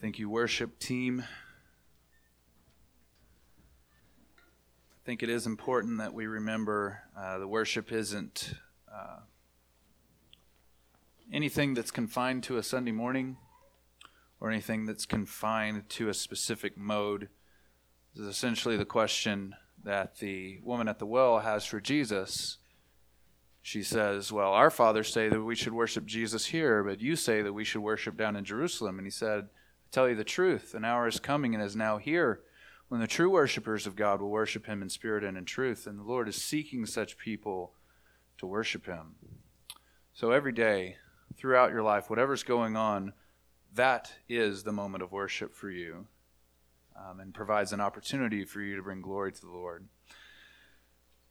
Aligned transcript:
Thank 0.00 0.18
you, 0.18 0.30
worship 0.30 0.78
team. 0.78 1.20
I 1.20 1.24
think 5.04 5.22
it 5.22 5.28
is 5.28 5.44
important 5.44 5.98
that 5.98 6.14
we 6.14 6.26
remember 6.26 7.02
uh, 7.14 7.36
the 7.36 7.46
worship 7.46 7.92
isn't 7.92 8.54
uh, 8.90 9.18
anything 11.30 11.74
that's 11.74 11.90
confined 11.90 12.44
to 12.44 12.56
a 12.56 12.62
Sunday 12.62 12.92
morning 12.92 13.36
or 14.40 14.50
anything 14.50 14.86
that's 14.86 15.04
confined 15.04 15.86
to 15.90 16.08
a 16.08 16.14
specific 16.14 16.78
mode. 16.78 17.28
This 18.14 18.22
is 18.22 18.28
essentially 18.28 18.78
the 18.78 18.86
question 18.86 19.54
that 19.84 20.16
the 20.16 20.60
woman 20.62 20.88
at 20.88 20.98
the 20.98 21.04
well 21.04 21.40
has 21.40 21.66
for 21.66 21.78
Jesus. 21.78 22.56
She 23.60 23.82
says, 23.82 24.32
Well, 24.32 24.52
our 24.52 24.70
fathers 24.70 25.12
say 25.12 25.28
that 25.28 25.42
we 25.42 25.56
should 25.56 25.74
worship 25.74 26.06
Jesus 26.06 26.46
here, 26.46 26.82
but 26.82 27.02
you 27.02 27.16
say 27.16 27.42
that 27.42 27.52
we 27.52 27.64
should 27.64 27.82
worship 27.82 28.16
down 28.16 28.34
in 28.34 28.46
Jerusalem. 28.46 28.96
And 28.96 29.06
he 29.06 29.10
said, 29.10 29.50
tell 29.90 30.08
you 30.08 30.14
the 30.14 30.24
truth, 30.24 30.74
an 30.74 30.84
hour 30.84 31.06
is 31.06 31.20
coming 31.20 31.54
and 31.54 31.62
is 31.62 31.76
now 31.76 31.98
here 31.98 32.40
when 32.88 33.00
the 33.00 33.06
true 33.06 33.30
worshippers 33.30 33.86
of 33.86 33.96
God 33.96 34.20
will 34.20 34.30
worship 34.30 34.66
him 34.66 34.82
in 34.82 34.88
spirit 34.88 35.22
and 35.22 35.38
in 35.38 35.44
truth. 35.44 35.86
And 35.86 35.98
the 35.98 36.04
Lord 36.04 36.28
is 36.28 36.42
seeking 36.42 36.86
such 36.86 37.16
people 37.16 37.72
to 38.38 38.46
worship 38.46 38.86
him. 38.86 39.14
So 40.12 40.32
every 40.32 40.52
day, 40.52 40.96
throughout 41.36 41.70
your 41.70 41.82
life, 41.82 42.10
whatever's 42.10 42.42
going 42.42 42.76
on, 42.76 43.12
that 43.74 44.12
is 44.28 44.64
the 44.64 44.72
moment 44.72 45.02
of 45.02 45.12
worship 45.12 45.54
for 45.54 45.70
you 45.70 46.06
um, 46.96 47.20
and 47.20 47.32
provides 47.32 47.72
an 47.72 47.80
opportunity 47.80 48.44
for 48.44 48.60
you 48.60 48.76
to 48.76 48.82
bring 48.82 49.00
glory 49.00 49.32
to 49.32 49.40
the 49.40 49.52
Lord. 49.52 49.86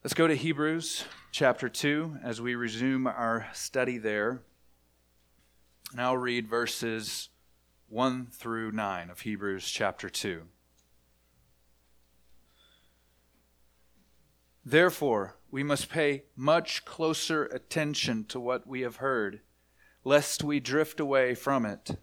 Let's 0.03 0.13
go 0.13 0.27
to 0.27 0.35
Hebrews 0.35 1.03
chapter 1.31 1.67
2 1.67 2.19
as 2.23 2.39
we 2.39 2.55
resume 2.55 3.05
our 3.05 3.47
study 3.53 3.97
there. 3.97 4.41
And 5.91 5.99
I'll 5.99 6.17
read 6.17 6.47
verses 6.47 7.29
1 7.89 8.27
through 8.27 8.71
9 8.71 9.09
of 9.09 9.21
Hebrews 9.21 9.67
chapter 9.67 10.11
2. 10.11 10.43
Therefore, 14.63 15.37
we 15.49 15.63
must 15.63 15.89
pay 15.89 16.25
much 16.35 16.85
closer 16.85 17.45
attention 17.45 18.25
to 18.25 18.39
what 18.39 18.67
we 18.67 18.81
have 18.81 18.97
heard, 18.97 19.41
lest 20.03 20.43
we 20.43 20.59
drift 20.59 20.99
away 20.99 21.33
from 21.33 21.65
it. 21.65 21.97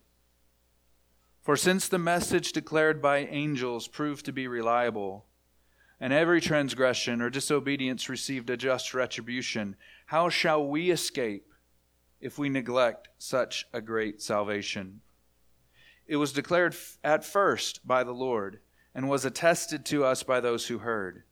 For 1.42 1.57
since 1.57 1.87
the 1.87 2.01
message 2.01 2.51
declared 2.51 3.01
by 3.01 3.19
angels 3.19 3.87
proved 3.87 4.25
to 4.25 4.33
be 4.33 4.48
reliable, 4.48 5.27
and 6.01 6.12
every 6.12 6.41
transgression 6.41 7.23
or 7.23 7.31
disobedience 7.31 8.09
received 8.09 8.51
a 8.51 8.57
just 8.57 8.92
retribution, 8.92 9.77
how 10.07 10.31
shall 10.31 10.67
we 10.67 10.91
escape 10.91 11.53
if 12.20 12.41
we 12.41 12.48
neglect 12.48 13.09
such 13.19 13.67
a 13.73 13.81
great 13.81 14.20
salvation? 14.20 15.03
It 16.07 16.17
was 16.17 16.33
declared 16.33 16.77
at 17.03 17.25
first 17.25 17.87
by 17.87 18.05
the 18.05 18.12
Lord 18.12 18.61
and 18.95 19.09
was 19.09 19.25
attested 19.25 19.85
to 19.87 20.05
us 20.05 20.23
by 20.23 20.41
those 20.41 20.69
who 20.69 20.79
heard. 20.79 21.25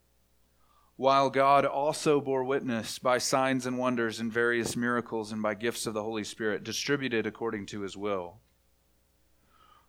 While 0.97 1.31
God 1.31 1.65
also 1.65 2.21
bore 2.21 2.45
witness 2.45 2.99
by 2.99 3.19
signs 3.19 3.67
and 3.67 3.79
wonders 3.79 4.21
and 4.21 4.33
various 4.33 4.77
miracles 4.77 5.33
and 5.33 5.43
by 5.43 5.55
gifts 5.55 5.87
of 5.87 5.95
the 5.95 6.03
Holy 6.03 6.25
Spirit 6.25 6.63
distributed 6.63 7.27
according 7.27 7.67
to 7.67 7.81
his 7.81 7.97
will. 7.97 8.39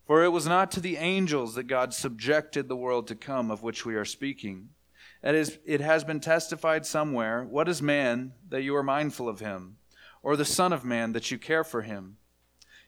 For 0.07 0.23
it 0.23 0.29
was 0.29 0.47
not 0.47 0.71
to 0.71 0.79
the 0.79 0.97
angels 0.97 1.55
that 1.55 1.63
God 1.63 1.93
subjected 1.93 2.67
the 2.67 2.75
world 2.75 3.07
to 3.07 3.15
come 3.15 3.49
of 3.51 3.63
which 3.63 3.85
we 3.85 3.95
are 3.95 4.05
speaking. 4.05 4.69
It 5.23 5.81
has 5.81 6.03
been 6.03 6.19
testified 6.19 6.85
somewhere 6.85 7.43
What 7.43 7.67
is 7.67 7.81
man 7.81 8.33
that 8.49 8.61
you 8.61 8.75
are 8.75 8.83
mindful 8.83 9.27
of 9.27 9.39
him, 9.39 9.77
or 10.21 10.35
the 10.35 10.45
Son 10.45 10.71
of 10.71 10.85
Man 10.85 11.13
that 11.13 11.31
you 11.31 11.39
care 11.39 11.63
for 11.63 11.81
him? 11.81 12.17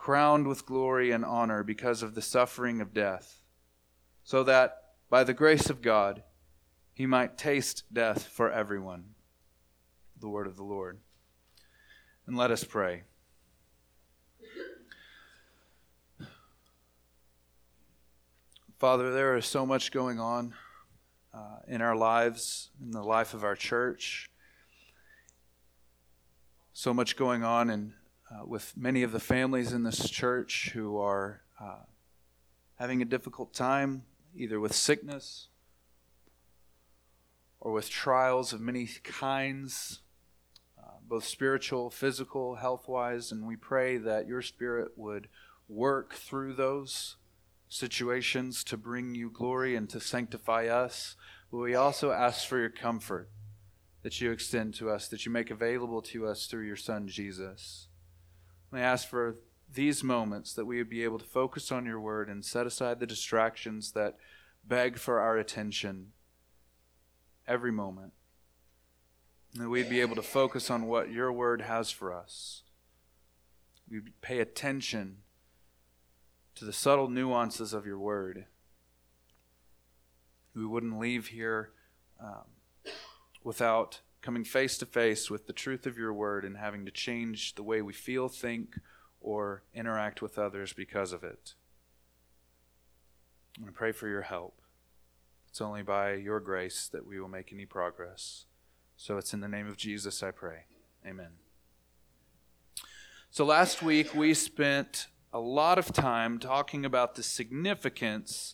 crowned 0.00 0.48
with 0.48 0.64
glory 0.64 1.10
and 1.10 1.22
honor 1.26 1.62
because 1.62 2.02
of 2.02 2.14
the 2.14 2.22
suffering 2.22 2.80
of 2.80 2.94
death, 2.94 3.42
so 4.24 4.42
that 4.42 4.94
by 5.10 5.22
the 5.22 5.34
grace 5.34 5.68
of 5.68 5.82
God 5.82 6.22
he 6.94 7.04
might 7.04 7.36
taste 7.36 7.84
death 7.92 8.26
for 8.26 8.50
everyone. 8.50 9.04
The 10.18 10.28
word 10.30 10.46
of 10.46 10.56
the 10.56 10.62
Lord. 10.62 11.00
And 12.26 12.34
let 12.34 12.50
us 12.50 12.64
pray. 12.64 13.02
Father, 18.78 19.12
there 19.12 19.36
is 19.36 19.44
so 19.44 19.66
much 19.66 19.92
going 19.92 20.18
on 20.18 20.54
uh, 21.34 21.58
in 21.68 21.82
our 21.82 21.94
lives, 21.94 22.70
in 22.82 22.92
the 22.92 23.02
life 23.02 23.34
of 23.34 23.44
our 23.44 23.54
church. 23.54 24.30
So 26.72 26.94
much 26.94 27.18
going 27.18 27.44
on 27.44 27.68
in 27.68 27.92
uh, 28.30 28.44
with 28.44 28.74
many 28.76 29.02
of 29.02 29.12
the 29.12 29.20
families 29.20 29.72
in 29.72 29.82
this 29.82 30.08
church 30.08 30.70
who 30.74 30.98
are 30.98 31.42
uh, 31.60 31.84
having 32.76 33.02
a 33.02 33.04
difficult 33.04 33.52
time, 33.52 34.04
either 34.34 34.60
with 34.60 34.74
sickness 34.74 35.48
or 37.60 37.72
with 37.72 37.90
trials 37.90 38.52
of 38.52 38.60
many 38.60 38.88
kinds, 39.02 40.00
uh, 40.78 40.92
both 41.06 41.24
spiritual, 41.24 41.90
physical, 41.90 42.56
health 42.56 42.88
wise. 42.88 43.32
And 43.32 43.46
we 43.46 43.56
pray 43.56 43.98
that 43.98 44.26
your 44.26 44.42
Spirit 44.42 44.92
would 44.96 45.28
work 45.68 46.14
through 46.14 46.54
those 46.54 47.16
situations 47.68 48.64
to 48.64 48.76
bring 48.76 49.14
you 49.14 49.30
glory 49.30 49.76
and 49.76 49.88
to 49.90 50.00
sanctify 50.00 50.66
us. 50.66 51.16
But 51.50 51.58
we 51.58 51.74
also 51.74 52.12
ask 52.12 52.46
for 52.46 52.58
your 52.58 52.70
comfort 52.70 53.28
that 54.02 54.20
you 54.20 54.30
extend 54.30 54.74
to 54.74 54.88
us, 54.88 55.08
that 55.08 55.26
you 55.26 55.32
make 55.32 55.50
available 55.50 56.00
to 56.00 56.26
us 56.26 56.46
through 56.46 56.64
your 56.64 56.76
Son, 56.76 57.06
Jesus. 57.06 57.88
I 58.72 58.80
ask 58.80 59.08
for 59.08 59.36
these 59.72 60.02
moments 60.02 60.52
that 60.54 60.64
we 60.64 60.78
would 60.78 60.90
be 60.90 61.04
able 61.04 61.18
to 61.18 61.24
focus 61.24 61.70
on 61.72 61.86
your 61.86 62.00
word 62.00 62.28
and 62.28 62.44
set 62.44 62.66
aside 62.66 63.00
the 63.00 63.06
distractions 63.06 63.92
that 63.92 64.16
beg 64.64 64.98
for 64.98 65.20
our 65.20 65.36
attention 65.36 66.12
every 67.46 67.72
moment. 67.72 68.12
And 69.54 69.64
that 69.64 69.68
we'd 69.68 69.90
be 69.90 70.00
able 70.00 70.16
to 70.16 70.22
focus 70.22 70.70
on 70.70 70.86
what 70.86 71.10
your 71.10 71.32
word 71.32 71.62
has 71.62 71.90
for 71.90 72.14
us. 72.14 72.62
We'd 73.90 74.20
pay 74.20 74.38
attention 74.38 75.18
to 76.54 76.64
the 76.64 76.72
subtle 76.72 77.08
nuances 77.08 77.72
of 77.72 77.86
your 77.86 77.98
word. 77.98 78.46
We 80.54 80.64
wouldn't 80.64 80.98
leave 80.98 81.28
here 81.28 81.70
um, 82.20 82.44
without 83.42 84.00
coming 84.22 84.44
face 84.44 84.76
to 84.78 84.86
face 84.86 85.30
with 85.30 85.46
the 85.46 85.52
truth 85.52 85.86
of 85.86 85.98
your 85.98 86.12
word 86.12 86.44
and 86.44 86.56
having 86.56 86.84
to 86.84 86.90
change 86.90 87.54
the 87.54 87.62
way 87.62 87.80
we 87.82 87.92
feel, 87.92 88.28
think, 88.28 88.78
or 89.20 89.62
interact 89.74 90.22
with 90.22 90.38
others 90.38 90.72
because 90.72 91.12
of 91.12 91.24
it. 91.24 91.54
I 93.66 93.70
pray 93.70 93.92
for 93.92 94.08
your 94.08 94.22
help. 94.22 94.60
It's 95.48 95.60
only 95.60 95.82
by 95.82 96.14
your 96.14 96.40
grace 96.40 96.88
that 96.92 97.06
we 97.06 97.18
will 97.18 97.28
make 97.28 97.52
any 97.52 97.66
progress. 97.66 98.44
So 98.96 99.16
it's 99.16 99.34
in 99.34 99.40
the 99.40 99.48
name 99.48 99.66
of 99.66 99.76
Jesus 99.76 100.22
I 100.22 100.30
pray. 100.30 100.64
Amen. 101.06 101.30
So 103.30 103.44
last 103.44 103.82
week 103.82 104.14
we 104.14 104.34
spent 104.34 105.06
a 105.32 105.40
lot 105.40 105.78
of 105.78 105.92
time 105.92 106.38
talking 106.38 106.84
about 106.84 107.14
the 107.14 107.22
significance 107.22 108.52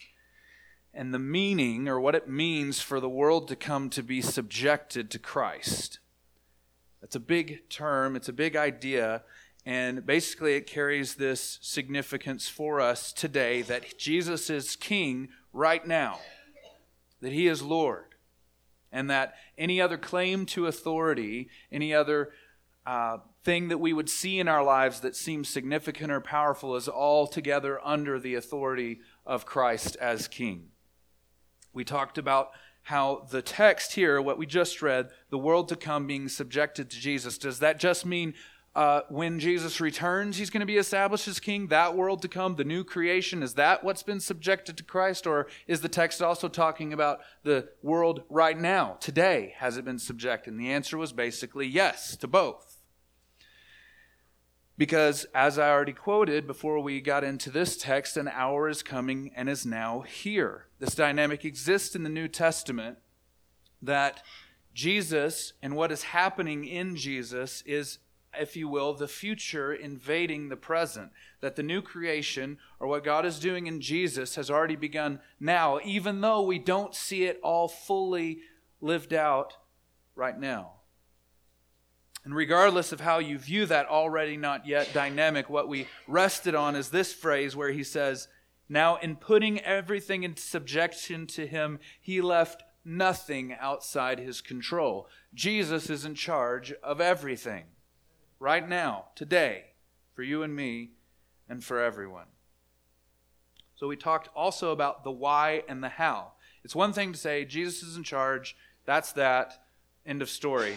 and 0.96 1.12
the 1.12 1.18
meaning 1.18 1.88
or 1.88 2.00
what 2.00 2.14
it 2.14 2.26
means 2.26 2.80
for 2.80 3.00
the 3.00 3.08
world 3.08 3.46
to 3.48 3.54
come 3.54 3.90
to 3.90 4.02
be 4.02 4.22
subjected 4.22 5.10
to 5.10 5.18
Christ. 5.18 5.98
That's 7.02 7.14
a 7.14 7.20
big 7.20 7.68
term, 7.68 8.16
it's 8.16 8.30
a 8.30 8.32
big 8.32 8.56
idea, 8.56 9.22
and 9.66 10.06
basically 10.06 10.54
it 10.54 10.66
carries 10.66 11.16
this 11.16 11.58
significance 11.60 12.48
for 12.48 12.80
us 12.80 13.12
today 13.12 13.60
that 13.62 13.98
Jesus 13.98 14.48
is 14.48 14.74
king 14.74 15.28
right 15.52 15.86
now, 15.86 16.18
that 17.20 17.32
he 17.32 17.46
is 17.46 17.60
Lord, 17.60 18.14
and 18.90 19.10
that 19.10 19.34
any 19.58 19.80
other 19.80 19.98
claim 19.98 20.46
to 20.46 20.66
authority, 20.66 21.50
any 21.70 21.92
other 21.92 22.32
uh, 22.86 23.18
thing 23.44 23.68
that 23.68 23.78
we 23.78 23.92
would 23.92 24.08
see 24.08 24.40
in 24.40 24.48
our 24.48 24.64
lives 24.64 25.00
that 25.00 25.14
seems 25.14 25.48
significant 25.48 26.10
or 26.10 26.20
powerful 26.20 26.74
is 26.74 26.88
altogether 26.88 27.78
under 27.84 28.18
the 28.18 28.34
authority 28.34 29.00
of 29.26 29.44
Christ 29.44 29.96
as 30.00 30.26
king. 30.26 30.70
We 31.76 31.84
talked 31.84 32.16
about 32.16 32.50
how 32.84 33.26
the 33.30 33.42
text 33.42 33.92
here, 33.92 34.20
what 34.22 34.38
we 34.38 34.46
just 34.46 34.80
read, 34.80 35.10
the 35.30 35.38
world 35.38 35.68
to 35.68 35.76
come 35.76 36.06
being 36.06 36.28
subjected 36.28 36.88
to 36.90 36.98
Jesus, 36.98 37.36
does 37.36 37.58
that 37.58 37.78
just 37.78 38.06
mean 38.06 38.32
uh, 38.74 39.02
when 39.08 39.38
Jesus 39.38 39.80
returns, 39.80 40.36
he's 40.36 40.50
going 40.50 40.60
to 40.60 40.66
be 40.66 40.76
established 40.76 41.28
as 41.28 41.40
king, 41.40 41.68
that 41.68 41.96
world 41.96 42.20
to 42.22 42.28
come, 42.28 42.56
the 42.56 42.64
new 42.64 42.84
creation. 42.84 43.42
Is 43.42 43.54
that 43.54 43.82
what's 43.82 44.02
been 44.02 44.20
subjected 44.20 44.76
to 44.76 44.84
Christ? 44.84 45.26
Or 45.26 45.48
is 45.66 45.80
the 45.80 45.88
text 45.88 46.20
also 46.20 46.46
talking 46.48 46.92
about 46.92 47.20
the 47.42 47.68
world 47.82 48.22
right 48.28 48.58
now, 48.58 48.98
today? 49.00 49.54
Has 49.58 49.78
it 49.78 49.86
been 49.86 49.98
subjected? 49.98 50.52
And 50.52 50.60
the 50.60 50.70
answer 50.70 50.98
was 50.98 51.12
basically 51.12 51.66
yes 51.66 52.16
to 52.18 52.26
both. 52.26 52.75
Because, 54.78 55.24
as 55.34 55.58
I 55.58 55.70
already 55.70 55.92
quoted 55.92 56.46
before 56.46 56.80
we 56.80 57.00
got 57.00 57.24
into 57.24 57.50
this 57.50 57.76
text, 57.76 58.16
an 58.16 58.28
hour 58.28 58.68
is 58.68 58.82
coming 58.82 59.32
and 59.34 59.48
is 59.48 59.64
now 59.64 60.00
here. 60.02 60.66
This 60.78 60.94
dynamic 60.94 61.44
exists 61.44 61.94
in 61.94 62.02
the 62.02 62.10
New 62.10 62.28
Testament 62.28 62.98
that 63.80 64.22
Jesus 64.74 65.54
and 65.62 65.74
what 65.76 65.90
is 65.90 66.02
happening 66.02 66.66
in 66.66 66.96
Jesus 66.96 67.62
is 67.64 67.98
if 68.38 68.56
you 68.56 68.68
will, 68.68 68.94
the 68.94 69.08
future 69.08 69.72
invading 69.72 70.48
the 70.48 70.56
present. 70.56 71.10
That 71.40 71.56
the 71.56 71.62
new 71.62 71.82
creation, 71.82 72.58
or 72.80 72.88
what 72.88 73.04
God 73.04 73.26
is 73.26 73.38
doing 73.38 73.66
in 73.66 73.80
Jesus, 73.80 74.34
has 74.36 74.50
already 74.50 74.76
begun 74.76 75.20
now, 75.40 75.80
even 75.84 76.20
though 76.20 76.42
we 76.42 76.58
don't 76.58 76.94
see 76.94 77.24
it 77.24 77.40
all 77.42 77.68
fully 77.68 78.40
lived 78.80 79.12
out 79.12 79.54
right 80.14 80.38
now. 80.38 80.72
And 82.26 82.34
regardless 82.34 82.90
of 82.90 82.98
how 82.98 83.20
you 83.20 83.38
view 83.38 83.66
that 83.66 83.86
already 83.86 84.36
not 84.36 84.66
yet 84.66 84.92
dynamic, 84.92 85.48
what 85.48 85.68
we 85.68 85.86
rested 86.08 86.56
on 86.56 86.74
is 86.74 86.90
this 86.90 87.12
phrase 87.12 87.54
where 87.54 87.70
he 87.70 87.84
says, 87.84 88.26
Now, 88.68 88.96
in 88.96 89.14
putting 89.14 89.60
everything 89.60 90.24
in 90.24 90.36
subjection 90.36 91.28
to 91.28 91.46
him, 91.46 91.78
he 92.00 92.20
left 92.20 92.64
nothing 92.84 93.54
outside 93.60 94.18
his 94.18 94.40
control. 94.40 95.08
Jesus 95.34 95.88
is 95.88 96.04
in 96.04 96.16
charge 96.16 96.72
of 96.82 97.00
everything 97.00 97.66
right 98.40 98.68
now, 98.68 99.04
today, 99.14 99.66
for 100.12 100.24
you 100.24 100.42
and 100.42 100.56
me 100.56 100.90
and 101.48 101.62
for 101.62 101.80
everyone. 101.80 102.26
So 103.76 103.86
we 103.86 103.96
talked 103.96 104.30
also 104.34 104.72
about 104.72 105.04
the 105.04 105.12
why 105.12 105.62
and 105.68 105.80
the 105.80 105.90
how. 105.90 106.32
It's 106.64 106.74
one 106.74 106.92
thing 106.92 107.12
to 107.12 107.18
say, 107.20 107.44
Jesus 107.44 107.84
is 107.84 107.96
in 107.96 108.02
charge, 108.02 108.56
that's 108.84 109.12
that, 109.12 109.62
end 110.04 110.22
of 110.22 110.28
story. 110.28 110.74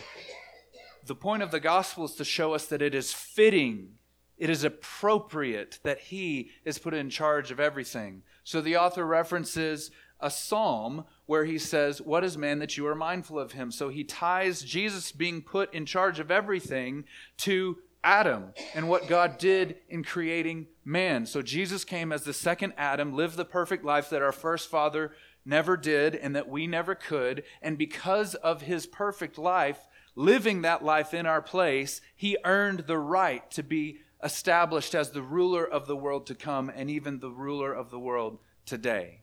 The 1.10 1.16
point 1.16 1.42
of 1.42 1.50
the 1.50 1.60
gospel 1.60 2.06
is 2.06 2.14
to 2.18 2.24
show 2.24 2.54
us 2.54 2.68
that 2.68 2.84
it 2.84 2.94
is 2.94 3.12
fitting, 3.12 3.96
it 4.38 4.48
is 4.48 4.64
appropriate 4.64 5.80
that 5.82 5.98
He 5.98 6.52
is 6.64 6.78
put 6.78 6.94
in 6.94 7.10
charge 7.10 7.50
of 7.50 7.60
everything. 7.60 8.22
So 8.44 8.62
the 8.62 8.78
author 8.78 9.04
references 9.04 9.90
a 10.20 10.30
psalm 10.30 11.06
where 11.26 11.46
he 11.46 11.58
says, 11.58 12.00
What 12.00 12.24
is 12.24 12.38
man 12.38 12.60
that 12.60 12.78
you 12.78 12.86
are 12.86 12.94
mindful 12.94 13.40
of 13.40 13.54
him? 13.54 13.72
So 13.72 13.90
he 13.90 14.04
ties 14.04 14.62
Jesus 14.62 15.12
being 15.12 15.42
put 15.42 15.74
in 15.74 15.88
charge 15.88 16.20
of 16.20 16.30
everything 16.30 17.06
to 17.38 17.80
Adam 18.04 18.54
and 18.76 18.88
what 18.88 19.08
God 19.08 19.40
did 19.40 19.78
in 19.90 20.04
creating 20.04 20.68
man. 20.86 21.26
So 21.26 21.42
Jesus 21.42 21.84
came 21.84 22.12
as 22.12 22.22
the 22.22 22.34
second 22.34 22.74
Adam, 22.78 23.16
lived 23.16 23.36
the 23.36 23.46
perfect 23.46 23.84
life 23.84 24.12
that 24.12 24.22
our 24.22 24.32
first 24.32 24.70
father 24.70 25.14
never 25.44 25.76
did 25.76 26.14
and 26.14 26.36
that 26.36 26.48
we 26.48 26.68
never 26.68 26.94
could. 26.94 27.44
And 27.64 27.80
because 27.80 28.36
of 28.36 28.62
his 28.62 28.86
perfect 28.86 29.40
life, 29.40 29.88
living 30.16 30.62
that 30.62 30.84
life 30.84 31.14
in 31.14 31.26
our 31.26 31.42
place, 31.42 32.02
he 32.16 32.38
earned 32.44 32.82
the 32.82 32.98
right 32.98 33.50
to 33.52 33.64
be 33.64 34.00
established 34.24 34.94
as 34.94 35.12
the 35.12 35.22
ruler 35.22 35.66
of 35.66 35.88
the 35.88 35.96
world 35.96 36.28
to 36.28 36.36
come 36.36 36.70
and 36.74 36.90
even 36.90 37.20
the 37.20 37.32
ruler 37.32 37.74
of 37.74 37.90
the 37.90 38.00
world 38.00 38.40
today. 38.66 39.22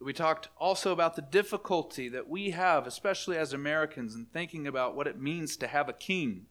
We 0.00 0.12
talked 0.12 0.48
also 0.58 0.92
about 0.92 1.14
the 1.14 1.22
difficulty 1.22 2.08
that 2.08 2.28
we 2.28 2.50
have, 2.50 2.86
especially 2.86 3.36
as 3.36 3.52
Americans, 3.52 4.14
in 4.14 4.26
thinking 4.26 4.66
about 4.66 4.96
what 4.96 5.06
it 5.06 5.20
means 5.20 5.56
to 5.58 5.68
have 5.68 5.88
a 5.88 5.92
king 5.92 6.46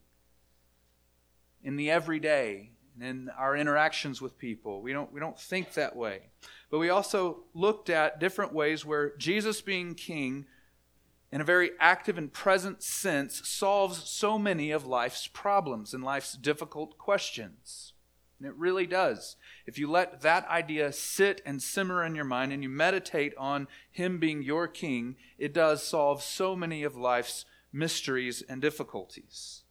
in 1.64 1.76
the 1.76 1.92
everyday 1.92 2.72
and 2.96 3.04
in 3.04 3.30
our 3.38 3.56
interactions 3.56 4.22
with 4.22 4.38
people. 4.38 4.82
We 4.82 4.94
don't, 4.94 5.12
we 5.12 5.20
don't 5.20 5.40
think 5.40 5.74
that 5.74 5.96
way. 5.96 6.30
But 6.70 6.80
we 6.80 6.90
also 6.90 7.44
looked 7.54 7.90
at 7.90 8.20
different 8.20 8.54
ways 8.54 8.86
where 8.86 9.16
Jesus 9.18 9.62
being 9.62 9.96
king, 9.96 10.46
in 11.32 11.40
a 11.40 11.46
very 11.46 11.72
active 11.80 12.18
and 12.18 12.32
present 12.32 12.84
sense, 12.84 13.48
solves 13.48 14.10
so 14.10 14.38
many 14.38 14.72
of 14.72 14.86
life's 14.86 15.28
problems 15.28 15.94
and 15.94 16.04
life's 16.04 16.34
difficult 16.34 16.98
questions. 16.98 17.94
And 18.38 18.50
it 18.50 18.56
really 18.58 18.88
does. 18.88 19.38
If 19.68 19.78
you 19.78 19.90
let 19.90 20.22
that 20.22 20.48
idea 20.50 20.92
sit 20.92 21.42
and 21.46 21.62
simmer 21.62 22.04
in 22.04 22.16
your 22.16 22.26
mind 22.26 22.52
and 22.52 22.64
you 22.64 22.70
meditate 22.70 23.34
on 23.38 23.68
Him 23.92 24.18
being 24.20 24.42
your 24.42 24.68
King, 24.68 25.16
it 25.38 25.54
does 25.54 25.84
solve 25.84 26.24
so 26.24 26.56
many 26.56 26.84
of 26.84 26.96
life's 26.98 27.46
mysteries 27.72 28.42
and 28.42 28.62
difficulties. 28.62 29.62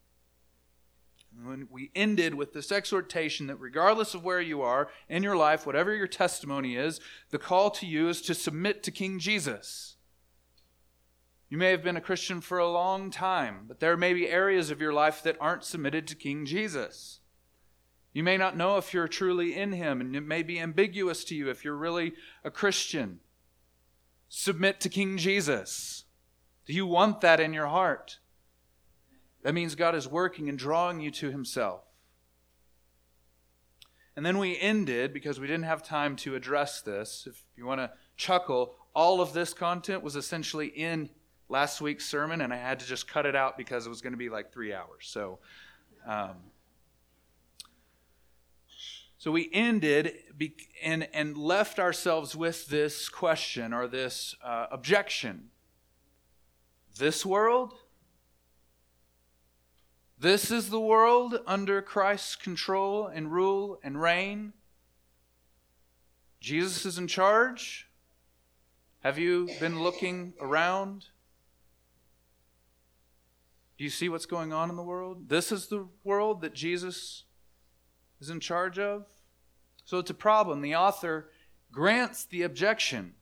When 1.44 1.68
we 1.70 1.90
ended 1.94 2.34
with 2.34 2.52
this 2.52 2.72
exhortation 2.72 3.48
that 3.48 3.56
regardless 3.56 4.14
of 4.14 4.24
where 4.24 4.40
you 4.40 4.62
are 4.62 4.88
in 5.08 5.22
your 5.22 5.36
life, 5.36 5.66
whatever 5.66 5.94
your 5.94 6.08
testimony 6.08 6.76
is, 6.76 7.00
the 7.30 7.38
call 7.38 7.70
to 7.72 7.86
you 7.86 8.08
is 8.08 8.22
to 8.22 8.34
submit 8.34 8.82
to 8.84 8.90
King 8.90 9.18
Jesus. 9.18 9.96
You 11.50 11.58
may 11.58 11.72
have 11.72 11.82
been 11.82 11.96
a 11.96 12.00
Christian 12.00 12.40
for 12.40 12.58
a 12.58 12.70
long 12.70 13.10
time, 13.10 13.64
but 13.66 13.80
there 13.80 13.96
may 13.96 14.14
be 14.14 14.28
areas 14.28 14.70
of 14.70 14.80
your 14.80 14.92
life 14.92 15.20
that 15.24 15.36
aren't 15.40 15.64
submitted 15.64 16.06
to 16.06 16.14
King 16.14 16.46
Jesus. 16.46 17.18
You 18.12 18.22
may 18.22 18.36
not 18.36 18.56
know 18.56 18.76
if 18.76 18.94
you're 18.94 19.08
truly 19.08 19.56
in 19.56 19.72
Him, 19.72 20.00
and 20.00 20.14
it 20.14 20.20
may 20.20 20.44
be 20.44 20.60
ambiguous 20.60 21.24
to 21.24 21.34
you 21.34 21.50
if 21.50 21.64
you're 21.64 21.76
really 21.76 22.12
a 22.44 22.52
Christian. 22.52 23.18
Submit 24.28 24.78
to 24.80 24.88
King 24.88 25.16
Jesus. 25.16 26.04
Do 26.66 26.72
you 26.72 26.86
want 26.86 27.20
that 27.20 27.40
in 27.40 27.52
your 27.52 27.66
heart? 27.66 28.20
That 29.42 29.54
means 29.54 29.74
God 29.74 29.96
is 29.96 30.06
working 30.06 30.48
and 30.48 30.56
drawing 30.56 31.00
you 31.00 31.10
to 31.10 31.32
Himself. 31.32 31.82
And 34.14 34.24
then 34.24 34.38
we 34.38 34.56
ended, 34.56 35.12
because 35.12 35.40
we 35.40 35.48
didn't 35.48 35.64
have 35.64 35.82
time 35.82 36.14
to 36.16 36.36
address 36.36 36.80
this. 36.80 37.26
If 37.28 37.42
you 37.56 37.66
want 37.66 37.80
to 37.80 37.90
chuckle, 38.16 38.76
all 38.94 39.20
of 39.20 39.32
this 39.32 39.52
content 39.52 40.04
was 40.04 40.14
essentially 40.14 40.68
in 40.68 41.10
last 41.50 41.80
week's 41.80 42.06
sermon, 42.06 42.40
and 42.40 42.52
I 42.52 42.56
had 42.56 42.80
to 42.80 42.86
just 42.86 43.08
cut 43.08 43.26
it 43.26 43.34
out 43.34 43.58
because 43.58 43.84
it 43.84 43.88
was 43.88 44.00
going 44.00 44.12
to 44.12 44.18
be 44.18 44.28
like 44.28 44.52
three 44.52 44.72
hours. 44.72 45.02
So, 45.02 45.40
um, 46.06 46.36
so 49.18 49.30
we 49.30 49.50
ended 49.52 50.14
and, 50.82 51.08
and 51.12 51.36
left 51.36 51.78
ourselves 51.78 52.34
with 52.34 52.68
this 52.68 53.08
question 53.08 53.74
or 53.74 53.86
this 53.86 54.34
uh, 54.42 54.66
objection. 54.70 55.50
This 56.96 57.26
world? 57.26 57.74
This 60.18 60.50
is 60.50 60.70
the 60.70 60.80
world 60.80 61.40
under 61.46 61.82
Christ's 61.82 62.36
control 62.36 63.06
and 63.06 63.32
rule 63.32 63.80
and 63.82 64.00
reign? 64.00 64.52
Jesus 66.40 66.86
is 66.86 66.98
in 66.98 67.06
charge? 67.06 67.88
Have 69.00 69.18
you 69.18 69.48
been 69.58 69.82
looking 69.82 70.34
around? 70.40 71.06
Do 73.80 73.84
you 73.84 73.90
see 73.90 74.10
what's 74.10 74.26
going 74.26 74.52
on 74.52 74.68
in 74.68 74.76
the 74.76 74.82
world? 74.82 75.30
This 75.30 75.50
is 75.50 75.68
the 75.68 75.88
world 76.04 76.42
that 76.42 76.52
Jesus 76.52 77.24
is 78.20 78.28
in 78.28 78.38
charge 78.38 78.78
of. 78.78 79.06
So 79.86 79.96
it's 79.96 80.10
a 80.10 80.14
problem. 80.14 80.60
The 80.60 80.76
author 80.76 81.30
grants 81.72 82.26
the 82.26 82.42
objection. 82.42 83.14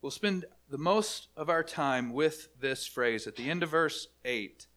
We'll 0.00 0.12
spend 0.12 0.44
the 0.70 0.78
most 0.78 1.30
of 1.36 1.48
our 1.48 1.64
time 1.64 2.12
with 2.12 2.48
this 2.60 2.86
phrase 2.86 3.26
at 3.26 3.34
the 3.34 3.50
end 3.50 3.64
of 3.64 3.70
verse 3.70 4.06
8. 4.24 4.68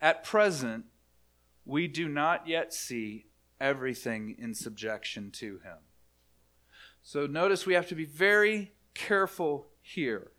At 0.00 0.24
present, 0.24 0.86
we 1.66 1.86
do 1.86 2.08
not 2.08 2.48
yet 2.48 2.72
see 2.72 3.26
everything 3.60 4.36
in 4.38 4.54
subjection 4.54 5.32
to 5.32 5.58
him. 5.58 5.76
So 7.02 7.26
notice 7.26 7.66
we 7.66 7.74
have 7.74 7.88
to 7.88 7.94
be 7.94 8.06
very 8.06 8.72
careful 8.94 9.66
here. 9.82 10.30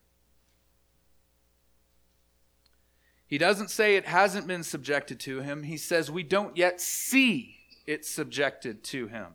He 3.30 3.38
doesn't 3.38 3.70
say 3.70 3.96
it 3.96 4.08
hasn't 4.08 4.48
been 4.48 4.64
subjected 4.64 5.20
to 5.22 5.42
him. 5.42 5.62
He 5.62 5.78
says 5.78 6.10
we 6.10 6.24
don't 6.24 6.58
yet 6.58 6.82
see 6.82 7.58
it 7.86 8.04
subjected 8.04 8.84
to 8.86 9.08
him. 9.08 9.28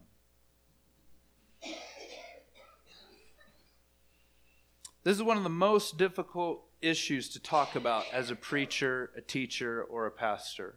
This 5.04 5.16
is 5.16 5.22
one 5.22 5.36
of 5.36 5.44
the 5.44 5.50
most 5.50 5.96
difficult 5.96 6.64
issues 6.82 7.28
to 7.30 7.40
talk 7.40 7.76
about 7.76 8.04
as 8.12 8.30
a 8.30 8.36
preacher, 8.36 9.10
a 9.16 9.20
teacher, 9.20 9.82
or 9.82 10.06
a 10.06 10.10
pastor. 10.10 10.76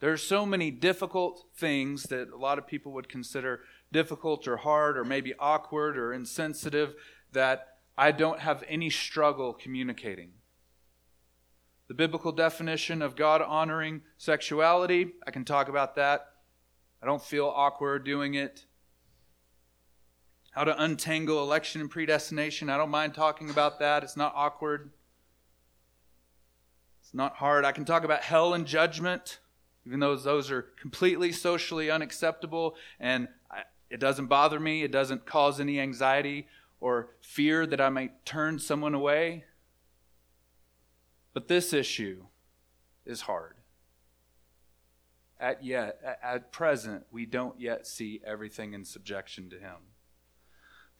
There 0.00 0.12
are 0.12 0.16
so 0.16 0.46
many 0.46 0.70
difficult 0.70 1.44
things 1.56 2.04
that 2.04 2.28
a 2.28 2.36
lot 2.36 2.56
of 2.56 2.66
people 2.66 2.92
would 2.92 3.08
consider 3.08 3.60
difficult 3.92 4.48
or 4.48 4.58
hard 4.58 4.96
or 4.96 5.04
maybe 5.04 5.34
awkward 5.38 5.98
or 5.98 6.14
insensitive 6.14 6.94
that 7.32 7.78
I 7.98 8.12
don't 8.12 8.38
have 8.38 8.64
any 8.68 8.90
struggle 8.90 9.52
communicating. 9.52 10.30
The 11.88 11.94
biblical 11.94 12.32
definition 12.32 13.00
of 13.00 13.16
God 13.16 13.40
honoring 13.40 14.02
sexuality, 14.18 15.12
I 15.26 15.30
can 15.30 15.44
talk 15.44 15.68
about 15.68 15.96
that. 15.96 16.26
I 17.02 17.06
don't 17.06 17.22
feel 17.22 17.46
awkward 17.46 18.04
doing 18.04 18.34
it. 18.34 18.66
How 20.50 20.64
to 20.64 20.82
untangle 20.82 21.42
election 21.42 21.80
and 21.80 21.90
predestination, 21.90 22.68
I 22.68 22.76
don't 22.76 22.90
mind 22.90 23.14
talking 23.14 23.48
about 23.48 23.78
that. 23.78 24.02
It's 24.02 24.16
not 24.16 24.34
awkward. 24.36 24.90
It's 27.00 27.14
not 27.14 27.36
hard. 27.36 27.64
I 27.64 27.72
can 27.72 27.86
talk 27.86 28.04
about 28.04 28.22
hell 28.22 28.52
and 28.52 28.66
judgment, 28.66 29.38
even 29.86 30.00
though 30.00 30.14
those 30.14 30.50
are 30.50 30.62
completely 30.78 31.32
socially 31.32 31.90
unacceptable, 31.90 32.76
and 33.00 33.28
I, 33.50 33.62
it 33.88 33.98
doesn't 33.98 34.26
bother 34.26 34.60
me. 34.60 34.82
It 34.82 34.92
doesn't 34.92 35.24
cause 35.24 35.58
any 35.58 35.80
anxiety 35.80 36.48
or 36.80 37.10
fear 37.22 37.66
that 37.66 37.80
I 37.80 37.88
might 37.88 38.26
turn 38.26 38.58
someone 38.58 38.92
away. 38.92 39.44
But 41.34 41.48
this 41.48 41.72
issue 41.72 42.24
is 43.04 43.22
hard. 43.22 43.54
At 45.40 45.64
yet, 45.64 46.18
at 46.22 46.50
present, 46.50 47.06
we 47.12 47.24
don't 47.24 47.60
yet 47.60 47.86
see 47.86 48.20
everything 48.26 48.74
in 48.74 48.84
subjection 48.84 49.48
to 49.50 49.58
him. 49.58 49.76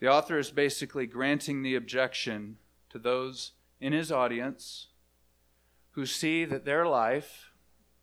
The 0.00 0.08
author 0.08 0.38
is 0.38 0.50
basically 0.50 1.06
granting 1.06 1.62
the 1.62 1.74
objection 1.74 2.58
to 2.90 2.98
those 2.98 3.52
in 3.80 3.92
his 3.92 4.12
audience 4.12 4.88
who 5.92 6.06
see 6.06 6.44
that 6.44 6.64
their 6.64 6.86
life, 6.86 7.50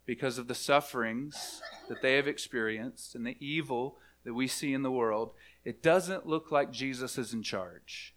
because 0.04 0.36
of 0.36 0.46
the 0.46 0.54
sufferings 0.54 1.62
that 1.88 2.02
they 2.02 2.16
have 2.16 2.28
experienced 2.28 3.14
and 3.14 3.26
the 3.26 3.36
evil 3.40 3.96
that 4.24 4.34
we 4.34 4.46
see 4.46 4.74
in 4.74 4.82
the 4.82 4.90
world, 4.90 5.32
it 5.64 5.82
doesn't 5.82 6.26
look 6.26 6.52
like 6.52 6.70
Jesus 6.70 7.16
is 7.16 7.32
in 7.32 7.42
charge. 7.42 8.14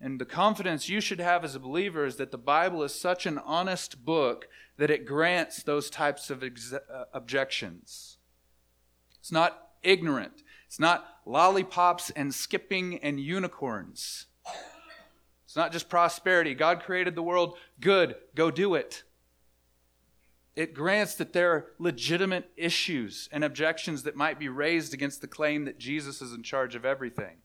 And 0.00 0.20
the 0.20 0.26
confidence 0.26 0.88
you 0.88 1.00
should 1.00 1.20
have 1.20 1.44
as 1.44 1.54
a 1.54 1.60
believer 1.60 2.04
is 2.04 2.16
that 2.16 2.30
the 2.30 2.38
Bible 2.38 2.82
is 2.82 2.94
such 2.94 3.24
an 3.24 3.38
honest 3.38 4.04
book 4.04 4.48
that 4.76 4.90
it 4.90 5.06
grants 5.06 5.62
those 5.62 5.88
types 5.88 6.28
of 6.28 6.42
ex- 6.42 6.72
uh, 6.72 7.04
objections. 7.14 8.18
It's 9.20 9.32
not 9.32 9.68
ignorant, 9.82 10.42
it's 10.66 10.78
not 10.78 11.06
lollipops 11.24 12.10
and 12.10 12.34
skipping 12.34 12.98
and 12.98 13.18
unicorns. 13.18 14.26
It's 15.44 15.56
not 15.56 15.72
just 15.72 15.88
prosperity. 15.88 16.54
God 16.54 16.80
created 16.80 17.14
the 17.14 17.22
world 17.22 17.56
good, 17.80 18.16
go 18.34 18.50
do 18.50 18.74
it. 18.74 19.04
It 20.54 20.74
grants 20.74 21.14
that 21.14 21.32
there 21.32 21.52
are 21.52 21.66
legitimate 21.78 22.50
issues 22.56 23.28
and 23.32 23.44
objections 23.44 24.02
that 24.02 24.16
might 24.16 24.38
be 24.38 24.48
raised 24.48 24.92
against 24.92 25.20
the 25.20 25.26
claim 25.26 25.64
that 25.66 25.78
Jesus 25.78 26.20
is 26.20 26.32
in 26.32 26.42
charge 26.42 26.74
of 26.74 26.84
everything. 26.84 27.38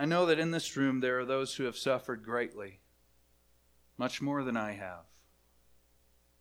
I 0.00 0.06
know 0.06 0.24
that 0.24 0.38
in 0.38 0.50
this 0.50 0.78
room 0.78 1.00
there 1.00 1.20
are 1.20 1.26
those 1.26 1.56
who 1.56 1.64
have 1.64 1.76
suffered 1.76 2.24
greatly, 2.24 2.80
much 3.98 4.22
more 4.22 4.42
than 4.42 4.56
I 4.56 4.72
have. 4.72 5.04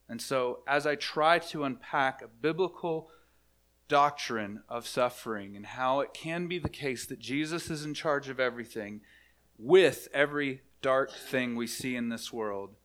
And 0.07 0.21
so, 0.21 0.59
as 0.65 0.87
I 0.87 0.95
try 0.95 1.39
to 1.39 1.65
unpack 1.65 2.21
a 2.21 2.29
biblical 2.29 3.09
doctrine 3.89 4.63
of 4.69 4.87
suffering 4.87 5.57
and 5.57 5.65
how 5.65 5.99
it 5.99 6.13
can 6.13 6.47
be 6.47 6.57
the 6.57 6.69
case 6.69 7.05
that 7.07 7.19
Jesus 7.19 7.69
is 7.69 7.83
in 7.83 7.93
charge 7.93 8.29
of 8.29 8.39
everything 8.39 9.01
with 9.57 10.07
every 10.13 10.61
dark 10.81 11.11
thing 11.11 11.57
we 11.57 11.67
see 11.67 11.97
in 11.97 12.07
this 12.07 12.31
world, 12.31 12.75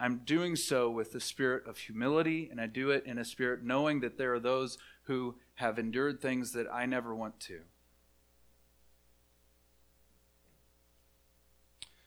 I'm 0.00 0.22
doing 0.24 0.56
so 0.56 0.88
with 0.88 1.12
the 1.12 1.20
spirit 1.20 1.66
of 1.66 1.76
humility, 1.76 2.48
and 2.50 2.62
I 2.62 2.66
do 2.66 2.88
it 2.88 3.04
in 3.04 3.18
a 3.18 3.26
spirit 3.26 3.62
knowing 3.62 4.00
that 4.00 4.16
there 4.16 4.32
are 4.32 4.40
those 4.40 4.78
who 5.02 5.34
have 5.56 5.78
endured 5.78 6.22
things 6.22 6.52
that 6.52 6.66
I 6.72 6.86
never 6.86 7.14
want 7.14 7.40
to. 7.40 7.60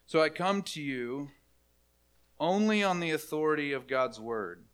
So 0.08 0.22
I 0.22 0.30
come 0.30 0.62
to 0.62 0.82
you 0.82 1.30
only 2.40 2.84
on 2.84 3.00
the 3.00 3.10
authority 3.10 3.72
of 3.72 3.88
God's 3.88 4.20
word, 4.20 4.66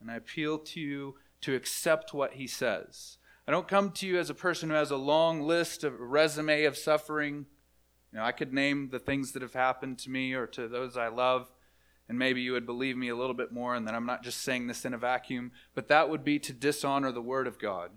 and 0.00 0.10
I 0.10 0.16
appeal 0.16 0.58
to 0.58 0.80
you 0.80 1.14
to 1.42 1.54
accept 1.54 2.12
what 2.12 2.32
he 2.32 2.48
says. 2.48 3.18
I 3.46 3.52
don't 3.52 3.68
come 3.68 3.92
to 3.92 4.06
you 4.06 4.18
as 4.18 4.30
a 4.30 4.34
person 4.34 4.68
who 4.68 4.74
has 4.74 4.90
a 4.90 4.96
long 4.96 5.42
list 5.42 5.84
of 5.84 6.00
resume 6.00 6.64
of 6.64 6.76
suffering. 6.76 7.46
You 8.12 8.18
know, 8.18 8.24
I 8.24 8.32
could 8.32 8.52
name 8.52 8.88
the 8.90 8.98
things 8.98 9.30
that 9.32 9.42
have 9.42 9.54
happened 9.54 9.98
to 10.00 10.10
me 10.10 10.32
or 10.32 10.48
to 10.48 10.66
those 10.66 10.96
I 10.96 11.06
love, 11.06 11.52
and 12.08 12.18
maybe 12.18 12.40
you 12.40 12.52
would 12.52 12.66
believe 12.66 12.96
me 12.96 13.10
a 13.10 13.16
little 13.16 13.34
bit 13.34 13.52
more, 13.52 13.76
and 13.76 13.86
that 13.86 13.94
I'm 13.94 14.06
not 14.06 14.24
just 14.24 14.42
saying 14.42 14.66
this 14.66 14.84
in 14.84 14.92
a 14.92 14.98
vacuum, 14.98 15.52
but 15.72 15.86
that 15.86 16.10
would 16.10 16.24
be 16.24 16.40
to 16.40 16.52
dishonor 16.52 17.12
the 17.12 17.22
Word 17.22 17.46
of 17.46 17.60
God. 17.60 17.92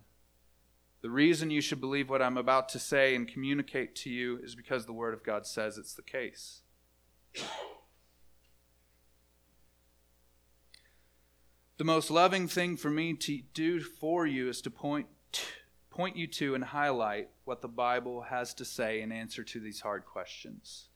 The 1.01 1.09
reason 1.09 1.49
you 1.49 1.59
should 1.59 1.81
believe 1.81 2.09
what 2.09 2.21
I'm 2.21 2.37
about 2.37 2.69
to 2.69 2.79
say 2.79 3.15
and 3.15 3.27
communicate 3.27 3.95
to 3.97 4.11
you 4.11 4.37
is 4.43 4.53
because 4.53 4.85
the 4.85 4.93
Word 4.93 5.15
of 5.15 5.23
God 5.23 5.47
says 5.47 5.79
it's 5.79 5.95
the 5.95 6.03
case. 6.03 6.62
The 11.77 11.83
most 11.83 12.11
loving 12.11 12.47
thing 12.47 12.77
for 12.77 12.89
me 12.89 13.13
to 13.15 13.41
do 13.53 13.81
for 13.81 14.25
you 14.27 14.47
is 14.47 14.61
to 14.61 14.69
point 14.69 15.07
point 15.89 16.15
you 16.15 16.25
to 16.25 16.55
and 16.55 16.63
highlight 16.63 17.29
what 17.45 17.61
the 17.61 17.67
Bible 17.67 18.21
has 18.21 18.53
to 18.55 18.65
say 18.65 19.01
in 19.01 19.11
answer 19.11 19.43
to 19.43 19.59
these 19.59 19.81
hard 19.81 20.05
questions. 20.05 20.87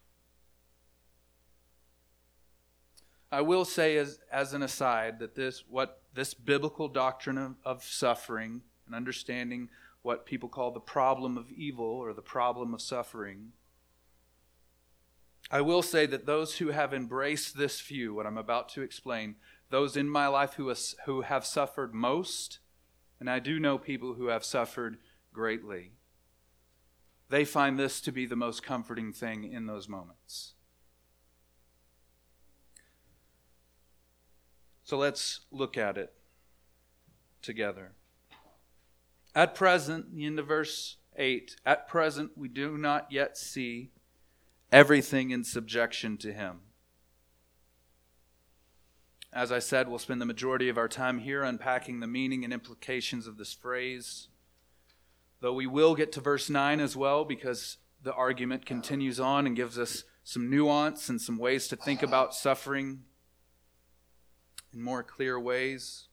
I 3.32 3.42
will 3.42 3.66
say 3.66 3.98
as, 3.98 4.20
as 4.32 4.54
an 4.54 4.64
aside 4.64 5.20
that 5.20 5.36
this 5.36 5.64
what 5.68 6.02
this 6.14 6.34
biblical 6.34 6.88
doctrine 6.88 7.38
of, 7.38 7.56
of 7.66 7.84
suffering 7.84 8.62
and 8.86 8.96
understanding 8.96 9.70
what 10.02 10.26
people 10.26 10.48
call 10.48 10.72
the 10.72 10.80
problem 10.80 11.38
of 11.38 11.52
evil 11.52 11.86
or 11.86 12.14
the 12.14 12.22
problem 12.22 12.74
of 12.74 12.82
suffering 12.82 13.52
I 15.50 15.62
will 15.62 15.82
say 15.82 16.06
that 16.06 16.26
those 16.26 16.58
who 16.58 16.70
have 16.70 16.94
embraced 16.94 17.58
this 17.58 17.80
view, 17.80 18.14
what 18.14 18.26
I'm 18.26 18.38
about 18.38 18.70
to 18.70 18.82
explain, 18.82 19.36
those 19.70 19.96
in 19.96 20.10
my 20.10 20.28
life 20.28 20.56
who, 20.56 20.68
has, 20.68 20.96
who 21.06 21.22
have 21.22 21.46
suffered 21.46 21.94
most, 21.94 22.60
and 23.20 23.30
I 23.30 23.40
do 23.40 23.60
know 23.60 23.78
people 23.78 24.16
who 24.16 24.28
have 24.28 24.44
suffered 24.44 24.98
greatly, 25.34 25.94
they 27.30 27.46
find 27.46 27.80
this 27.80 28.02
to 28.02 28.12
be 28.12 28.26
the 28.26 28.36
most 28.36 28.64
comforting 28.64 29.12
thing 29.14 29.44
in 29.46 29.66
those 29.66 29.88
moments. 29.88 30.54
So 34.84 34.98
let's 34.98 35.42
look 35.52 35.78
at 35.78 35.98
it 35.98 36.14
together. 37.42 37.92
At 39.36 39.54
present, 39.54 40.16
the 40.16 40.26
end 40.26 40.40
of 40.40 40.48
verse 40.48 40.98
8, 41.18 41.58
at 41.66 41.88
present 41.88 42.32
we 42.38 42.48
do 42.48 42.78
not 42.78 43.12
yet 43.12 43.38
see 43.38 43.92
everything 44.72 45.32
in 45.32 45.44
subjection 45.44 46.18
to 46.18 46.34
Him. 46.34 46.62
As 49.34 49.52
I 49.52 49.60
said, 49.60 49.88
we'll 49.88 50.00
spend 50.00 50.22
the 50.22 50.26
majority 50.26 50.70
of 50.70 50.78
our 50.78 50.88
time 50.88 51.20
here 51.20 51.44
unpacking 51.44 52.00
the 52.00 52.08
meaning 52.08 52.44
and 52.44 52.54
implications 52.54 53.28
of 53.28 53.38
this 53.38 53.54
phrase. 53.54 54.30
Though 55.42 55.54
we 55.54 55.68
will 55.68 55.96
get 55.96 56.12
to 56.14 56.22
verse 56.22 56.50
9 56.50 56.80
as 56.80 56.96
well, 56.96 57.24
because 57.24 57.78
the 58.02 58.14
argument 58.14 58.66
continues 58.66 59.20
on 59.20 59.46
and 59.46 59.56
gives 59.56 59.78
us 59.78 60.04
some 60.24 60.50
nuance 60.50 61.10
and 61.10 61.22
some 61.22 61.38
ways 61.38 61.68
to 61.68 61.76
think 61.76 62.02
about 62.02 62.34
suffering 62.34 63.04
in 64.74 64.82
more 64.82 65.04
clear 65.04 65.40
ways. 65.40 66.08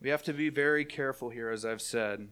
We 0.00 0.10
have 0.10 0.22
to 0.24 0.32
be 0.32 0.48
very 0.50 0.84
careful 0.84 1.30
here, 1.30 1.50
as 1.50 1.64
I've 1.64 1.80
said. 1.80 2.28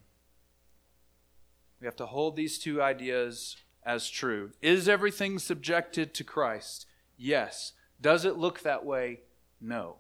We 1.81 1.87
have 1.87 1.97
to 1.97 2.07
hold 2.07 2.37
these 2.37 2.59
two 2.59 2.81
ideas 2.83 3.57
as 3.85 4.09
true. 4.09 4.53
Is 4.63 4.89
everything 4.89 5.39
subjected 5.39 6.15
to 6.15 6.25
Christ? 6.25 6.87
Yes. 7.17 7.73
Does 8.01 8.25
it 8.25 8.37
look 8.37 8.61
that 8.61 8.85
way? 8.85 9.21
No. 9.61 9.97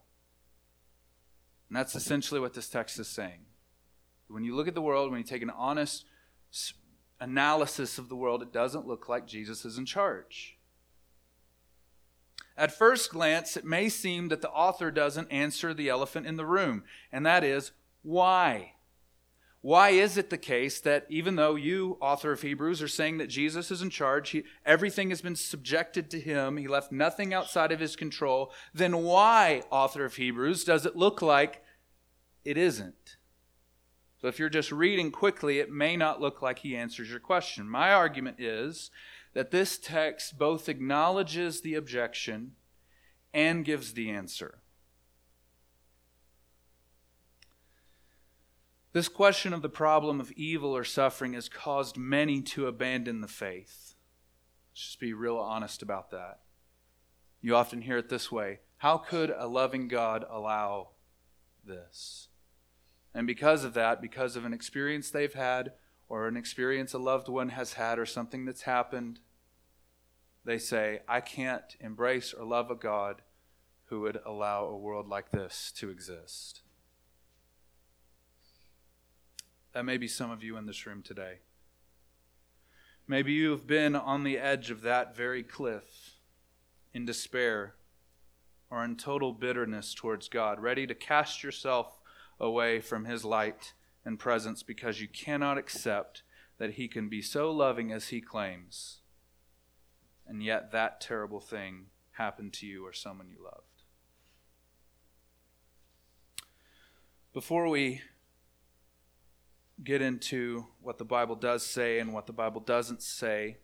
And 1.68 1.76
that's 1.76 1.94
essentially 1.94 2.40
what 2.40 2.54
this 2.54 2.68
text 2.68 2.98
is 2.98 3.08
saying. 3.08 3.46
When 4.28 4.44
you 4.44 4.54
look 4.54 4.68
at 4.68 4.74
the 4.74 4.82
world, 4.82 5.10
when 5.10 5.18
you 5.18 5.26
take 5.26 5.42
an 5.42 5.50
honest 5.50 6.04
analysis 7.20 7.98
of 7.98 8.08
the 8.08 8.16
world, 8.16 8.42
it 8.42 8.52
doesn't 8.52 8.86
look 8.86 9.08
like 9.08 9.26
Jesus 9.26 9.64
is 9.64 9.78
in 9.78 9.86
charge. 9.86 10.53
At 12.56 12.76
first 12.76 13.10
glance, 13.10 13.56
it 13.56 13.64
may 13.64 13.88
seem 13.88 14.28
that 14.28 14.40
the 14.40 14.50
author 14.50 14.90
doesn't 14.90 15.30
answer 15.32 15.74
the 15.74 15.88
elephant 15.88 16.26
in 16.26 16.36
the 16.36 16.46
room, 16.46 16.84
and 17.10 17.26
that 17.26 17.42
is 17.42 17.72
why? 18.02 18.74
Why 19.60 19.90
is 19.90 20.18
it 20.18 20.28
the 20.28 20.36
case 20.36 20.78
that 20.80 21.06
even 21.08 21.36
though 21.36 21.54
you, 21.54 21.96
author 22.00 22.32
of 22.32 22.42
Hebrews, 22.42 22.82
are 22.82 22.86
saying 22.86 23.16
that 23.18 23.28
Jesus 23.28 23.70
is 23.70 23.80
in 23.80 23.88
charge, 23.88 24.28
he, 24.30 24.44
everything 24.66 25.08
has 25.08 25.22
been 25.22 25.36
subjected 25.36 26.10
to 26.10 26.20
him, 26.20 26.58
he 26.58 26.68
left 26.68 26.92
nothing 26.92 27.32
outside 27.32 27.72
of 27.72 27.80
his 27.80 27.96
control, 27.96 28.52
then 28.74 28.98
why, 28.98 29.62
author 29.70 30.04
of 30.04 30.16
Hebrews, 30.16 30.64
does 30.64 30.84
it 30.84 30.96
look 30.96 31.22
like 31.22 31.62
it 32.44 32.58
isn't? 32.58 33.16
So 34.20 34.28
if 34.28 34.38
you're 34.38 34.50
just 34.50 34.70
reading 34.70 35.10
quickly, 35.10 35.60
it 35.60 35.72
may 35.72 35.96
not 35.96 36.20
look 36.20 36.42
like 36.42 36.58
he 36.58 36.76
answers 36.76 37.10
your 37.10 37.20
question. 37.20 37.68
My 37.68 37.92
argument 37.92 38.40
is 38.40 38.90
that 39.34 39.50
this 39.50 39.78
text 39.78 40.38
both 40.38 40.68
acknowledges 40.68 41.60
the 41.60 41.74
objection 41.74 42.52
and 43.32 43.64
gives 43.64 43.92
the 43.92 44.10
answer. 44.10 44.60
This 48.92 49.08
question 49.08 49.52
of 49.52 49.60
the 49.60 49.68
problem 49.68 50.20
of 50.20 50.30
evil 50.32 50.74
or 50.74 50.84
suffering 50.84 51.32
has 51.32 51.48
caused 51.48 51.96
many 51.96 52.40
to 52.42 52.68
abandon 52.68 53.20
the 53.20 53.28
faith. 53.28 53.96
Let's 54.70 54.84
just 54.84 55.00
be 55.00 55.12
real 55.12 55.36
honest 55.36 55.82
about 55.82 56.12
that. 56.12 56.38
You 57.42 57.56
often 57.56 57.82
hear 57.82 57.98
it 57.98 58.08
this 58.08 58.30
way 58.30 58.60
How 58.78 58.96
could 58.96 59.34
a 59.36 59.48
loving 59.48 59.88
God 59.88 60.24
allow 60.30 60.90
this? 61.64 62.28
And 63.12 63.26
because 63.26 63.64
of 63.64 63.74
that, 63.74 64.00
because 64.00 64.36
of 64.36 64.44
an 64.44 64.52
experience 64.52 65.10
they've 65.10 65.34
had, 65.34 65.72
or 66.08 66.28
an 66.28 66.36
experience 66.36 66.92
a 66.92 66.98
loved 66.98 67.28
one 67.28 67.50
has 67.50 67.74
had, 67.74 67.98
or 67.98 68.06
something 68.06 68.44
that's 68.44 68.62
happened, 68.62 69.20
they 70.44 70.58
say, 70.58 71.00
I 71.08 71.20
can't 71.20 71.76
embrace 71.80 72.32
or 72.32 72.44
love 72.44 72.70
a 72.70 72.74
God 72.74 73.22
who 73.86 74.00
would 74.00 74.20
allow 74.24 74.66
a 74.66 74.76
world 74.76 75.08
like 75.08 75.30
this 75.30 75.72
to 75.76 75.90
exist. 75.90 76.62
That 79.72 79.84
may 79.84 79.96
be 79.96 80.08
some 80.08 80.30
of 80.30 80.42
you 80.42 80.56
in 80.56 80.66
this 80.66 80.86
room 80.86 81.02
today. 81.02 81.38
Maybe 83.06 83.32
you 83.32 83.50
have 83.50 83.66
been 83.66 83.96
on 83.96 84.24
the 84.24 84.38
edge 84.38 84.70
of 84.70 84.82
that 84.82 85.16
very 85.16 85.42
cliff 85.42 86.18
in 86.92 87.04
despair 87.04 87.74
or 88.70 88.84
in 88.84 88.96
total 88.96 89.32
bitterness 89.32 89.94
towards 89.94 90.28
God, 90.28 90.60
ready 90.60 90.86
to 90.86 90.94
cast 90.94 91.42
yourself 91.42 91.98
away 92.40 92.80
from 92.80 93.04
His 93.04 93.24
light 93.24 93.72
and 94.04 94.18
presence 94.18 94.62
because 94.62 95.00
you 95.00 95.08
cannot 95.08 95.58
accept 95.58 96.22
that 96.58 96.72
He 96.72 96.88
can 96.88 97.08
be 97.08 97.22
so 97.22 97.50
loving 97.50 97.92
as 97.92 98.08
He 98.08 98.20
claims, 98.20 98.98
and 100.26 100.42
yet 100.42 100.72
that 100.72 101.00
terrible 101.00 101.40
thing 101.40 101.86
happened 102.12 102.52
to 102.54 102.66
you 102.66 102.86
or 102.86 102.92
someone 102.92 103.28
you 103.28 103.42
loved. 103.42 103.82
Before 107.32 107.68
we 107.68 108.00
get 109.82 110.00
into 110.00 110.66
what 110.80 110.98
the 110.98 111.04
Bible 111.04 111.34
does 111.34 111.66
say 111.66 111.98
and 111.98 112.12
what 112.12 112.26
the 112.26 112.32
Bible 112.32 112.60
doesn't 112.60 113.02
say 113.02 113.56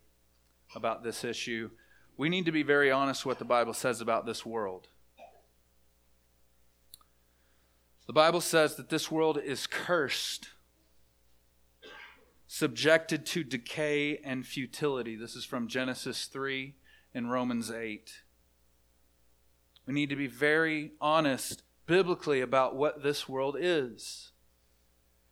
about 0.74 1.04
this 1.04 1.22
issue, 1.22 1.70
we 2.16 2.28
need 2.28 2.46
to 2.46 2.52
be 2.52 2.64
very 2.64 2.90
honest 2.90 3.24
what 3.24 3.38
the 3.38 3.44
Bible 3.44 3.72
says 3.72 4.00
about 4.00 4.26
this 4.26 4.44
world. 4.44 4.88
The 8.10 8.14
Bible 8.14 8.40
says 8.40 8.74
that 8.74 8.88
this 8.88 9.08
world 9.08 9.38
is 9.38 9.68
cursed, 9.68 10.48
subjected 12.48 13.24
to 13.26 13.44
decay 13.44 14.16
and 14.24 14.44
futility. 14.44 15.14
This 15.14 15.36
is 15.36 15.44
from 15.44 15.68
Genesis 15.68 16.24
3 16.24 16.74
and 17.14 17.30
Romans 17.30 17.70
8. 17.70 18.12
We 19.86 19.94
need 19.94 20.10
to 20.10 20.16
be 20.16 20.26
very 20.26 20.90
honest 21.00 21.62
biblically 21.86 22.40
about 22.40 22.74
what 22.74 23.04
this 23.04 23.28
world 23.28 23.56
is. 23.56 24.32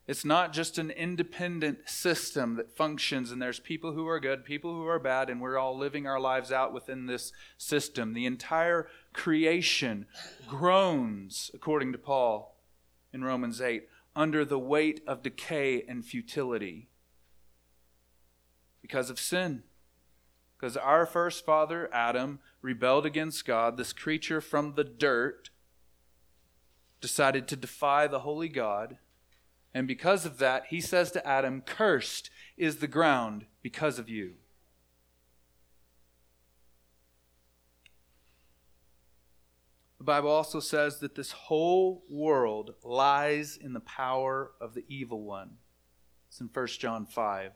It's 0.07 0.25
not 0.25 0.53
just 0.53 0.79
an 0.79 0.93
independent 0.93 1.89
system 1.89 2.55
that 2.59 2.77
functions 2.77 3.33
and 3.33 3.43
there's 3.43 3.59
people 3.59 3.93
who 3.93 4.07
are 4.07 4.21
good, 4.21 4.45
people 4.45 4.73
who 4.73 4.87
are 4.87 5.01
bad, 5.01 5.31
and 5.31 5.41
we're 5.41 5.59
all 5.59 5.77
living 5.77 6.07
our 6.07 6.21
lives 6.21 6.53
out 6.53 6.73
within 6.73 7.07
this 7.07 7.33
system. 7.57 8.15
The 8.15 8.25
entire 8.25 8.87
creation 9.13 10.07
groans, 10.47 11.51
according 11.53 11.91
to 11.91 11.99
Paul 11.99 12.55
in 13.19 13.25
Romans 13.25 13.61
8, 13.61 13.89
under 14.17 14.45
the 14.45 14.59
weight 14.59 15.01
of 15.07 15.23
decay 15.23 15.83
and 15.83 16.05
futility 16.05 16.89
because 18.81 19.11
of 19.11 19.21
sin. 19.21 19.63
Because 20.57 20.77
our 20.77 21.07
first 21.07 21.45
father, 21.45 21.89
Adam, 21.93 22.41
rebelled 22.63 23.07
against 23.07 23.45
God, 23.45 23.77
this 23.77 23.93
creature 23.93 24.41
from 24.41 24.75
the 24.75 24.85
dirt 24.85 25.51
decided 27.01 27.47
to 27.49 27.57
defy 27.57 28.07
the 28.07 28.21
holy 28.21 28.49
God 28.49 28.99
and 29.75 29.87
because 29.87 30.25
of 30.25 30.39
that, 30.39 30.67
he 30.71 30.81
says 30.81 31.11
to 31.13 31.27
Adam, 31.27 31.61
Cursed 31.61 32.31
is 32.57 32.77
the 32.77 32.89
ground 32.89 33.47
because 33.63 33.99
of 33.99 34.09
you. 34.09 34.35
The 39.99 40.05
Bible 40.05 40.31
also 40.31 40.61
says 40.61 41.01
that 41.01 41.15
this 41.15 41.33
whole 41.33 42.05
world 42.09 42.75
lies 42.83 43.57
in 43.57 43.73
the 43.73 43.81
power 43.81 44.53
of 44.61 44.75
the 44.75 44.85
evil 44.89 45.23
one. 45.23 45.57
It's 46.29 46.41
in 46.41 46.49
1 46.53 46.67
John 46.79 47.05
5. 47.05 47.53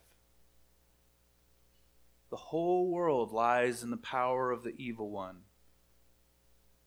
The 2.30 2.37
whole 2.37 2.90
world 2.90 3.30
lies 3.30 3.82
in 3.82 3.90
the 3.90 3.96
power 3.96 4.50
of 4.50 4.64
the 4.64 4.75
evil 4.76 5.11
one. 5.11 5.42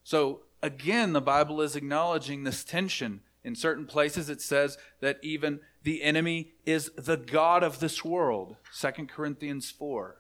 So, 0.04 0.42
again, 0.62 1.14
the 1.14 1.22
Bible 1.22 1.62
is 1.62 1.76
acknowledging 1.76 2.44
this 2.44 2.64
tension 2.64 3.22
in 3.46 3.54
certain 3.54 3.86
places, 3.86 4.28
it 4.28 4.42
says 4.42 4.76
that 5.02 5.20
even 5.22 5.60
the 5.84 6.02
enemy 6.02 6.54
is 6.66 6.90
the 6.98 7.16
God 7.16 7.62
of 7.62 7.80
this 7.80 8.04
world. 8.04 8.56
2 8.82 9.06
Corinthians 9.06 9.70
4. 9.70 10.20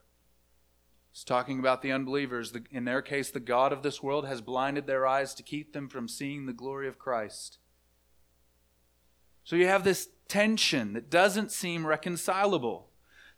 It's 1.16 1.24
talking 1.24 1.60
about 1.60 1.82
the 1.82 1.94
unbelievers. 1.94 2.52
In 2.72 2.84
their 2.84 3.02
case, 3.02 3.32
the 3.32 3.40
God 3.40 3.72
of 3.72 3.84
this 3.84 4.04
world 4.04 4.28
has 4.28 4.42
blinded 4.42 4.86
their 4.86 5.08
eyes 5.08 5.34
to 5.36 5.44
keep 5.44 5.72
them 5.72 5.88
from 5.88 6.10
seeing 6.10 6.46
the 6.46 6.52
glory 6.52 6.90
of 6.90 7.00
Christ. 7.00 7.58
So 9.46 9.56
you 9.56 9.66
have 9.66 9.86
this 9.86 10.10
tension 10.28 10.92
that 10.92 11.10
doesn't 11.10 11.54
seem 11.54 11.88
reconcilable. 11.88 12.90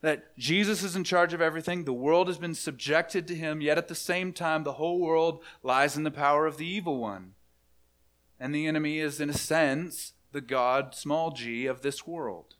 That 0.01 0.35
Jesus 0.39 0.81
is 0.81 0.95
in 0.95 1.03
charge 1.03 1.35
of 1.35 1.41
everything, 1.41 1.83
the 1.83 1.93
world 1.93 2.29
has 2.29 2.39
been 2.39 2.55
subjected 2.55 3.27
to 3.27 3.35
him, 3.35 3.61
yet 3.61 3.77
at 3.77 3.89
the 3.89 3.93
same 3.93 4.33
time, 4.33 4.63
the 4.63 4.73
whole 4.73 4.99
world 4.99 5.43
lies 5.61 5.95
in 5.95 6.01
the 6.01 6.09
power 6.09 6.47
of 6.47 6.57
the 6.57 6.65
evil 6.65 6.97
one. 6.97 7.33
And 8.39 8.55
the 8.55 8.65
enemy 8.65 8.97
is, 8.97 9.21
in 9.21 9.29
a 9.29 9.33
sense, 9.33 10.13
the 10.31 10.41
God, 10.41 10.95
small 10.95 11.29
g, 11.29 11.67
of 11.67 11.83
this 11.83 12.07
world. 12.07 12.55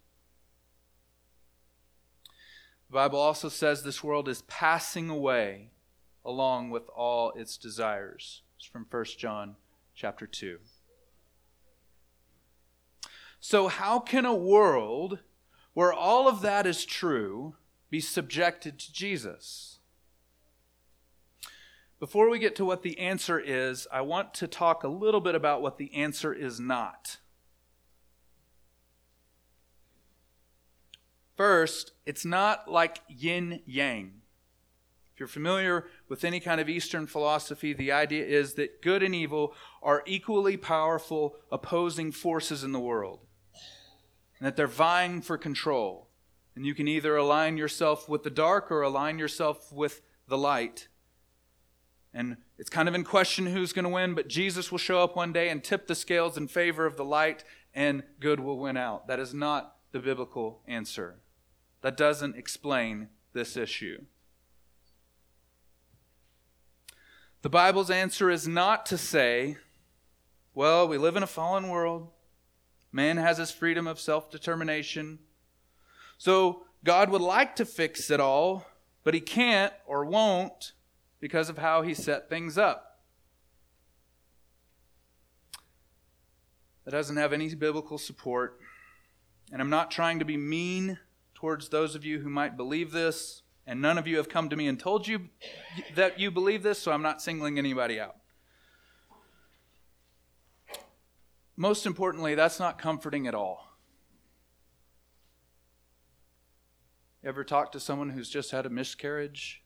The 2.90 2.94
Bible 2.94 3.20
also 3.20 3.50
says 3.50 3.84
this 3.84 4.04
world 4.04 4.30
is 4.30 4.44
passing 4.44 5.10
away 5.10 5.72
along 6.24 6.70
with 6.70 6.88
all 6.90 7.32
its 7.32 7.58
desires. 7.58 8.44
It's 8.58 8.66
from 8.66 8.86
1 8.90 9.06
John 9.18 9.56
chapter 9.94 10.26
2. 10.26 10.60
So, 13.40 13.68
how 13.68 14.00
can 14.00 14.26
a 14.26 14.34
world 14.34 15.20
where 15.74 15.94
all 15.94 16.28
of 16.28 16.42
that 16.42 16.66
is 16.66 16.86
true 16.86 17.56
be 17.90 18.00
subjected 18.00 18.80
to 18.80 18.92
Jesus? 18.92 19.80
Before 22.00 22.30
we 22.30 22.40
get 22.40 22.56
to 22.58 22.66
what 22.66 22.84
the 22.84 23.00
answer 23.00 23.40
is, 23.40 23.88
I 23.92 24.02
want 24.02 24.34
to 24.36 24.48
talk 24.48 24.84
a 24.84 24.88
little 24.88 25.22
bit 25.22 25.36
about 25.36 25.62
what 25.62 25.78
the 25.78 25.94
answer 25.94 26.34
is 26.34 26.60
not. 26.60 27.18
First, 31.38 31.92
it's 32.08 32.26
not 32.26 32.70
like 32.70 33.00
yin 33.08 33.62
yang. 33.68 34.22
If 35.14 35.20
you're 35.20 35.28
familiar 35.28 35.86
with 36.10 36.24
any 36.24 36.40
kind 36.40 36.60
of 36.60 36.68
Eastern 36.68 37.06
philosophy, 37.06 37.74
the 37.74 37.92
idea 37.92 38.26
is 38.26 38.56
that 38.56 38.82
good 38.82 39.04
and 39.04 39.14
evil 39.14 39.54
are 39.84 40.04
equally 40.08 40.58
powerful 40.58 41.36
opposing 41.52 42.12
forces 42.12 42.64
in 42.64 42.72
the 42.72 42.80
world, 42.80 43.20
and 44.40 44.48
that 44.48 44.56
they're 44.56 44.68
vying 44.68 45.22
for 45.22 45.38
control. 45.38 46.10
And 46.56 46.66
you 46.66 46.74
can 46.74 46.88
either 46.88 47.16
align 47.16 47.56
yourself 47.56 48.10
with 48.10 48.24
the 48.24 48.32
dark 48.32 48.72
or 48.72 48.82
align 48.82 49.20
yourself 49.20 49.72
with 49.72 50.02
the 50.28 50.38
light. 50.38 50.88
And 52.14 52.38
it's 52.58 52.70
kind 52.70 52.90
of 52.90 52.96
in 52.96 53.04
question 53.04 53.46
who's 53.46 53.74
going 53.74 53.86
to 53.86 53.90
win, 53.90 54.16
but 54.16 54.28
Jesus 54.28 54.72
will 54.72 54.80
show 54.80 55.04
up 55.04 55.16
one 55.16 55.34
day 55.34 55.50
and 55.50 55.64
tip 55.64 55.86
the 55.86 55.94
scales 55.94 56.36
in 56.36 56.48
favor 56.48 56.88
of 56.88 56.98
the 56.98 57.06
light, 57.06 57.44
and 57.76 58.02
good 58.20 58.40
will 58.40 58.58
win 58.58 58.76
out. 58.76 59.08
That 59.08 59.20
is 59.20 59.36
not 59.36 59.76
the 59.92 60.00
biblical 60.00 60.62
answer. 60.68 61.20
That 61.82 61.98
doesn't 61.98 62.36
explain 62.36 63.10
this 63.34 63.56
issue. 63.56 64.04
The 67.44 67.50
Bible's 67.50 67.92
answer 67.92 68.30
is 68.30 68.48
not 68.48 68.86
to 68.88 68.98
say, 68.98 69.58
well, 70.54 70.88
we 70.88 70.98
live 70.98 71.16
in 71.16 71.24
a 71.24 71.28
fallen 71.28 71.70
world. 71.70 72.10
Man 72.92 73.18
has 73.18 73.38
his 73.38 73.52
freedom 73.52 73.86
of 73.86 74.00
self 74.00 74.32
determination. 74.32 75.20
So 76.18 76.64
God 76.84 77.10
would 77.10 77.22
like 77.22 77.56
to 77.58 77.66
fix 77.66 78.10
it 78.10 78.20
all, 78.20 78.66
but 79.04 79.14
he 79.14 79.20
can't 79.20 79.74
or 79.86 80.04
won't 80.04 80.74
because 81.20 81.50
of 81.50 81.60
how 81.60 81.84
he 81.84 81.94
set 81.94 82.28
things 82.30 82.58
up. 82.58 83.02
That 86.86 86.92
doesn't 86.92 87.18
have 87.18 87.34
any 87.34 87.54
biblical 87.54 87.98
support. 87.98 88.60
And 89.52 89.62
I'm 89.62 89.70
not 89.70 89.92
trying 89.92 90.20
to 90.20 90.26
be 90.26 90.38
mean 90.38 90.98
towards 91.38 91.70
those 91.70 91.94
of 91.94 92.04
you 92.04 92.20
who 92.20 92.30
might 92.30 92.58
believe 92.58 92.92
this, 92.92 93.44
and 93.68 93.80
none 93.80 94.00
of 94.00 94.08
you 94.08 94.18
have 94.18 94.28
come 94.28 94.50
to 94.50 94.56
me 94.56 94.68
and 94.68 94.80
told 94.80 95.08
you 95.08 95.30
that 95.94 96.20
you 96.20 96.32
believe 96.32 96.64
this, 96.64 96.80
so 96.80 96.92
I'm 96.92 97.04
not 97.04 97.22
singling 97.22 97.60
anybody 97.60 98.00
out. 98.00 98.16
Most 101.56 101.86
importantly, 101.86 102.34
that's 102.34 102.60
not 102.60 102.80
comforting 102.80 103.28
at 103.28 103.36
all. 103.36 103.68
Ever 107.24 107.44
talked 107.44 107.74
to 107.74 107.80
someone 107.80 108.10
who's 108.10 108.30
just 108.30 108.50
had 108.50 108.66
a 108.66 108.70
miscarriage 108.72 109.62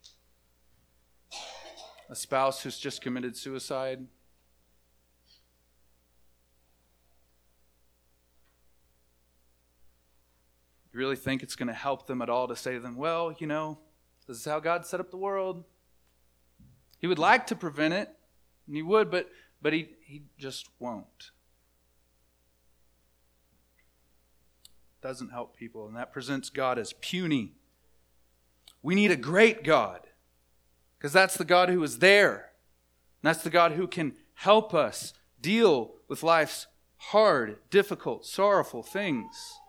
a 2.10 2.16
spouse 2.16 2.62
who's 2.62 2.78
just 2.78 3.02
committed 3.02 3.38
suicide. 3.38 4.06
You 10.94 11.00
really 11.00 11.16
think 11.16 11.44
it's 11.44 11.56
going 11.56 11.68
to 11.68 11.74
help 11.74 12.08
them 12.08 12.22
at 12.22 12.30
all 12.30 12.48
to 12.48 12.56
say 12.56 12.74
to 12.74 12.80
them, 12.80 12.96
well, 12.96 13.34
you 13.40 13.48
know, 13.48 13.80
this 14.28 14.38
is 14.38 14.46
how 14.46 14.60
God 14.60 14.86
set 14.86 15.00
up 15.00 15.10
the 15.12 15.18
world. 15.18 15.64
He 17.00 17.08
would 17.08 17.20
like 17.20 17.48
to 17.48 17.56
prevent 17.56 17.94
it, 17.94 18.10
and 18.68 18.76
he 18.76 18.82
would, 18.82 19.10
but, 19.10 19.30
but 19.62 19.74
he, 19.74 19.90
he 20.02 20.24
just 20.38 20.70
won't. 20.80 21.32
doesn't 25.02 25.30
help 25.30 25.58
people, 25.58 25.88
and 25.88 25.96
that 25.96 26.14
presents 26.14 26.50
God 26.50 26.78
as 26.78 26.94
puny. 26.94 27.54
We 28.84 28.96
need 28.96 29.12
a 29.12 29.16
great 29.16 29.64
God 29.64 30.02
because 30.98 31.14
that's 31.14 31.36
the 31.36 31.46
God 31.46 31.70
who 31.70 31.84
is 31.84 32.00
there. 32.00 32.52
That's 33.24 33.44
the 33.44 33.50
God 33.50 33.74
who 33.74 33.88
can 33.88 34.14
help 34.36 34.74
us 34.74 35.14
deal 35.40 35.94
with 36.08 36.24
life's 36.24 36.68
hard, 36.98 37.58
difficult, 37.70 38.26
sorrowful 38.26 38.84
things. 38.84 39.60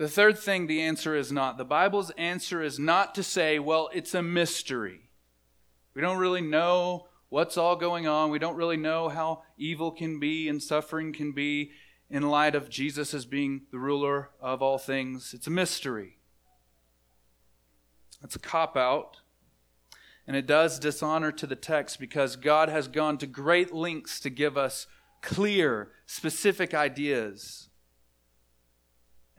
The 0.00 0.08
third 0.08 0.38
thing 0.38 0.66
the 0.66 0.80
answer 0.80 1.14
is 1.14 1.30
not. 1.30 1.58
The 1.58 1.64
Bible's 1.66 2.08
answer 2.12 2.62
is 2.62 2.78
not 2.78 3.14
to 3.16 3.22
say, 3.22 3.58
well, 3.58 3.90
it's 3.92 4.14
a 4.14 4.22
mystery. 4.22 5.10
We 5.92 6.00
don't 6.00 6.16
really 6.16 6.40
know 6.40 7.08
what's 7.28 7.58
all 7.58 7.76
going 7.76 8.06
on. 8.06 8.30
We 8.30 8.38
don't 8.38 8.56
really 8.56 8.78
know 8.78 9.10
how 9.10 9.42
evil 9.58 9.90
can 9.90 10.18
be 10.18 10.48
and 10.48 10.62
suffering 10.62 11.12
can 11.12 11.32
be 11.32 11.72
in 12.08 12.30
light 12.30 12.54
of 12.54 12.70
Jesus 12.70 13.12
as 13.12 13.26
being 13.26 13.66
the 13.72 13.78
ruler 13.78 14.30
of 14.40 14.62
all 14.62 14.78
things. 14.78 15.34
It's 15.34 15.48
a 15.48 15.50
mystery. 15.50 16.16
It's 18.24 18.36
a 18.36 18.38
cop 18.38 18.78
out. 18.78 19.18
And 20.26 20.34
it 20.34 20.46
does 20.46 20.78
dishonor 20.78 21.30
to 21.32 21.46
the 21.46 21.56
text 21.56 22.00
because 22.00 22.36
God 22.36 22.70
has 22.70 22.88
gone 22.88 23.18
to 23.18 23.26
great 23.26 23.74
lengths 23.74 24.18
to 24.20 24.30
give 24.30 24.56
us 24.56 24.86
clear, 25.20 25.90
specific 26.06 26.72
ideas 26.72 27.68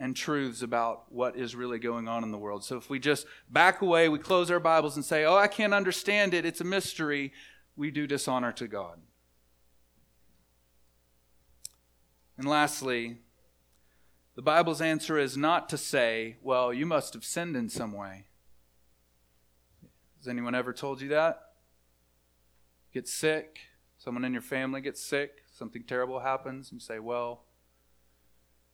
and 0.01 0.15
truths 0.15 0.63
about 0.63 1.03
what 1.13 1.35
is 1.35 1.55
really 1.55 1.77
going 1.77 2.07
on 2.07 2.23
in 2.23 2.31
the 2.31 2.37
world. 2.37 2.63
So 2.63 2.75
if 2.75 2.89
we 2.89 2.97
just 2.97 3.27
back 3.51 3.83
away, 3.83 4.09
we 4.09 4.17
close 4.17 4.49
our 4.49 4.59
Bibles 4.59 4.95
and 4.95 5.05
say, 5.05 5.25
Oh, 5.25 5.35
I 5.35 5.47
can't 5.47 5.75
understand 5.75 6.33
it, 6.33 6.43
it's 6.43 6.59
a 6.59 6.63
mystery, 6.63 7.31
we 7.75 7.91
do 7.91 8.07
dishonor 8.07 8.51
to 8.53 8.67
God. 8.67 8.99
And 12.35 12.47
lastly, 12.47 13.19
the 14.33 14.41
Bible's 14.41 14.81
answer 14.81 15.19
is 15.19 15.37
not 15.37 15.69
to 15.69 15.77
say, 15.77 16.37
Well, 16.41 16.73
you 16.73 16.87
must 16.87 17.13
have 17.13 17.23
sinned 17.23 17.55
in 17.55 17.69
some 17.69 17.93
way. 17.93 18.25
Has 20.17 20.27
anyone 20.27 20.55
ever 20.55 20.73
told 20.73 20.99
you 20.99 21.09
that? 21.09 21.41
Get 22.91 23.07
sick, 23.07 23.59
someone 23.99 24.25
in 24.25 24.33
your 24.33 24.41
family 24.41 24.81
gets 24.81 25.03
sick, 25.03 25.43
something 25.53 25.83
terrible 25.83 26.21
happens, 26.21 26.71
and 26.71 26.81
you 26.81 26.83
say, 26.83 26.97
Well, 26.97 27.43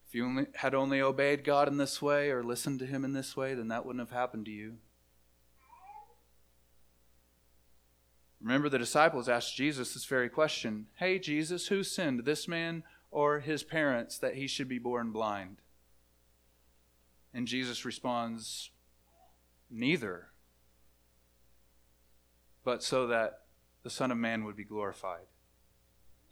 if 0.07 0.15
you 0.15 0.25
only, 0.25 0.45
had 0.55 0.73
only 0.73 1.01
obeyed 1.01 1.43
God 1.43 1.67
in 1.67 1.77
this 1.77 2.01
way 2.01 2.29
or 2.29 2.43
listened 2.43 2.79
to 2.79 2.85
Him 2.85 3.03
in 3.03 3.13
this 3.13 3.35
way, 3.35 3.53
then 3.53 3.67
that 3.67 3.85
wouldn't 3.85 4.07
have 4.07 4.17
happened 4.17 4.45
to 4.45 4.51
you. 4.51 4.77
Remember, 8.39 8.69
the 8.69 8.77
disciples 8.77 9.27
asked 9.27 9.55
Jesus 9.55 9.93
this 9.93 10.05
very 10.05 10.29
question 10.29 10.87
Hey, 10.95 11.19
Jesus, 11.19 11.67
who 11.67 11.83
sinned, 11.83 12.23
this 12.23 12.47
man 12.47 12.83
or 13.11 13.39
his 13.39 13.63
parents, 13.63 14.17
that 14.19 14.35
he 14.35 14.47
should 14.47 14.69
be 14.69 14.79
born 14.79 15.11
blind? 15.11 15.57
And 17.33 17.47
Jesus 17.47 17.83
responds, 17.83 18.71
Neither, 19.69 20.27
but 22.63 22.83
so 22.83 23.07
that 23.07 23.41
the 23.83 23.89
Son 23.89 24.11
of 24.11 24.17
Man 24.17 24.45
would 24.45 24.55
be 24.55 24.63
glorified. 24.63 25.25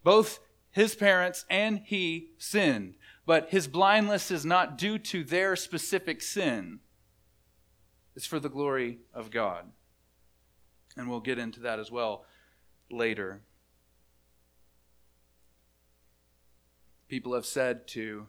Both 0.04 0.40
his 0.72 0.94
parents 0.96 1.46
and 1.50 1.82
he 1.86 2.32
sinned. 2.38 2.96
But 3.26 3.50
his 3.50 3.68
blindness 3.68 4.30
is 4.30 4.46
not 4.46 4.78
due 4.78 5.00
to 5.00 5.24
their 5.24 5.56
specific 5.56 6.22
sin, 6.22 6.80
it's 8.16 8.26
for 8.26 8.40
the 8.40 8.50
glory 8.50 9.00
of 9.14 9.32
God. 9.32 9.66
And 10.96 11.10
we'll 11.10 11.20
get 11.20 11.38
into 11.38 11.60
that 11.62 11.80
as 11.80 11.92
well 11.92 12.26
later. 12.90 13.42
People 17.10 17.34
have 17.34 17.46
said 17.46 17.88
to 17.90 18.28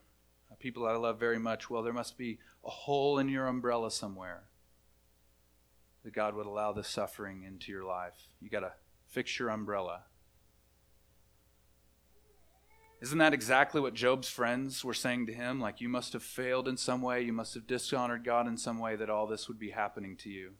uh, 0.50 0.54
people 0.58 0.86
I 0.86 0.96
love 0.96 1.20
very 1.20 1.38
much, 1.38 1.70
well, 1.70 1.82
there 1.82 1.92
must 1.92 2.18
be 2.18 2.38
a 2.64 2.70
hole 2.70 3.18
in 3.18 3.28
your 3.28 3.46
umbrella 3.46 3.90
somewhere 3.90 4.44
that 6.02 6.12
God 6.12 6.34
would 6.34 6.46
allow 6.46 6.72
this 6.72 6.88
suffering 6.88 7.42
into 7.44 7.70
your 7.70 7.84
life. 7.84 8.14
You 8.40 8.50
got 8.50 8.60
to 8.60 8.72
fix 9.06 9.38
your 9.38 9.50
umbrella. 9.50 10.02
Isn't 13.00 13.18
that 13.18 13.34
exactly 13.34 13.80
what 13.80 13.94
Job's 13.94 14.28
friends 14.28 14.84
were 14.84 14.94
saying 14.94 15.26
to 15.26 15.34
him? 15.34 15.60
Like, 15.60 15.80
you 15.80 15.88
must 15.88 16.14
have 16.14 16.22
failed 16.22 16.66
in 16.66 16.76
some 16.76 17.02
way, 17.02 17.20
you 17.22 17.32
must 17.32 17.54
have 17.54 17.66
dishonored 17.66 18.24
God 18.24 18.46
in 18.46 18.56
some 18.56 18.78
way 18.78 18.96
that 18.96 19.10
all 19.10 19.26
this 19.26 19.48
would 19.48 19.58
be 19.58 19.70
happening 19.70 20.16
to 20.18 20.30
you. 20.30 20.52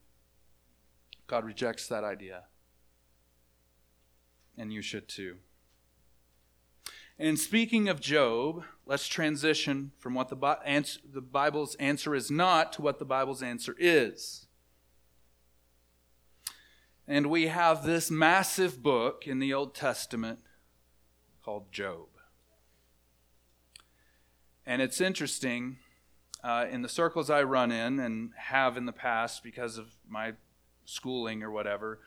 God 1.27 1.45
rejects 1.45 1.89
that 1.89 2.05
idea. 2.05 2.45
And 4.59 4.73
you 4.73 4.83
should 4.83 5.09
too. 5.09 5.37
And 7.19 7.39
speaking 7.39 7.89
of 7.89 8.01
Job, 8.01 8.65
let's 8.85 9.09
transition 9.09 9.93
from 9.99 10.15
what 10.15 10.29
the, 10.29 10.37
the 11.11 11.23
Bible's 11.23 11.75
answer 11.77 12.15
is 12.15 12.31
not 12.31 12.75
to 12.75 12.83
what 12.83 12.99
the 12.99 13.07
Bible's 13.07 13.43
answer 13.43 13.75
is. 13.79 14.47
And 17.09 17.31
we 17.31 17.47
have 17.47 17.85
this 17.85 18.11
massive 18.11 18.83
book 18.83 19.27
in 19.27 19.39
the 19.39 19.55
Old 19.55 19.75
Testament 19.75 20.41
called 21.43 21.73
Job. 21.73 22.09
And 24.67 24.83
it's 24.83 25.01
interesting 25.01 25.79
uh, 26.43 26.67
in 26.71 26.83
the 26.83 26.89
circles 26.89 27.31
I 27.31 27.43
run 27.43 27.71
in 27.71 28.01
and 28.01 28.31
have 28.37 28.77
in 28.77 28.87
the 28.87 28.93
past 28.93 29.43
because 29.43 29.79
of 29.79 29.95
my 30.09 30.33
schooling 30.85 31.43
or 31.43 31.51
whatever, 31.51 32.01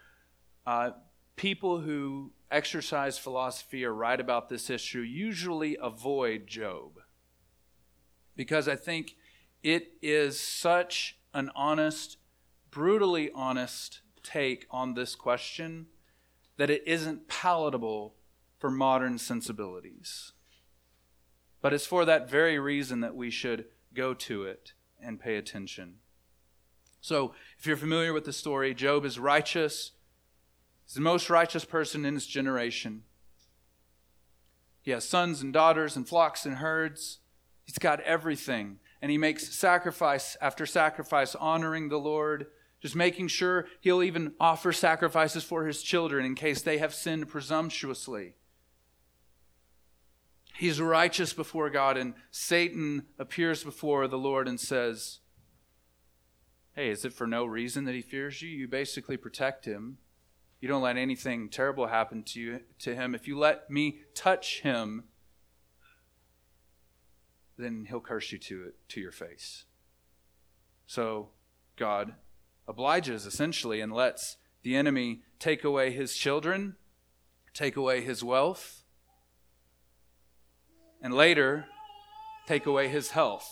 uh, 0.65 0.91
people 1.35 1.79
who 1.81 2.31
exercise 2.51 3.17
philosophy 3.17 3.85
or 3.85 3.93
write 3.93 4.19
about 4.19 4.49
this 4.49 4.69
issue 4.69 4.99
usually 4.99 5.77
avoid 5.81 6.47
Job 6.47 6.99
because 8.35 8.67
I 8.67 8.75
think 8.77 9.15
it 9.63 9.93
is 10.01 10.39
such 10.39 11.17
an 11.33 11.51
honest, 11.55 12.17
brutally 12.71 13.29
honest 13.35 14.01
take 14.23 14.65
on 14.71 14.93
this 14.93 15.15
question 15.15 15.87
that 16.55 16.69
it 16.69 16.83
isn't 16.85 17.27
palatable 17.27 18.15
for 18.57 18.71
modern 18.71 19.17
sensibilities. 19.17 20.31
But 21.61 21.73
it's 21.73 21.85
for 21.85 22.05
that 22.05 22.29
very 22.29 22.57
reason 22.57 23.01
that 23.01 23.15
we 23.15 23.29
should 23.29 23.65
go 23.93 24.13
to 24.13 24.43
it 24.43 24.73
and 25.01 25.19
pay 25.19 25.35
attention. 25.35 25.95
So, 27.01 27.33
if 27.57 27.65
you're 27.65 27.77
familiar 27.77 28.13
with 28.13 28.25
the 28.25 28.33
story, 28.33 28.73
Job 28.73 29.05
is 29.05 29.19
righteous. 29.19 29.91
He's 30.85 30.95
the 30.95 31.01
most 31.01 31.29
righteous 31.29 31.65
person 31.65 32.05
in 32.05 32.15
his 32.15 32.27
generation. 32.27 33.03
He 34.81 34.91
has 34.91 35.07
sons 35.07 35.41
and 35.41 35.53
daughters 35.53 35.95
and 35.95 36.07
flocks 36.07 36.45
and 36.45 36.55
herds. 36.55 37.19
He's 37.63 37.77
got 37.77 38.01
everything. 38.01 38.79
And 39.01 39.11
he 39.11 39.17
makes 39.17 39.55
sacrifice 39.55 40.35
after 40.41 40.65
sacrifice, 40.65 41.35
honoring 41.35 41.89
the 41.89 41.99
Lord, 41.99 42.47
just 42.81 42.95
making 42.95 43.27
sure 43.27 43.67
he'll 43.81 44.03
even 44.03 44.33
offer 44.39 44.71
sacrifices 44.73 45.43
for 45.43 45.65
his 45.65 45.83
children 45.83 46.25
in 46.25 46.35
case 46.35 46.61
they 46.61 46.79
have 46.79 46.93
sinned 46.93 47.27
presumptuously. 47.27 48.35
He's 50.59 50.81
righteous 50.81 51.31
before 51.31 51.69
God, 51.69 51.95
and 51.95 52.15
Satan 52.31 53.03
appears 53.17 53.63
before 53.63 54.09
the 54.09 54.17
Lord 54.17 54.45
and 54.45 54.59
says, 54.59 55.19
Hey, 56.75 56.89
is 56.89 57.05
it 57.05 57.13
for 57.13 57.25
no 57.25 57.45
reason 57.45 57.85
that 57.85 57.95
he 57.95 58.01
fears 58.01 58.41
you? 58.41 58.49
You 58.49 58.67
basically 58.67 59.15
protect 59.15 59.63
him. 59.63 59.99
You 60.59 60.67
don't 60.67 60.81
let 60.81 60.97
anything 60.97 61.47
terrible 61.47 61.87
happen 61.87 62.23
to 62.23 62.41
you 62.41 62.59
to 62.79 62.93
him. 62.93 63.15
If 63.15 63.25
you 63.25 63.39
let 63.39 63.71
me 63.71 63.99
touch 64.13 64.59
him, 64.59 65.05
then 67.57 67.85
he'll 67.87 68.01
curse 68.01 68.33
you 68.33 68.37
to 68.39 68.65
it 68.65 68.75
to 68.89 68.99
your 68.99 69.13
face. 69.13 69.63
So 70.85 71.29
God 71.77 72.15
obliges 72.67 73.25
essentially 73.25 73.79
and 73.79 73.93
lets 73.93 74.35
the 74.63 74.75
enemy 74.75 75.21
take 75.39 75.63
away 75.63 75.91
his 75.91 76.17
children, 76.17 76.75
take 77.53 77.77
away 77.77 78.01
his 78.01 78.25
wealth, 78.25 78.78
and 81.01 81.13
later 81.13 81.65
take 82.47 82.65
away 82.65 82.87
his 82.87 83.11
health. 83.11 83.49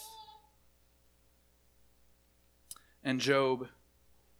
And 3.04 3.20
Job 3.20 3.68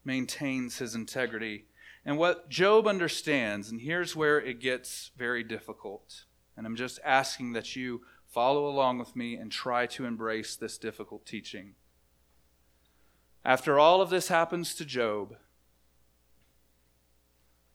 maintains 0.04 0.80
his 0.80 0.96
integrity. 0.96 1.66
And 2.06 2.18
what 2.18 2.50
Job 2.50 2.88
understands, 2.88 3.70
and 3.70 3.82
here's 3.82 4.16
where 4.16 4.40
it 4.40 4.60
gets 4.60 5.12
very 5.18 5.44
difficult, 5.44 6.26
and 6.56 6.66
I'm 6.66 6.76
just 6.76 7.00
asking 7.04 7.54
that 7.54 7.76
you 7.76 8.02
follow 8.26 8.68
along 8.68 8.98
with 8.98 9.16
me 9.16 9.36
and 9.36 9.52
try 9.52 9.86
to 9.88 10.06
embrace 10.06 10.56
this 10.56 10.78
difficult 10.78 11.26
teaching. 11.26 11.76
After 13.46 13.80
all 13.80 14.02
of 14.02 14.10
this 14.10 14.28
happens 14.28 14.74
to 14.76 14.86
Job, 14.86 15.36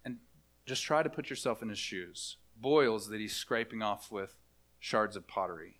and 0.05 0.19
just 0.67 0.83
try 0.83 1.03
to 1.03 1.11
put 1.11 1.31
yourself 1.31 1.63
in 1.63 1.69
his 1.69 1.79
shoes, 1.79 2.37
boils 2.57 3.09
that 3.09 3.21
he's 3.21 3.35
scraping 3.37 3.83
off 3.83 4.11
with 4.11 4.37
shards 4.83 5.15
of 5.15 5.29
pottery, 5.29 5.79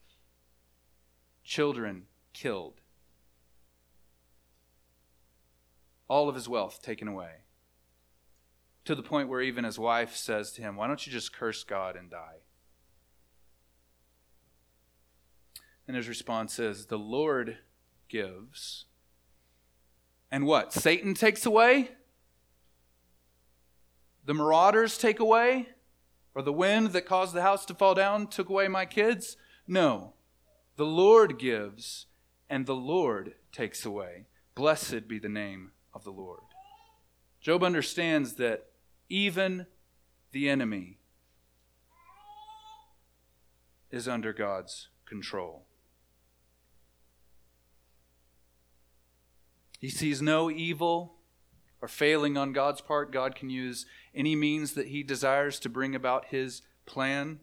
children 1.43 2.05
killed, 2.33 2.81
all 6.07 6.29
of 6.29 6.37
his 6.37 6.49
wealth 6.49 6.81
taken 6.81 7.09
away, 7.09 7.43
to 8.85 8.95
the 8.95 9.03
point 9.03 9.29
where 9.29 9.41
even 9.41 9.65
his 9.65 9.77
wife 9.77 10.15
says 10.15 10.53
to 10.53 10.63
him, 10.63 10.77
Why 10.77 10.87
don't 10.87 11.05
you 11.05 11.13
just 11.13 11.33
curse 11.33 11.65
God 11.65 11.97
and 11.97 12.09
die? 12.09 12.43
And 15.89 15.97
his 15.97 16.09
response 16.09 16.61
is, 16.61 16.87
The 16.87 16.99
Lord 16.99 17.59
gives. 18.09 18.85
And 20.31 20.47
what? 20.47 20.73
Satan 20.73 21.15
takes 21.15 21.45
away? 21.45 21.91
The 24.27 24.35
marauders 24.35 24.97
take 24.97 25.19
away? 25.19 25.71
Or 26.35 26.43
the 26.43 26.53
wind 26.53 26.93
that 26.93 27.07
caused 27.07 27.35
the 27.35 27.43
house 27.43 27.65
to 27.67 27.75
fall 27.75 27.95
down 27.95 28.27
took 28.27 28.49
away 28.49 28.69
my 28.69 28.87
kids? 28.87 29.37
No. 29.67 30.15
The 30.77 30.87
Lord 30.87 31.39
gives, 31.39 32.07
and 32.49 32.65
the 32.65 32.75
Lord 32.75 33.35
takes 33.53 33.85
away. 33.85 34.27
Blessed 34.55 35.09
be 35.09 35.19
the 35.19 35.29
name 35.29 35.73
of 35.93 36.05
the 36.05 36.11
Lord. 36.11 36.41
Job 37.41 37.63
understands 37.63 38.35
that 38.35 38.67
even 39.09 39.67
the 40.31 40.49
enemy 40.49 40.99
is 43.91 44.09
under 44.09 44.33
God's 44.33 44.89
control. 45.05 45.67
He 49.79 49.91
sees 49.91 50.23
no 50.23 50.51
evil 50.51 51.17
or 51.83 51.89
failing 51.89 52.39
on 52.39 52.53
God's 52.53 52.81
part. 52.81 53.13
God 53.13 53.35
can 53.35 53.51
use 53.51 53.85
any 54.15 54.37
means 54.37 54.73
that 54.75 54.87
He 54.87 55.03
desires 55.03 55.59
to 55.59 55.69
bring 55.69 55.95
about 55.95 56.27
His 56.27 56.63
plan. 56.87 57.41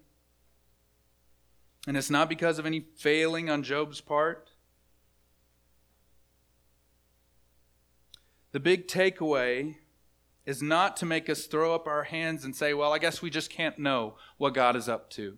And 1.86 1.98
it's 1.98 2.10
not 2.10 2.30
because 2.30 2.58
of 2.58 2.66
any 2.66 2.86
failing 2.96 3.50
on 3.50 3.62
Job's 3.62 4.02
part. 4.02 4.50
The 8.52 8.60
big 8.60 8.88
takeaway 8.88 9.76
is 10.46 10.64
not 10.64 10.98
to 10.98 11.06
make 11.06 11.30
us 11.30 11.46
throw 11.46 11.76
up 11.76 11.86
our 11.86 12.04
hands 12.04 12.44
and 12.44 12.56
say, 12.56 12.74
well, 12.74 12.94
I 12.94 12.98
guess 12.98 13.22
we 13.22 13.30
just 13.30 13.52
can't 13.52 13.78
know 13.78 14.16
what 14.38 14.56
God 14.56 14.76
is 14.76 14.90
up 14.90 15.10
to. 15.12 15.38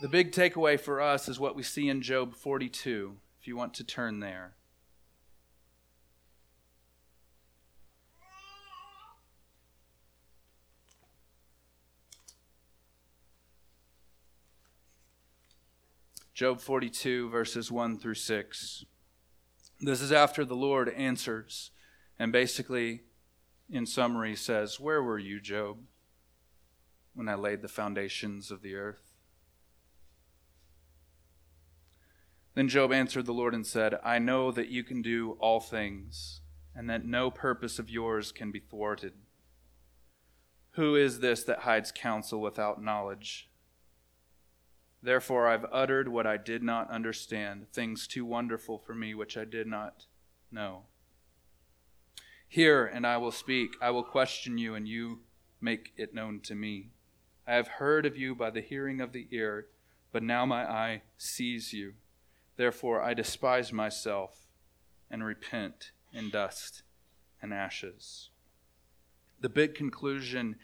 The 0.00 0.08
big 0.08 0.32
takeaway 0.32 0.80
for 0.80 1.00
us 1.00 1.28
is 1.28 1.38
what 1.38 1.54
we 1.54 1.62
see 1.62 1.88
in 1.88 2.00
Job 2.00 2.34
42, 2.34 3.16
if 3.38 3.46
you 3.46 3.56
want 3.56 3.74
to 3.74 3.84
turn 3.84 4.20
there. 4.20 4.54
Job 16.40 16.58
42, 16.58 17.28
verses 17.28 17.70
1 17.70 17.98
through 17.98 18.14
6. 18.14 18.84
This 19.78 20.00
is 20.00 20.10
after 20.10 20.42
the 20.42 20.56
Lord 20.56 20.88
answers 20.88 21.70
and 22.18 22.32
basically, 22.32 23.02
in 23.68 23.84
summary, 23.84 24.34
says, 24.34 24.80
Where 24.80 25.02
were 25.02 25.18
you, 25.18 25.38
Job, 25.38 25.80
when 27.12 27.28
I 27.28 27.34
laid 27.34 27.60
the 27.60 27.68
foundations 27.68 28.50
of 28.50 28.62
the 28.62 28.74
earth? 28.74 29.12
Then 32.54 32.68
Job 32.68 32.90
answered 32.90 33.26
the 33.26 33.34
Lord 33.34 33.54
and 33.54 33.66
said, 33.66 34.00
I 34.02 34.18
know 34.18 34.50
that 34.50 34.68
you 34.68 34.82
can 34.82 35.02
do 35.02 35.36
all 35.40 35.60
things, 35.60 36.40
and 36.74 36.88
that 36.88 37.04
no 37.04 37.30
purpose 37.30 37.78
of 37.78 37.90
yours 37.90 38.32
can 38.32 38.50
be 38.50 38.60
thwarted. 38.60 39.12
Who 40.70 40.96
is 40.96 41.20
this 41.20 41.44
that 41.44 41.58
hides 41.58 41.92
counsel 41.92 42.40
without 42.40 42.82
knowledge? 42.82 43.49
Therefore 45.02 45.48
I've 45.48 45.66
uttered 45.72 46.08
what 46.08 46.26
I 46.26 46.36
did 46.36 46.62
not 46.62 46.90
understand, 46.90 47.72
things 47.72 48.06
too 48.06 48.24
wonderful 48.24 48.78
for 48.78 48.94
me 48.94 49.14
which 49.14 49.36
I 49.36 49.44
did 49.44 49.66
not 49.66 50.06
know. 50.52 50.82
Hear, 52.48 52.84
and 52.84 53.06
I 53.06 53.16
will 53.16 53.30
speak. 53.30 53.74
I 53.80 53.90
will 53.90 54.02
question 54.02 54.58
you, 54.58 54.74
and 54.74 54.86
you 54.86 55.20
make 55.60 55.92
it 55.96 56.12
known 56.12 56.40
to 56.40 56.54
me. 56.54 56.90
I 57.46 57.54
have 57.54 57.68
heard 57.68 58.04
of 58.06 58.16
you 58.16 58.34
by 58.34 58.50
the 58.50 58.60
hearing 58.60 59.00
of 59.00 59.12
the 59.12 59.28
ear, 59.30 59.66
but 60.12 60.22
now 60.22 60.44
my 60.44 60.68
eye 60.68 61.02
sees 61.16 61.72
you. 61.72 61.94
Therefore 62.56 63.00
I 63.02 63.14
despise 63.14 63.72
myself 63.72 64.46
and 65.10 65.24
repent 65.24 65.92
in 66.12 66.30
dust 66.30 66.82
and 67.40 67.54
ashes. 67.54 68.30
The 69.40 69.48
big 69.48 69.74
conclusion 69.74 70.56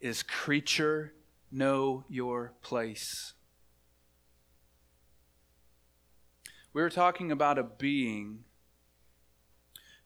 is 0.00 0.22
creature, 0.22 1.12
know 1.52 2.04
your 2.08 2.52
place. 2.62 3.34
We 6.74 6.82
are 6.82 6.90
talking 6.90 7.30
about 7.30 7.56
a 7.56 7.62
being 7.62 8.40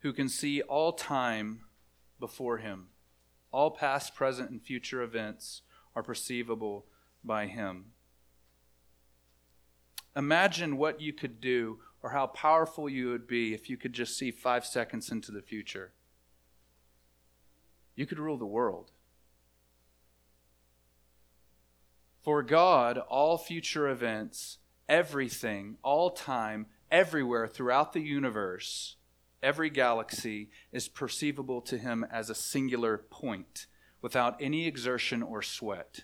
who 0.01 0.13
can 0.13 0.29
see 0.29 0.61
all 0.61 0.93
time 0.93 1.63
before 2.21 2.59
him. 2.59 2.89
All 3.51 3.71
past, 3.71 4.15
present, 4.15 4.51
and 4.51 4.63
future 4.63 5.01
events 5.01 5.63
are 5.97 6.03
perceivable 6.03 6.85
by 7.25 7.47
him. 7.47 7.87
Imagine 10.15 10.77
what 10.77 11.01
you 11.01 11.15
could 11.15 11.41
do 11.41 11.79
or 12.03 12.11
how 12.11 12.27
powerful 12.27 12.87
you 12.87 13.09
would 13.09 13.27
be 13.27 13.55
if 13.55 13.71
you 13.71 13.79
could 13.79 13.95
just 13.95 14.19
see 14.19 14.31
five 14.31 14.67
seconds 14.67 15.11
into 15.11 15.33
the 15.33 15.41
future. 15.41 15.93
You 17.97 18.05
could 18.05 18.19
rule 18.19 18.37
the 18.37 18.45
world. 18.45 18.91
For 22.23 22.43
God, 22.43 22.99
all 22.99 23.39
future 23.39 23.89
events, 23.89 24.59
everything, 24.89 25.77
all 25.83 26.11
time, 26.11 26.67
everywhere 26.91 27.47
throughout 27.47 27.93
the 27.93 28.01
universe 28.01 28.97
every 29.43 29.71
galaxy 29.71 30.51
is 30.73 30.89
perceivable 30.89 31.61
to 31.63 31.79
him 31.79 32.05
as 32.11 32.31
a 32.31 32.35
singular 32.35 32.99
point 32.99 33.67
without 34.01 34.37
any 34.41 34.67
exertion 34.67 35.23
or 35.23 35.43
sweat. 35.43 36.01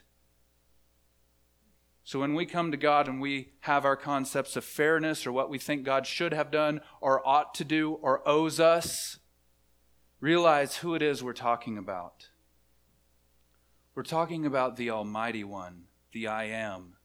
So 2.04 2.20
when 2.20 2.34
we 2.34 2.44
come 2.44 2.70
to 2.70 2.76
God 2.76 3.08
and 3.08 3.20
we 3.20 3.52
have 3.60 3.84
our 3.84 3.96
concepts 3.96 4.56
of 4.56 4.64
fairness 4.64 5.26
or 5.26 5.32
what 5.32 5.48
we 5.48 5.58
think 5.58 5.84
God 5.84 6.06
should 6.06 6.34
have 6.34 6.50
done 6.50 6.80
or 7.00 7.26
ought 7.26 7.54
to 7.54 7.64
do 7.64 7.94
or 8.02 8.26
owes 8.28 8.60
us, 8.60 9.18
realize 10.20 10.78
who 10.78 10.94
it 10.94 11.02
is 11.02 11.22
we're 11.22 11.32
talking 11.32 11.78
about. 11.78 12.28
We're 13.94 14.02
talking 14.02 14.44
about 14.44 14.76
the 14.76 14.90
Almighty 14.90 15.44
One, 15.44 15.84
the 16.12 16.26
I 16.26 16.44
Am. 16.44 16.96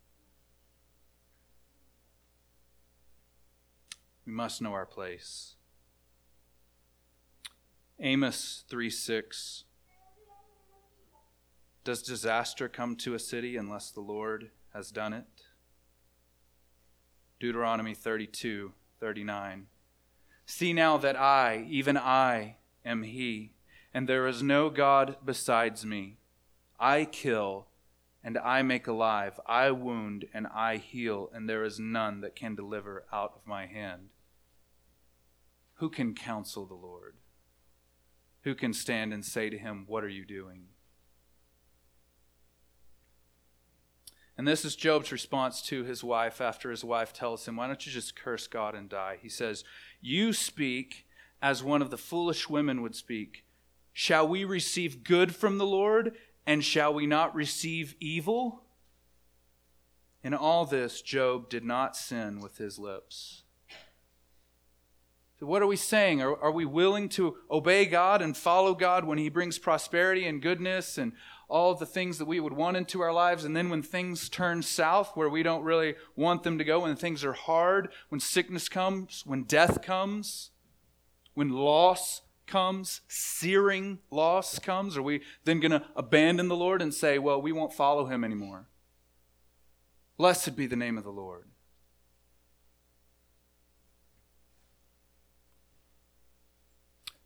We 4.29 4.35
must 4.35 4.61
know 4.61 4.73
our 4.73 4.85
place. 4.85 5.55
Amos 7.99 8.63
3 8.69 8.87
6. 8.87 9.63
Does 11.83 12.03
disaster 12.03 12.69
come 12.69 12.95
to 12.97 13.15
a 13.15 13.19
city 13.19 13.57
unless 13.57 13.89
the 13.89 14.01
Lord 14.01 14.51
has 14.71 14.91
done 14.91 15.13
it? 15.13 15.25
Deuteronomy 17.39 17.95
32 17.95 18.73
39. 18.99 19.65
See 20.45 20.73
now 20.73 20.97
that 20.97 21.19
I, 21.19 21.65
even 21.67 21.97
I, 21.97 22.57
am 22.85 23.01
He, 23.01 23.53
and 23.95 24.07
there 24.07 24.27
is 24.27 24.43
no 24.43 24.69
God 24.69 25.15
besides 25.25 25.87
me. 25.87 26.19
I 26.79 27.05
kill 27.05 27.65
and 28.23 28.37
I 28.37 28.61
make 28.61 28.85
alive, 28.85 29.39
I 29.47 29.71
wound 29.71 30.25
and 30.35 30.45
I 30.45 30.77
heal, 30.77 31.31
and 31.33 31.49
there 31.49 31.63
is 31.63 31.79
none 31.79 32.21
that 32.21 32.35
can 32.35 32.53
deliver 32.53 33.05
out 33.11 33.33
of 33.35 33.47
my 33.47 33.65
hand. 33.65 34.09
Who 35.79 35.89
can 35.89 36.13
counsel 36.13 36.65
the 36.65 36.75
Lord? 36.75 37.15
who 38.41 38.55
can 38.55 38.73
stand 38.73 39.13
and 39.13 39.23
say 39.23 39.49
to 39.49 39.57
him, 39.57 39.85
What 39.87 40.03
are 40.03 40.09
you 40.09 40.25
doing? 40.25 40.67
And 44.37 44.47
this 44.47 44.63
is 44.63 44.77
Job's 44.77 45.11
response 45.11 45.61
to 45.63 45.83
his 45.83 46.01
wife 46.01 46.39
after 46.39 46.71
his 46.71 46.83
wife 46.83 47.11
tells 47.11 47.47
him, 47.47 47.57
Why 47.57 47.67
don't 47.67 47.85
you 47.85 47.91
just 47.91 48.15
curse 48.15 48.47
God 48.47 48.75
and 48.75 48.87
die? 48.87 49.17
He 49.21 49.29
says, 49.29 49.63
You 50.01 50.31
speak 50.31 51.05
as 51.41 51.63
one 51.63 51.81
of 51.81 51.89
the 51.89 51.97
foolish 51.97 52.49
women 52.49 52.81
would 52.81 52.95
speak. 52.95 53.45
Shall 53.91 54.27
we 54.27 54.45
receive 54.45 55.03
good 55.03 55.35
from 55.35 55.57
the 55.57 55.65
Lord, 55.65 56.15
and 56.45 56.63
shall 56.63 56.93
we 56.93 57.05
not 57.05 57.35
receive 57.35 57.95
evil? 57.99 58.63
In 60.23 60.33
all 60.33 60.65
this, 60.65 61.01
Job 61.01 61.49
did 61.49 61.65
not 61.65 61.97
sin 61.97 62.39
with 62.39 62.57
his 62.57 62.79
lips. 62.79 63.43
So 65.39 65.45
what 65.45 65.62
are 65.62 65.67
we 65.67 65.78
saying? 65.78 66.21
Are, 66.21 66.36
are 66.36 66.52
we 66.52 66.65
willing 66.65 67.08
to 67.10 67.38
obey 67.49 67.86
God 67.86 68.21
and 68.21 68.36
follow 68.36 68.75
God 68.75 69.06
when 69.06 69.17
He 69.17 69.30
brings 69.30 69.58
prosperity 69.58 70.25
and 70.25 70.41
goodness 70.41 70.97
and 70.97 71.13
all 71.47 71.73
the 71.73 71.86
things 71.86 72.17
that 72.17 72.25
we 72.25 72.41
would 72.41 72.52
want 72.52 72.75
into 72.75 72.99
our 72.99 73.13
lives? 73.13 73.45
And 73.45 73.56
then 73.56 73.69
when 73.69 73.82
things 73.82 74.28
turn 74.28 74.62
south, 74.62 75.15
where 75.15 75.30
we 75.30 75.41
don't 75.41 75.63
really 75.63 75.95
want 76.17 76.43
them 76.43 76.58
to 76.58 76.65
go, 76.65 76.82
when 76.82 76.95
things 76.97 77.23
are 77.23 77.34
hard, 77.34 77.89
when 78.10 78.19
sickness 78.19 78.67
comes, 78.67 79.23
when 79.25 79.43
death 79.43 79.82
comes, 79.82 80.52
when 81.36 81.52
loss 81.52 82.21
comes, 82.45 82.99
searing 83.08 83.99
loss 84.12 84.60
comes, 84.60 84.97
are 84.97 85.02
we 85.02 85.21
then 85.45 85.62
going 85.62 85.71
to 85.71 85.86
abandon 85.95 86.49
the 86.49 86.56
Lord 86.56 86.82
and 86.82 86.93
say, 86.93 87.17
well, 87.17 87.41
we 87.41 87.54
won't 87.54 87.73
follow 87.73 88.08
Him 88.08 88.25
anymore? 88.25 88.67
Blessed 90.17 90.58
be 90.58 90.67
the 90.67 90.75
name 90.75 90.97
of 90.97 91.06
the 91.06 91.12
Lord. 91.12 91.45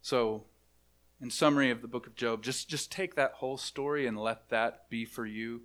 So, 0.04 0.44
in 1.22 1.32
summary 1.32 1.72
of 1.72 1.82
the 1.82 1.88
book 1.88 2.08
of 2.08 2.16
Job, 2.16 2.44
just, 2.44 2.68
just 2.68 2.92
take 2.92 3.16
that 3.16 3.36
whole 3.36 3.56
story 3.56 4.06
and 4.06 4.18
let 4.20 4.50
that 4.50 4.90
be 4.90 5.06
for 5.06 5.26
you 5.26 5.62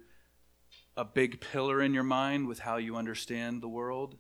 a 0.97 1.05
big 1.05 1.41
pillar 1.41 1.83
in 1.83 1.93
your 1.93 2.05
mind 2.05 2.47
with 2.47 2.61
how 2.61 2.77
you 2.77 2.95
understand 2.95 3.61
the 3.61 3.69
world 3.69 4.17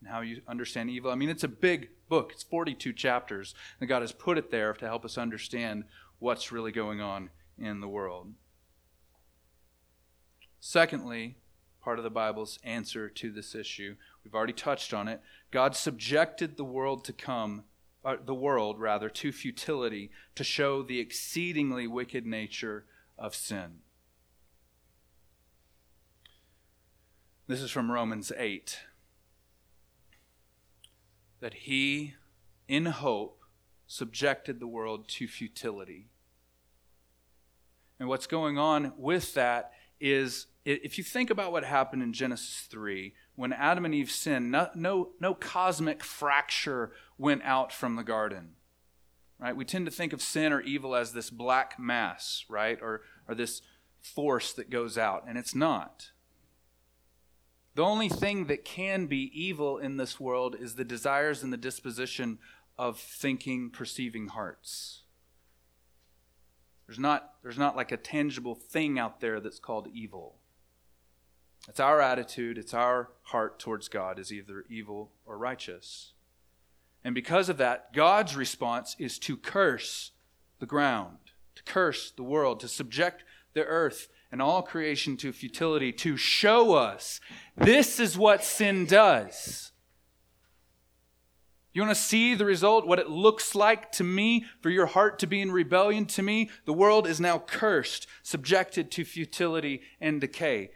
and 0.00 0.08
how 0.08 0.22
you 0.22 0.40
understand 0.48 0.88
evil. 0.88 1.10
I 1.10 1.14
mean, 1.14 1.28
it's 1.28 1.44
a 1.44 1.48
big 1.48 1.90
book, 2.08 2.32
it's 2.32 2.42
42 2.42 2.94
chapters, 2.94 3.54
and 3.78 3.88
God 3.88 4.00
has 4.00 4.12
put 4.12 4.38
it 4.38 4.50
there 4.50 4.72
to 4.72 4.86
help 4.86 5.04
us 5.04 5.18
understand 5.18 5.84
what's 6.20 6.50
really 6.50 6.72
going 6.72 7.02
on 7.02 7.28
in 7.58 7.80
the 7.80 7.88
world. 7.88 8.32
Secondly, 10.58 11.36
part 11.82 11.98
of 11.98 12.04
the 12.04 12.08
Bible's 12.08 12.58
answer 12.64 13.10
to 13.10 13.30
this 13.30 13.54
issue, 13.54 13.96
we've 14.24 14.34
already 14.34 14.54
touched 14.54 14.94
on 14.94 15.06
it. 15.06 15.20
God 15.50 15.76
subjected 15.76 16.56
the 16.56 16.64
world 16.64 17.04
to 17.04 17.12
come, 17.12 17.64
uh, 18.04 18.16
the 18.24 18.34
world 18.34 18.80
rather, 18.80 19.08
to 19.08 19.32
futility 19.32 20.10
to 20.34 20.44
show 20.44 20.82
the 20.82 20.98
exceedingly 21.00 21.86
wicked 21.86 22.26
nature 22.26 22.84
of 23.18 23.34
sin. 23.34 23.78
This 27.46 27.60
is 27.60 27.70
from 27.70 27.90
Romans 27.90 28.30
8. 28.36 28.78
That 31.40 31.54
he, 31.54 32.14
in 32.68 32.86
hope, 32.86 33.42
subjected 33.86 34.60
the 34.60 34.66
world 34.66 35.08
to 35.08 35.26
futility. 35.26 36.10
And 37.98 38.08
what's 38.08 38.26
going 38.26 38.56
on 38.56 38.92
with 38.96 39.34
that 39.34 39.72
is 40.00 40.46
if 40.64 40.96
you 40.96 41.04
think 41.04 41.30
about 41.30 41.52
what 41.52 41.64
happened 41.64 42.02
in 42.02 42.12
Genesis 42.12 42.66
3, 42.70 43.14
when 43.34 43.52
Adam 43.52 43.84
and 43.84 43.94
Eve 43.94 44.10
sinned, 44.10 44.50
no, 44.50 44.68
no, 44.74 45.10
no 45.20 45.34
cosmic 45.34 46.04
fracture 46.04 46.92
went 47.20 47.42
out 47.44 47.70
from 47.70 47.96
the 47.96 48.02
garden. 48.02 48.52
Right? 49.38 49.54
We 49.54 49.64
tend 49.64 49.84
to 49.86 49.92
think 49.92 50.12
of 50.12 50.22
sin 50.22 50.52
or 50.52 50.60
evil 50.60 50.96
as 50.96 51.12
this 51.12 51.30
black 51.30 51.78
mass, 51.78 52.44
right? 52.48 52.78
Or, 52.80 53.02
or 53.28 53.34
this 53.34 53.60
force 54.00 54.52
that 54.54 54.70
goes 54.70 54.96
out, 54.96 55.24
and 55.28 55.36
it's 55.36 55.54
not. 55.54 56.10
The 57.74 57.84
only 57.84 58.08
thing 58.08 58.46
that 58.46 58.64
can 58.64 59.06
be 59.06 59.30
evil 59.34 59.78
in 59.78 59.98
this 59.98 60.18
world 60.18 60.56
is 60.58 60.74
the 60.74 60.84
desires 60.84 61.42
and 61.42 61.52
the 61.52 61.58
disposition 61.58 62.38
of 62.78 62.98
thinking, 62.98 63.70
perceiving 63.70 64.28
hearts. 64.28 65.02
There's 66.86 66.98
not, 66.98 67.34
there's 67.42 67.58
not 67.58 67.76
like 67.76 67.92
a 67.92 67.96
tangible 67.96 68.54
thing 68.54 68.98
out 68.98 69.20
there 69.20 69.40
that's 69.40 69.60
called 69.60 69.88
evil. 69.92 70.36
It's 71.68 71.80
our 71.80 72.00
attitude, 72.00 72.56
it's 72.58 72.74
our 72.74 73.10
heart 73.24 73.58
towards 73.58 73.88
God 73.88 74.18
is 74.18 74.32
either 74.32 74.64
evil 74.68 75.12
or 75.26 75.38
righteous. 75.38 76.14
And 77.04 77.14
because 77.14 77.48
of 77.48 77.56
that, 77.58 77.92
God's 77.92 78.36
response 78.36 78.94
is 78.98 79.18
to 79.20 79.36
curse 79.36 80.12
the 80.58 80.66
ground, 80.66 81.16
to 81.56 81.62
curse 81.62 82.10
the 82.10 82.22
world, 82.22 82.60
to 82.60 82.68
subject 82.68 83.24
the 83.54 83.64
earth 83.64 84.08
and 84.30 84.40
all 84.40 84.62
creation 84.62 85.16
to 85.18 85.32
futility 85.32 85.92
to 85.92 86.16
show 86.16 86.74
us 86.74 87.20
this 87.56 87.98
is 87.98 88.16
what 88.16 88.44
sin 88.44 88.86
does. 88.86 89.72
You 91.72 91.82
want 91.82 91.94
to 91.94 92.02
see 92.02 92.34
the 92.34 92.44
result, 92.44 92.86
what 92.86 92.98
it 92.98 93.08
looks 93.08 93.54
like 93.54 93.92
to 93.92 94.04
me, 94.04 94.44
for 94.60 94.70
your 94.70 94.86
heart 94.86 95.20
to 95.20 95.26
be 95.26 95.40
in 95.40 95.52
rebellion 95.52 96.04
to 96.06 96.22
me? 96.22 96.50
The 96.64 96.72
world 96.72 97.06
is 97.06 97.20
now 97.20 97.38
cursed, 97.38 98.08
subjected 98.24 98.90
to 98.92 99.04
futility 99.04 99.82
and 100.00 100.20
decay. 100.20 100.72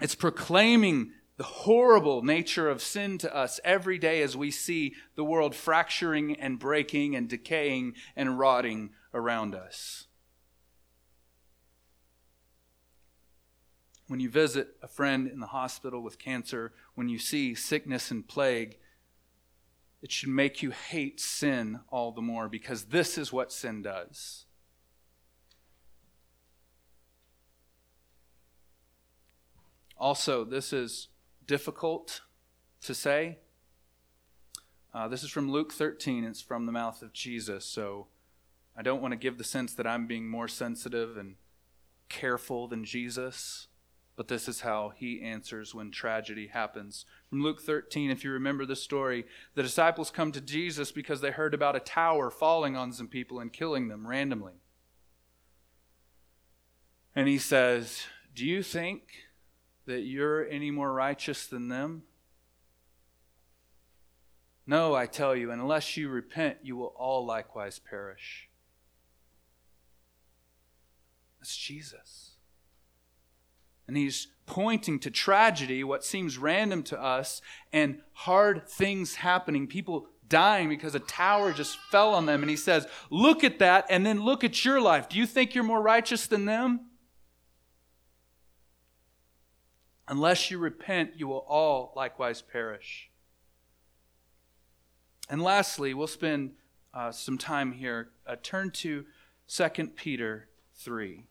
It's 0.00 0.14
proclaiming 0.14 1.12
the 1.36 1.44
horrible 1.44 2.22
nature 2.22 2.68
of 2.68 2.80
sin 2.80 3.18
to 3.18 3.34
us 3.34 3.58
every 3.64 3.98
day 3.98 4.22
as 4.22 4.36
we 4.36 4.50
see 4.50 4.94
the 5.16 5.24
world 5.24 5.54
fracturing 5.54 6.38
and 6.38 6.58
breaking 6.58 7.16
and 7.16 7.28
decaying 7.28 7.94
and 8.14 8.38
rotting 8.38 8.90
around 9.12 9.54
us. 9.54 10.06
When 14.06 14.20
you 14.20 14.28
visit 14.28 14.76
a 14.82 14.86
friend 14.86 15.26
in 15.26 15.40
the 15.40 15.46
hospital 15.46 16.02
with 16.02 16.18
cancer, 16.18 16.72
when 16.94 17.08
you 17.08 17.18
see 17.18 17.54
sickness 17.54 18.10
and 18.10 18.26
plague, 18.26 18.78
it 20.02 20.12
should 20.12 20.28
make 20.28 20.62
you 20.62 20.70
hate 20.70 21.18
sin 21.18 21.80
all 21.88 22.12
the 22.12 22.20
more 22.20 22.48
because 22.48 22.84
this 22.84 23.16
is 23.16 23.32
what 23.32 23.50
sin 23.50 23.82
does. 23.82 24.44
Also, 29.96 30.44
this 30.44 30.72
is 30.72 31.08
difficult 31.46 32.22
to 32.82 32.94
say. 32.94 33.38
Uh, 34.92 35.08
this 35.08 35.22
is 35.24 35.30
from 35.30 35.50
Luke 35.50 35.72
13. 35.72 36.24
It's 36.24 36.40
from 36.40 36.66
the 36.66 36.72
mouth 36.72 37.02
of 37.02 37.12
Jesus. 37.12 37.64
So 37.64 38.06
I 38.76 38.82
don't 38.82 39.02
want 39.02 39.12
to 39.12 39.16
give 39.16 39.38
the 39.38 39.44
sense 39.44 39.74
that 39.74 39.86
I'm 39.86 40.06
being 40.06 40.28
more 40.28 40.48
sensitive 40.48 41.16
and 41.16 41.36
careful 42.08 42.68
than 42.68 42.84
Jesus. 42.84 43.68
But 44.16 44.28
this 44.28 44.48
is 44.48 44.60
how 44.60 44.92
he 44.94 45.22
answers 45.22 45.74
when 45.74 45.90
tragedy 45.90 46.46
happens. 46.46 47.04
From 47.28 47.42
Luke 47.42 47.60
13, 47.60 48.10
if 48.10 48.22
you 48.22 48.30
remember 48.30 48.64
the 48.64 48.76
story, 48.76 49.24
the 49.54 49.62
disciples 49.62 50.10
come 50.10 50.30
to 50.32 50.40
Jesus 50.40 50.92
because 50.92 51.20
they 51.20 51.32
heard 51.32 51.52
about 51.52 51.74
a 51.74 51.80
tower 51.80 52.30
falling 52.30 52.76
on 52.76 52.92
some 52.92 53.08
people 53.08 53.40
and 53.40 53.52
killing 53.52 53.88
them 53.88 54.06
randomly. 54.06 54.54
And 57.16 57.26
he 57.26 57.38
says, 57.38 58.04
Do 58.34 58.46
you 58.46 58.62
think 58.62 59.02
that 59.86 60.02
you're 60.02 60.48
any 60.48 60.70
more 60.70 60.92
righteous 60.92 61.46
than 61.46 61.68
them? 61.68 62.02
No, 64.66 64.94
I 64.94 65.06
tell 65.06 65.36
you, 65.36 65.50
unless 65.50 65.96
you 65.96 66.08
repent, 66.08 66.58
you 66.62 66.76
will 66.76 66.94
all 66.96 67.26
likewise 67.26 67.78
perish. 67.78 68.48
That's 71.38 71.56
Jesus. 71.56 72.32
And 73.86 73.96
he's 73.96 74.28
pointing 74.46 74.98
to 75.00 75.10
tragedy, 75.10 75.84
what 75.84 76.04
seems 76.04 76.38
random 76.38 76.82
to 76.84 77.00
us, 77.00 77.42
and 77.72 78.00
hard 78.12 78.66
things 78.66 79.16
happening, 79.16 79.66
people 79.66 80.06
dying 80.26 80.70
because 80.70 80.94
a 80.94 81.00
tower 81.00 81.52
just 81.52 81.78
fell 81.90 82.14
on 82.14 82.24
them. 82.24 82.42
And 82.42 82.48
he 82.48 82.56
says, 82.56 82.86
Look 83.10 83.44
at 83.44 83.58
that, 83.58 83.84
and 83.90 84.06
then 84.06 84.24
look 84.24 84.42
at 84.42 84.64
your 84.64 84.80
life. 84.80 85.10
Do 85.10 85.18
you 85.18 85.26
think 85.26 85.54
you're 85.54 85.64
more 85.64 85.82
righteous 85.82 86.26
than 86.26 86.46
them? 86.46 86.86
Unless 90.06 90.50
you 90.50 90.58
repent, 90.58 91.12
you 91.16 91.26
will 91.26 91.44
all 91.48 91.92
likewise 91.96 92.42
perish. 92.42 93.10
And 95.28 95.42
lastly, 95.42 95.94
we'll 95.94 96.06
spend 96.06 96.52
uh, 96.92 97.10
some 97.10 97.38
time 97.38 97.72
here. 97.72 98.10
Uh, 98.26 98.36
turn 98.42 98.70
to 98.70 99.06
2 99.48 99.68
Peter 99.96 100.48
3. 100.74 101.24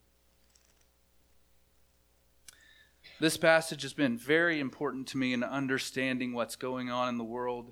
This 3.19 3.37
passage 3.37 3.83
has 3.83 3.93
been 3.93 4.17
very 4.17 4.59
important 4.59 5.07
to 5.07 5.17
me 5.17 5.33
in 5.33 5.43
understanding 5.43 6.33
what's 6.33 6.55
going 6.55 6.89
on 6.89 7.09
in 7.09 7.17
the 7.17 7.23
world 7.23 7.71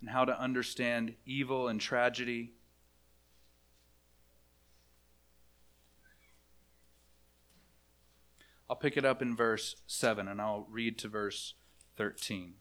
and 0.00 0.10
how 0.10 0.24
to 0.24 0.40
understand 0.40 1.14
evil 1.24 1.68
and 1.68 1.80
tragedy. 1.80 2.52
I'll 8.68 8.76
pick 8.76 8.96
it 8.96 9.04
up 9.04 9.22
in 9.22 9.36
verse 9.36 9.76
7 9.86 10.26
and 10.26 10.40
I'll 10.40 10.66
read 10.68 10.98
to 10.98 11.08
verse 11.08 11.54
13. 11.96 12.54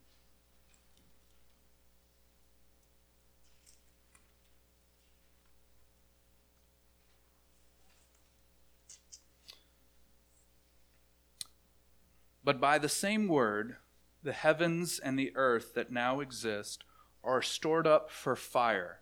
But 12.44 12.62
by 12.62 12.78
the 12.78 12.90
same 12.90 13.28
word, 13.28 13.78
the 14.22 14.32
heavens 14.32 15.00
and 15.00 15.18
the 15.18 15.32
earth 15.36 15.74
that 15.74 15.92
now 15.92 16.20
exist 16.20 16.84
are 17.24 17.42
stored 17.42 17.88
up 17.88 18.12
for 18.12 18.36
fire, 18.36 19.00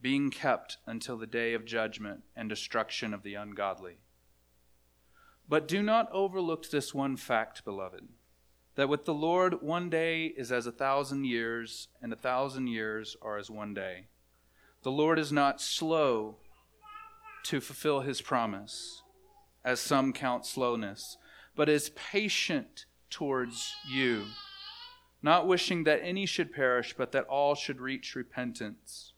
being 0.00 0.30
kept 0.30 0.78
until 0.86 1.18
the 1.18 1.26
day 1.26 1.52
of 1.52 1.66
judgment 1.66 2.22
and 2.34 2.48
destruction 2.48 3.12
of 3.12 3.22
the 3.22 3.34
ungodly. 3.34 3.98
But 5.50 5.68
do 5.68 5.82
not 5.82 6.10
overlook 6.12 6.70
this 6.70 6.94
one 6.94 7.16
fact, 7.18 7.64
beloved, 7.64 8.08
that 8.76 8.88
with 8.88 9.04
the 9.04 9.12
Lord 9.12 9.60
one 9.60 9.90
day 9.90 10.26
is 10.26 10.50
as 10.50 10.66
a 10.66 10.72
thousand 10.72 11.24
years, 11.24 11.88
and 12.00 12.10
a 12.12 12.16
thousand 12.16 12.68
years 12.68 13.16
are 13.20 13.36
as 13.36 13.50
one 13.50 13.74
day. 13.74 14.06
The 14.82 14.90
Lord 14.90 15.18
is 15.18 15.30
not 15.30 15.60
slow 15.60 16.36
to 17.42 17.60
fulfill 17.60 18.00
his 18.00 18.22
promise, 18.22 19.02
as 19.62 19.80
some 19.80 20.14
count 20.14 20.46
slowness 20.46 21.18
but 21.60 21.68
is 21.68 21.90
patient 21.90 22.86
towards 23.10 23.74
you, 23.86 24.24
not 25.22 25.46
wishing 25.46 25.84
that 25.84 26.00
any 26.02 26.24
should 26.24 26.52
perish, 26.52 26.94
but 26.96 27.12
that 27.12 27.24
all 27.24 27.54
should 27.54 27.80
reach 27.80 28.14
repentance. 28.14 29.12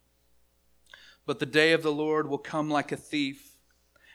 But 1.25 1.39
the 1.39 1.47
day 1.47 1.73
of 1.73 1.85
the 1.85 1.93
Lord 1.93 2.29
will 2.29 2.39
come 2.39 2.69
like 2.69 2.91
a 2.91 2.97
thief, 2.97 3.52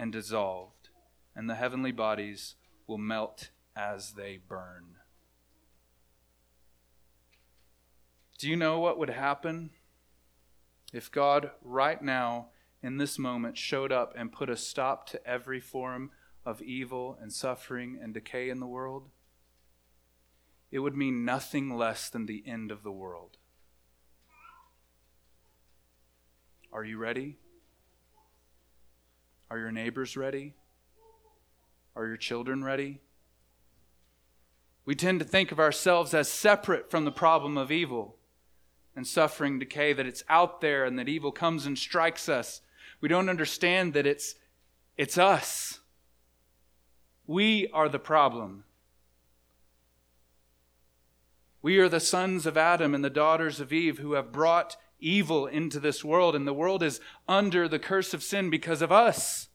and 0.00 0.12
dissolved, 0.12 0.88
and 1.36 1.48
the 1.48 1.56
heavenly 1.56 1.92
bodies 1.92 2.54
will 2.86 2.96
melt 2.96 3.50
as 3.76 4.12
they 4.12 4.38
burn? 4.48 4.96
Do 8.38 8.48
you 8.48 8.56
know 8.56 8.80
what 8.80 8.98
would 8.98 9.10
happen 9.10 9.70
if 10.94 11.12
God, 11.12 11.50
right 11.62 12.00
now, 12.00 12.48
in 12.82 12.96
this 12.96 13.18
moment, 13.18 13.58
showed 13.58 13.92
up 13.92 14.14
and 14.16 14.32
put 14.32 14.48
a 14.48 14.56
stop 14.56 15.06
to 15.10 15.26
every 15.28 15.60
form 15.60 16.12
of 16.46 16.62
evil 16.62 17.18
and 17.20 17.30
suffering 17.30 17.98
and 18.02 18.14
decay 18.14 18.48
in 18.48 18.58
the 18.58 18.66
world, 18.66 19.10
it 20.70 20.78
would 20.78 20.96
mean 20.96 21.26
nothing 21.26 21.76
less 21.76 22.08
than 22.08 22.24
the 22.24 22.42
end 22.46 22.70
of 22.70 22.82
the 22.82 22.90
world. 22.90 23.36
Are 26.72 26.84
you 26.84 26.96
ready? 26.96 27.36
Are 29.50 29.58
your 29.58 29.72
neighbors 29.72 30.16
ready? 30.16 30.54
Are 31.96 32.06
your 32.06 32.16
children 32.16 32.62
ready? 32.62 33.00
We 34.84 34.94
tend 34.94 35.18
to 35.18 35.24
think 35.24 35.50
of 35.50 35.58
ourselves 35.58 36.14
as 36.14 36.28
separate 36.28 36.90
from 36.90 37.04
the 37.04 37.12
problem 37.12 37.58
of 37.58 37.72
evil 37.72 38.16
and 38.94 39.06
suffering, 39.06 39.58
decay, 39.58 39.92
that 39.92 40.06
it's 40.06 40.22
out 40.28 40.60
there 40.60 40.84
and 40.84 40.98
that 40.98 41.08
evil 41.08 41.32
comes 41.32 41.66
and 41.66 41.76
strikes 41.76 42.28
us. 42.28 42.60
We 43.00 43.08
don't 43.08 43.28
understand 43.28 43.92
that 43.94 44.06
it's, 44.06 44.36
it's 44.96 45.18
us. 45.18 45.80
We 47.26 47.68
are 47.72 47.88
the 47.88 47.98
problem. 47.98 48.64
We 51.62 51.78
are 51.78 51.88
the 51.88 52.00
sons 52.00 52.46
of 52.46 52.56
Adam 52.56 52.94
and 52.94 53.04
the 53.04 53.10
daughters 53.10 53.60
of 53.60 53.72
Eve 53.72 53.98
who 53.98 54.12
have 54.14 54.32
brought 54.32 54.76
evil 55.00 55.46
into 55.46 55.80
this 55.80 56.04
world, 56.04 56.34
and 56.34 56.46
the 56.46 56.54
world 56.54 56.82
is 56.82 57.00
under 57.28 57.68
the 57.68 57.78
curse 57.78 58.14
of 58.14 58.22
sin 58.22 58.50
because 58.50 58.82
of 58.82 58.92
us. 58.92 59.48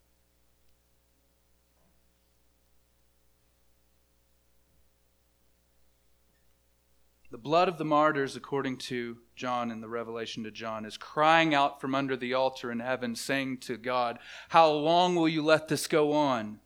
The 7.36 7.42
blood 7.42 7.68
of 7.68 7.78
the 7.78 7.84
martyrs, 7.84 8.38
according 8.38 8.78
to 8.78 9.18
John 9.36 9.70
in 9.70 9.82
the 9.82 9.90
Revelation 9.90 10.46
to 10.46 10.52
John, 10.52 10.86
is 10.86 10.96
crying 10.96 11.54
out 11.54 11.82
from 11.82 11.94
under 11.94 12.16
the 12.16 12.34
altar 12.34 12.72
in 12.72 12.80
heaven, 12.80 13.14
saying 13.14 13.58
to 13.58 13.76
God, 13.76 14.20
How 14.48 14.72
long 14.72 15.16
will 15.16 15.28
you 15.28 15.44
let 15.44 15.68
this 15.68 15.86
go 15.86 16.14
on? 16.14 16.62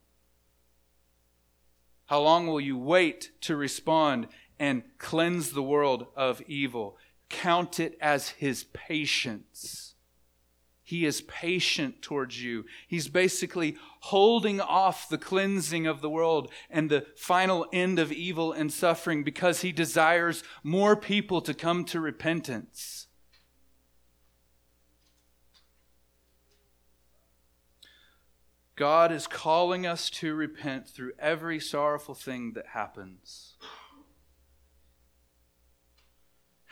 How 2.05 2.21
long 2.21 2.45
will 2.45 2.61
you 2.61 2.77
wait 2.77 3.31
to 3.41 3.55
respond 3.55 4.27
and 4.59 4.83
cleanse 4.99 5.53
the 5.53 5.63
world 5.63 6.05
of 6.15 6.39
evil? 6.47 6.97
Count 7.29 7.79
it 7.79 7.97
as 8.01 8.29
his 8.29 8.65
patience. 8.73 9.89
He 10.89 11.05
is 11.05 11.21
patient 11.21 12.01
towards 12.01 12.41
you. 12.41 12.65
He's 12.87 13.07
basically 13.07 13.77
holding 13.99 14.59
off 14.59 15.07
the 15.07 15.19
cleansing 15.19 15.85
of 15.85 16.01
the 16.01 16.09
world 16.09 16.51
and 16.67 16.89
the 16.89 17.05
final 17.15 17.67
end 17.71 17.99
of 17.99 18.11
evil 18.11 18.51
and 18.51 18.73
suffering 18.73 19.23
because 19.23 19.61
he 19.61 19.71
desires 19.71 20.43
more 20.63 20.95
people 20.95 21.41
to 21.41 21.53
come 21.53 21.85
to 21.85 21.99
repentance. 21.99 23.05
God 28.75 29.11
is 29.11 29.27
calling 29.27 29.85
us 29.85 30.09
to 30.09 30.33
repent 30.33 30.87
through 30.87 31.11
every 31.19 31.59
sorrowful 31.59 32.15
thing 32.15 32.53
that 32.53 32.67
happens. 32.67 33.57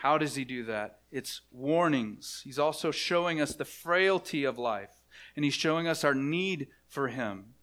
How 0.01 0.19
does 0.19 0.35
he 0.35 0.45
do 0.45 0.63
that? 0.65 0.99
It's 1.11 1.41
warnings. 1.51 2.41
He's 2.43 2.59
also 2.59 2.91
showing 2.91 3.41
us 3.41 3.55
the 3.55 3.65
frailty 3.65 4.43
of 4.43 4.59
life, 4.59 5.01
and 5.35 5.43
he's 5.43 5.55
showing 5.55 5.87
us 5.87 6.03
our 6.03 6.13
need 6.13 6.67
for 6.87 7.07
him. 7.07 7.55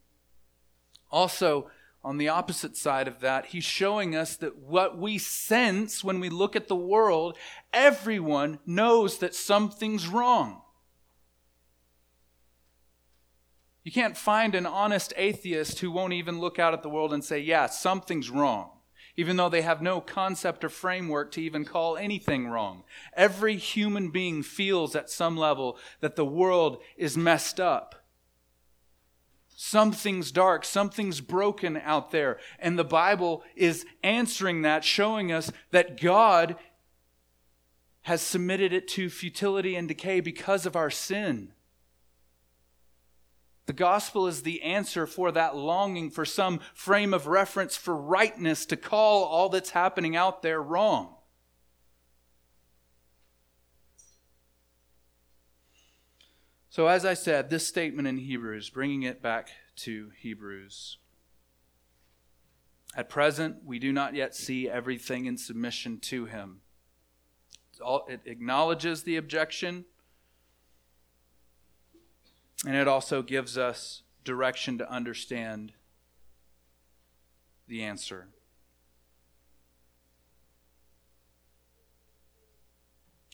Also, 1.13 1.71
on 2.03 2.19
the 2.19 2.29
opposite 2.29 2.77
side 2.77 3.07
of 3.07 3.21
that, 3.21 3.47
he's 3.47 3.63
showing 3.63 4.17
us 4.17 4.35
that 4.37 4.59
what 4.59 4.99
we 4.99 5.17
sense 5.17 6.03
when 6.03 6.19
we 6.19 6.29
look 6.29 6.57
at 6.57 6.67
the 6.67 6.75
world, 6.75 7.39
everyone 7.73 8.59
knows 8.67 9.19
that 9.19 9.37
something's 9.37 10.09
wrong. 10.09 10.61
You 13.85 13.93
can't 13.93 14.17
find 14.17 14.57
an 14.57 14.67
honest 14.67 15.15
atheist 15.17 15.79
who 15.79 15.91
won't 15.93 16.15
even 16.15 16.41
look 16.41 16.59
out 16.59 16.75
at 16.75 16.83
the 16.83 16.91
world 16.91 17.13
and 17.15 17.23
say, 17.23 17.39
Yeah, 17.39 17.67
something's 17.67 18.29
wrong 18.29 18.74
even 19.17 19.37
though 19.37 19.49
they 19.49 19.63
have 19.63 19.81
no 19.81 20.01
concept 20.01 20.65
or 20.65 20.69
framework 20.69 21.31
to 21.33 21.43
even 21.43 21.65
call 21.65 21.97
anything 21.97 22.49
wrong. 22.49 22.83
Every 23.15 23.57
human 23.57 24.11
being 24.11 24.43
feels 24.43 24.97
at 24.97 25.11
some 25.11 25.37
level 25.37 25.79
that 26.01 26.17
the 26.17 26.25
world 26.25 26.83
is 26.97 27.17
messed 27.17 27.61
up. 27.61 27.95
Something's 29.57 30.33
dark, 30.33 30.65
something's 30.65 31.21
broken 31.21 31.77
out 31.77 32.11
there. 32.11 32.39
And 32.59 32.77
the 32.77 32.85
Bible 32.85 33.45
is 33.55 33.87
answering 34.03 34.63
that, 34.63 34.85
showing 34.85 35.31
us 35.31 35.53
that 35.71 36.01
God 36.01 36.57
has 38.03 38.21
submitted 38.21 38.73
it 38.73 38.89
to 38.89 39.09
futility 39.09 39.77
and 39.77 39.87
decay 39.87 40.21
because 40.21 40.67
of 40.67 40.77
our 40.77 40.91
sin. 40.91 41.53
The 43.67 43.73
gospel 43.73 44.27
is 44.27 44.43
the 44.43 44.63
answer 44.63 45.07
for 45.07 45.33
that 45.33 45.57
longing 45.57 46.11
for 46.11 46.25
some 46.25 46.61
frame 46.75 47.15
of 47.15 47.27
reference 47.27 47.77
for 47.77 47.97
rightness 47.97 48.67
to 48.67 48.77
call 48.77 49.25
all 49.25 49.49
that's 49.49 49.71
happening 49.71 50.15
out 50.17 50.43
there 50.43 50.63
wrong. 50.63 51.15
So, 56.69 56.89
as 56.89 57.05
I 57.05 57.15
said, 57.15 57.51
this 57.51 57.67
statement 57.67 58.09
in 58.09 58.19
Hebrews, 58.19 58.69
bringing 58.69 59.05
it 59.05 59.23
back 59.23 59.51
to 59.77 60.11
Hebrews. 60.19 60.99
At 62.97 63.09
present, 63.09 63.59
we 63.65 63.79
do 63.79 63.93
not 63.93 64.15
yet 64.15 64.35
see 64.35 64.69
everything 64.69 65.27
in 65.27 65.39
submission 65.39 66.01
to 66.01 66.27
Him. 66.27 66.63
It 68.09 68.23
acknowledges 68.27 69.05
the 69.05 69.17
objection 69.17 69.85
and 72.67 72.75
it 72.75 72.89
also 72.89 73.23
gives 73.23 73.59
us 73.59 74.03
direction 74.25 74.79
to 74.79 74.91
understand 74.91 75.73
the 77.69 77.83
answer. 77.83 78.29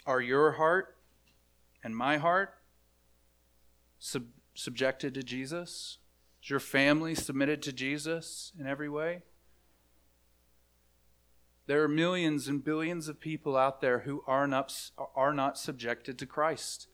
Are 0.06 0.20
your 0.20 0.52
heart 0.52 0.96
and 1.84 1.96
my 1.96 2.16
heart 2.16 2.54
sub- 3.98 4.24
subjected 4.54 5.14
to 5.14 5.22
Jesus? 5.22 5.98
Is 6.42 6.50
your 6.50 6.60
family 6.60 7.14
submitted 7.14 7.62
to 7.62 7.72
Jesus 7.72 8.52
in 8.58 8.66
every 8.66 8.88
way? 8.88 9.22
There 11.66 11.84
are 11.84 11.88
millions 11.88 12.48
and 12.48 12.64
billions 12.64 13.08
of 13.08 13.20
people 13.20 13.56
out 13.56 13.80
there 13.80 14.00
who 14.00 14.24
are 14.26 14.48
not, 14.48 14.74
are 15.14 15.32
not 15.32 15.56
subjected 15.56 16.18
to 16.18 16.26
Christ. 16.26 16.88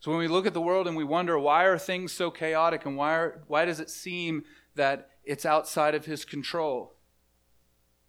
So 0.00 0.10
when 0.10 0.18
we 0.18 0.28
look 0.28 0.46
at 0.46 0.54
the 0.54 0.60
world 0.60 0.88
and 0.88 0.96
we 0.96 1.04
wonder 1.04 1.38
why 1.38 1.64
are 1.64 1.78
things 1.78 2.12
so 2.12 2.30
chaotic 2.30 2.86
and 2.86 2.96
why, 2.96 3.14
are, 3.14 3.42
why 3.46 3.66
does 3.66 3.80
it 3.80 3.90
seem 3.90 4.44
that 4.74 5.10
it's 5.24 5.44
outside 5.44 5.94
of 5.94 6.06
his 6.06 6.24
control? 6.24 6.94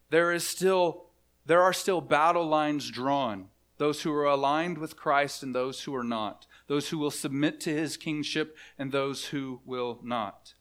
There 0.10 0.32
is 0.32 0.48
still 0.48 1.06
there 1.46 1.62
are 1.62 1.74
still 1.74 2.02
battle 2.02 2.46
lines 2.46 2.90
drawn. 2.90 3.48
Those 3.78 4.04
who 4.04 4.14
are 4.14 4.26
aligned 4.26 4.78
with 4.78 4.96
Christ 4.96 5.42
and 5.42 5.56
those 5.56 5.84
who 5.84 5.96
are 5.96 6.04
not. 6.04 6.46
Those 6.68 6.90
who 6.90 7.00
will 7.00 7.12
submit 7.12 7.60
to 7.62 7.74
his 7.74 7.98
kingship 7.98 8.56
and 8.78 8.92
those 8.92 9.26
who 9.26 9.62
will 9.66 10.00
not. 10.04 10.54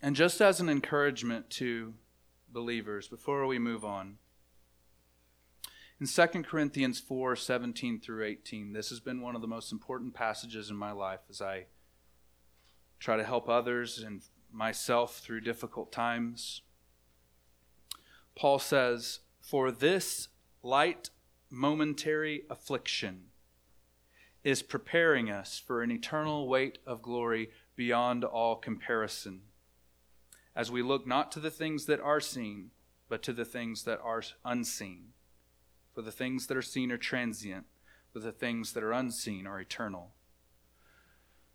And 0.00 0.14
just 0.14 0.40
as 0.40 0.60
an 0.60 0.68
encouragement 0.68 1.50
to 1.50 1.94
believers, 2.48 3.08
before 3.08 3.46
we 3.46 3.58
move 3.58 3.84
on, 3.84 4.18
in 6.00 6.06
2 6.06 6.26
Corinthians 6.44 6.98
4 6.98 7.36
17 7.36 8.00
through 8.00 8.24
18, 8.24 8.72
this 8.72 8.88
has 8.88 9.00
been 9.00 9.20
one 9.20 9.34
of 9.34 9.42
the 9.42 9.48
most 9.48 9.70
important 9.70 10.14
passages 10.14 10.70
in 10.70 10.76
my 10.76 10.92
life 10.92 11.20
as 11.28 11.42
I 11.42 11.66
try 12.98 13.16
to 13.16 13.24
help 13.24 13.48
others 13.48 13.98
and 13.98 14.22
myself 14.50 15.18
through 15.18 15.42
difficult 15.42 15.92
times. 15.92 16.62
Paul 18.34 18.58
says, 18.58 19.20
For 19.40 19.70
this 19.70 20.28
light 20.62 21.10
momentary 21.50 22.44
affliction 22.48 23.24
is 24.42 24.62
preparing 24.62 25.30
us 25.30 25.58
for 25.58 25.82
an 25.82 25.90
eternal 25.90 26.48
weight 26.48 26.78
of 26.86 27.02
glory 27.02 27.50
beyond 27.76 28.24
all 28.24 28.56
comparison, 28.56 29.42
as 30.56 30.70
we 30.70 30.80
look 30.80 31.06
not 31.06 31.30
to 31.32 31.40
the 31.40 31.50
things 31.50 31.84
that 31.86 32.00
are 32.00 32.20
seen, 32.20 32.70
but 33.10 33.22
to 33.22 33.34
the 33.34 33.44
things 33.44 33.84
that 33.84 34.00
are 34.02 34.22
unseen. 34.46 35.12
For 35.94 36.02
the 36.02 36.12
things 36.12 36.46
that 36.46 36.56
are 36.56 36.62
seen 36.62 36.92
are 36.92 36.98
transient, 36.98 37.66
but 38.12 38.22
the 38.22 38.32
things 38.32 38.72
that 38.72 38.82
are 38.82 38.92
unseen 38.92 39.46
are 39.46 39.60
eternal. 39.60 40.12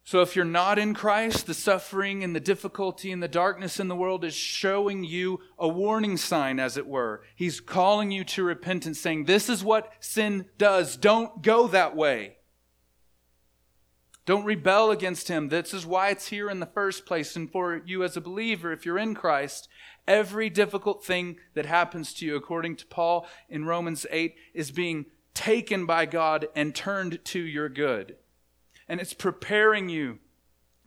So 0.06 0.22
if 0.22 0.36
you're 0.36 0.46
not 0.46 0.78
in 0.78 0.94
Christ, 0.94 1.48
the 1.48 1.56
suffering 1.56 2.24
and 2.24 2.36
the 2.36 2.40
difficulty 2.40 3.12
and 3.12 3.24
the 3.24 3.28
darkness 3.28 3.80
in 3.80 3.88
the 3.88 3.96
world 3.96 4.24
is 4.24 4.36
showing 4.36 5.04
you 5.04 5.40
a 5.58 5.68
warning 5.68 6.16
sign, 6.16 6.60
as 6.60 6.78
it 6.78 6.86
were. 6.86 7.24
He's 7.36 7.60
calling 7.60 8.12
you 8.12 8.24
to 8.26 8.44
repentance, 8.44 9.00
saying, 9.00 9.26
This 9.26 9.50
is 9.50 9.64
what 9.64 9.92
sin 10.00 10.46
does. 10.60 10.96
Don't 10.96 11.42
go 11.42 11.68
that 11.70 11.96
way. 11.96 12.38
Don't 14.28 14.46
rebel 14.46 14.92
against 14.92 15.28
him. 15.28 15.50
This 15.50 15.74
is 15.74 15.88
why 15.88 16.10
it's 16.10 16.28
here 16.28 16.52
in 16.52 16.60
the 16.60 16.66
first 16.68 17.08
place. 17.08 17.36
And 17.36 17.52
for 17.52 17.82
you 17.84 18.04
as 18.04 18.16
a 18.16 18.22
believer, 18.22 18.72
if 18.72 18.86
you're 18.86 19.00
in 19.00 19.16
Christ, 19.16 19.68
every 20.08 20.50
difficult 20.50 21.04
thing 21.04 21.38
that 21.54 21.66
happens 21.66 22.14
to 22.16 22.26
you, 22.26 22.36
according 22.36 22.76
to 22.78 22.86
Paul 22.86 23.28
in 23.50 23.66
Romans 23.66 24.06
8, 24.10 24.36
is 24.54 24.72
being 24.72 25.06
taken 25.34 25.86
by 25.86 26.06
God 26.06 26.48
and 26.56 26.74
turned 26.74 27.24
to 27.26 27.40
your 27.40 27.70
good 27.70 28.16
and 28.88 29.00
it's 29.00 29.14
preparing 29.14 29.90
you 29.90 30.20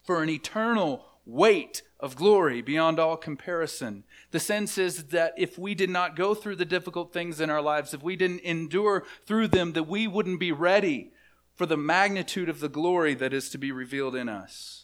for 0.03 0.23
an 0.23 0.29
eternal 0.29 1.05
weight 1.27 1.83
of 2.01 2.17
glory 2.17 2.63
beyond 2.63 2.99
all 2.99 3.17
comparison. 3.17 4.05
The 4.31 4.41
sense 4.41 4.79
is 4.79 5.05
that 5.05 5.35
if 5.37 5.59
we 5.59 5.75
did 5.75 5.91
not 5.91 6.17
go 6.17 6.35
through 6.35 6.57
the 6.57 6.65
difficult 6.65 7.13
things 7.13 7.41
in 7.41 7.51
our 7.51 7.61
lives, 7.61 7.93
if 7.93 8.03
we 8.03 8.17
didn't 8.17 8.41
endure 8.41 9.05
through 9.27 9.49
them, 9.49 9.73
that 9.73 9.89
we 9.89 10.07
wouldn't 10.07 10.41
be 10.41 10.53
ready 10.53 11.13
for 11.55 11.67
the 11.67 11.77
magnitude 11.77 12.49
of 12.49 12.61
the 12.61 12.69
glory 12.69 13.15
that 13.15 13.35
is 13.35 13.51
to 13.51 13.59
be 13.59 13.73
revealed 13.73 14.15
in 14.15 14.29
us. 14.29 14.78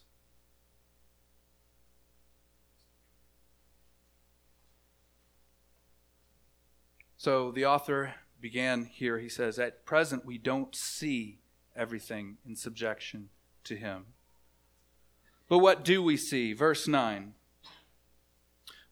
So 7.25 7.51
the 7.51 7.65
author 7.65 8.17
began 8.39 8.85
here. 8.85 9.19
He 9.19 9.31
says, 9.31 9.59
At 9.59 9.87
present, 9.87 10.27
we 10.27 10.37
don't 10.37 10.77
see 10.77 11.39
everything 11.75 12.37
in 12.47 12.55
subjection 12.55 13.31
to 13.65 13.77
him. 13.77 14.09
But 15.49 15.61
what 15.61 15.87
do 15.87 16.03
we 16.03 16.19
see? 16.19 16.53
Verse 16.53 16.87
9. 16.87 17.33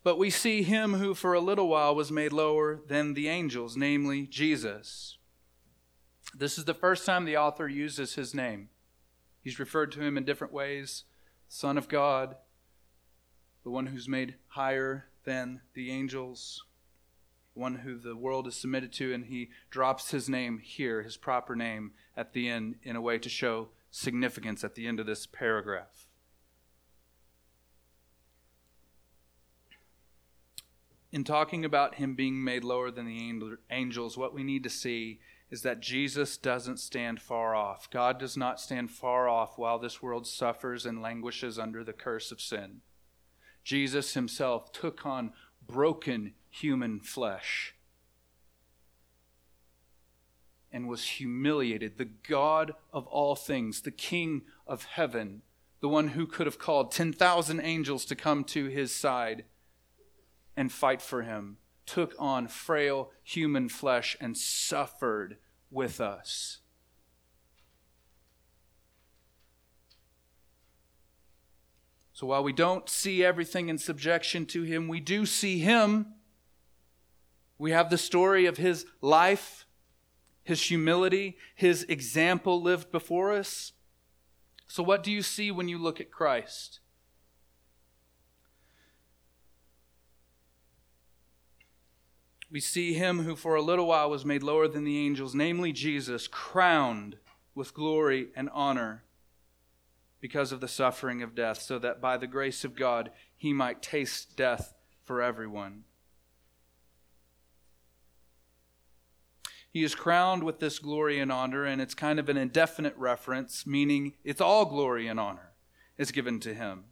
But 0.03 0.17
we 0.17 0.31
see 0.31 0.63
him 0.63 0.95
who 0.95 1.13
for 1.13 1.35
a 1.35 1.41
little 1.41 1.69
while 1.69 1.95
was 1.95 2.11
made 2.11 2.33
lower 2.33 2.81
than 2.89 3.13
the 3.13 3.29
angels, 3.29 3.77
namely 3.77 4.27
Jesus. 4.27 5.19
This 6.35 6.57
is 6.57 6.65
the 6.65 6.73
first 6.73 7.05
time 7.05 7.27
the 7.27 7.37
author 7.37 7.69
uses 7.69 8.15
his 8.15 8.35
name. 8.35 8.71
He's 9.43 9.59
referred 9.59 9.93
to 9.93 10.01
him 10.01 10.17
in 10.17 10.25
different 10.25 10.55
ways 10.55 11.05
Son 11.51 11.77
of 11.77 11.87
God, 11.87 12.37
the 13.63 13.69
one 13.69 13.89
who's 13.89 14.09
made 14.09 14.37
higher 14.49 15.09
than 15.25 15.61
the 15.75 15.91
angels, 15.91 16.65
one 17.55 17.77
who 17.77 17.99
the 17.99 18.17
world 18.17 18.47
is 18.47 18.57
submitted 18.57 18.93
to, 18.93 19.13
and 19.13 19.27
he 19.27 19.51
drops 19.71 20.11
his 20.11 20.29
name 20.29 20.59
here, 20.59 21.03
his 21.03 21.17
proper 21.17 21.55
name, 21.55 21.93
at 22.17 22.33
the 22.33 22.49
end 22.49 22.77
in 22.83 22.97
a 22.97 23.01
way 23.01 23.19
to 23.19 23.29
show 23.29 23.69
significance 23.91 24.65
at 24.65 24.75
the 24.75 24.87
end 24.87 24.99
of 24.99 25.07
this 25.07 25.27
paragraph. 25.27 26.07
In 31.13 31.25
talking 31.25 31.63
about 31.63 31.97
him 31.97 32.15
being 32.15 32.43
made 32.43 32.65
lower 32.65 32.91
than 32.91 33.07
the 33.07 33.61
angels, 33.71 34.17
what 34.17 34.33
we 34.33 34.43
need 34.43 34.63
to 34.63 34.71
see 34.71 35.21
is 35.51 35.61
that 35.61 35.81
Jesus 35.81 36.39
doesn't 36.39 36.79
stand 36.79 37.21
far 37.21 37.55
off. 37.55 37.91
God 37.91 38.19
does 38.19 38.39
not 38.39 38.59
stand 38.59 38.91
far 38.91 39.29
off 39.29 39.59
while 39.59 39.79
this 39.79 40.01
world 40.01 40.27
suffers 40.27 40.87
and 40.87 41.03
languishes 41.03 41.59
under 41.59 41.85
the 41.85 41.93
curse 41.93 42.33
of 42.33 42.41
sin. 42.41 42.81
Jesus 43.63 44.15
himself 44.15 44.73
took 44.73 45.05
on 45.05 45.35
broken 45.67 46.33
human 46.53 47.01
flesh 47.01 47.75
and 50.71 50.87
was 50.87 51.05
humiliated. 51.05 51.97
The 51.97 52.11
God 52.29 52.75
of 52.93 53.07
all 53.07 53.35
things, 53.35 53.81
the 53.81 53.91
King 53.91 54.43
of 54.67 54.85
heaven, 54.85 55.43
the 55.81 55.89
one 55.89 56.09
who 56.09 56.27
could 56.27 56.47
have 56.47 56.59
called 56.59 56.93
10,000 56.93 57.61
angels 57.61 58.05
to 58.05 58.15
come 58.15 58.45
to 58.45 58.67
his 58.67 58.95
side 58.95 59.45
and 60.55 60.71
fight 60.71 61.01
for 61.01 61.23
him, 61.23 61.57
took 61.87 62.15
on 62.19 62.47
frail 62.49 63.11
human 63.25 63.69
flesh 63.69 64.17
and 64.21 64.37
suffered 64.37 65.39
with 65.71 66.01
us. 66.01 66.59
So 72.13 72.27
while 72.27 72.45
we 72.45 72.53
don't 72.53 72.89
see 72.89 73.25
everything 73.25 73.71
in 73.71 73.79
subjection 73.79 74.45
to 74.47 74.63
him, 74.63 74.87
we 74.87 75.01
do 75.01 75.25
see 75.25 75.59
him. 75.59 76.15
We 77.59 77.71
have 77.71 77.91
the 77.91 77.99
story 77.99 78.47
of 78.47 78.57
his 78.57 78.87
life 79.01 79.67
his 80.45 80.63
humility, 80.63 81.37
his 81.55 81.85
example 81.85 82.61
lived 82.61 82.91
before 82.91 83.33
us. 83.33 83.73
So, 84.67 84.83
what 84.83 85.03
do 85.03 85.13
you 85.13 85.23
see 85.23 85.51
when 85.51 85.69
you 85.69 85.79
look 85.79 86.01
at 86.01 86.11
Christ? 86.11 86.81
We 92.51 92.61
see 92.61 92.95
him 92.95 93.23
who 93.23 93.35
for 93.35 93.55
a 93.55 93.63
little 93.63 93.87
while 93.87 94.11
was 94.11 94.27
made 94.27 94.43
lower 94.43 94.69
than 94.69 94.85
the 94.85 94.99
angels, 94.99 95.35
namely 95.35 95.73
Jesus, 95.73 96.29
crowned 96.29 97.17
with 97.55 97.73
glory 97.73 98.29
and 98.37 98.51
honor 98.53 99.05
because 100.21 100.53
of 100.53 100.61
the 100.61 100.69
suffering 100.69 101.23
of 101.23 101.35
death, 101.35 101.61
so 101.61 101.79
that 101.79 102.01
by 102.01 102.17
the 102.17 102.27
grace 102.27 102.65
of 102.65 102.77
God 102.77 103.11
he 103.37 103.53
might 103.53 103.83
taste 103.83 104.37
death 104.37 104.75
for 105.03 105.23
everyone. 105.23 105.85
He 109.73 109.85
is 109.85 109.95
crowned 109.95 110.45
with 110.45 110.61
this 110.61 110.79
glory 110.79 111.19
and 111.19 111.33
honor, 111.33 111.65
and 111.65 111.81
it's 111.81 111.95
kind 111.95 112.19
of 112.19 112.29
an 112.29 112.37
indefinite 112.37 112.97
reference, 112.99 113.67
meaning 113.67 114.13
it's 114.23 114.41
all 114.41 114.67
glory 114.67 115.07
and 115.07 115.19
honor 115.19 115.53
is 115.97 116.13
given 116.13 116.41
to 116.41 116.53
him. 116.53 116.85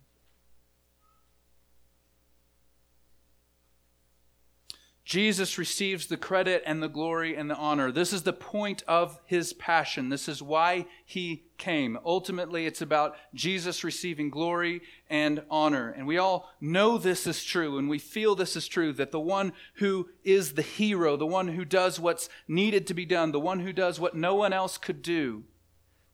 Jesus 5.11 5.59
receives 5.59 6.07
the 6.07 6.17
credit 6.17 6.63
and 6.65 6.81
the 6.81 6.89
glory 6.89 7.35
and 7.35 7.51
the 7.51 7.57
honor. 7.57 7.91
This 7.91 8.13
is 8.13 8.23
the 8.23 8.33
point 8.33 8.85
of 8.87 9.19
his 9.27 9.53
passion. 9.53 10.09
This 10.09 10.29
is 10.29 10.41
why 10.41 10.87
he 11.05 11.47
came. 11.59 11.99
Ultimately, 12.05 12.65
it's 12.65 12.81
about 12.81 13.17
Jesus 13.35 13.83
receiving 13.83 14.31
glory 14.31 14.83
and 15.09 15.43
honor. 15.51 15.91
And 15.91 16.07
we 16.07 16.17
all 16.17 16.49
know 16.61 16.97
this 16.97 17.27
is 17.27 17.43
true, 17.43 17.77
and 17.77 17.89
we 17.89 17.99
feel 17.99 18.37
this 18.37 18.55
is 18.55 18.69
true 18.69 18.93
that 18.93 19.11
the 19.11 19.19
one 19.19 19.53
who 19.75 20.11
is 20.23 20.53
the 20.53 20.63
hero, 20.63 21.17
the 21.17 21.27
one 21.27 21.49
who 21.49 21.65
does 21.65 21.99
what's 21.99 22.29
needed 22.47 22.87
to 22.87 22.95
be 22.95 23.05
done, 23.05 23.33
the 23.33 23.41
one 23.41 23.59
who 23.59 23.73
does 23.73 23.99
what 23.99 24.15
no 24.15 24.37
one 24.37 24.53
else 24.53 24.79
could 24.79 25.03
do, 25.03 25.43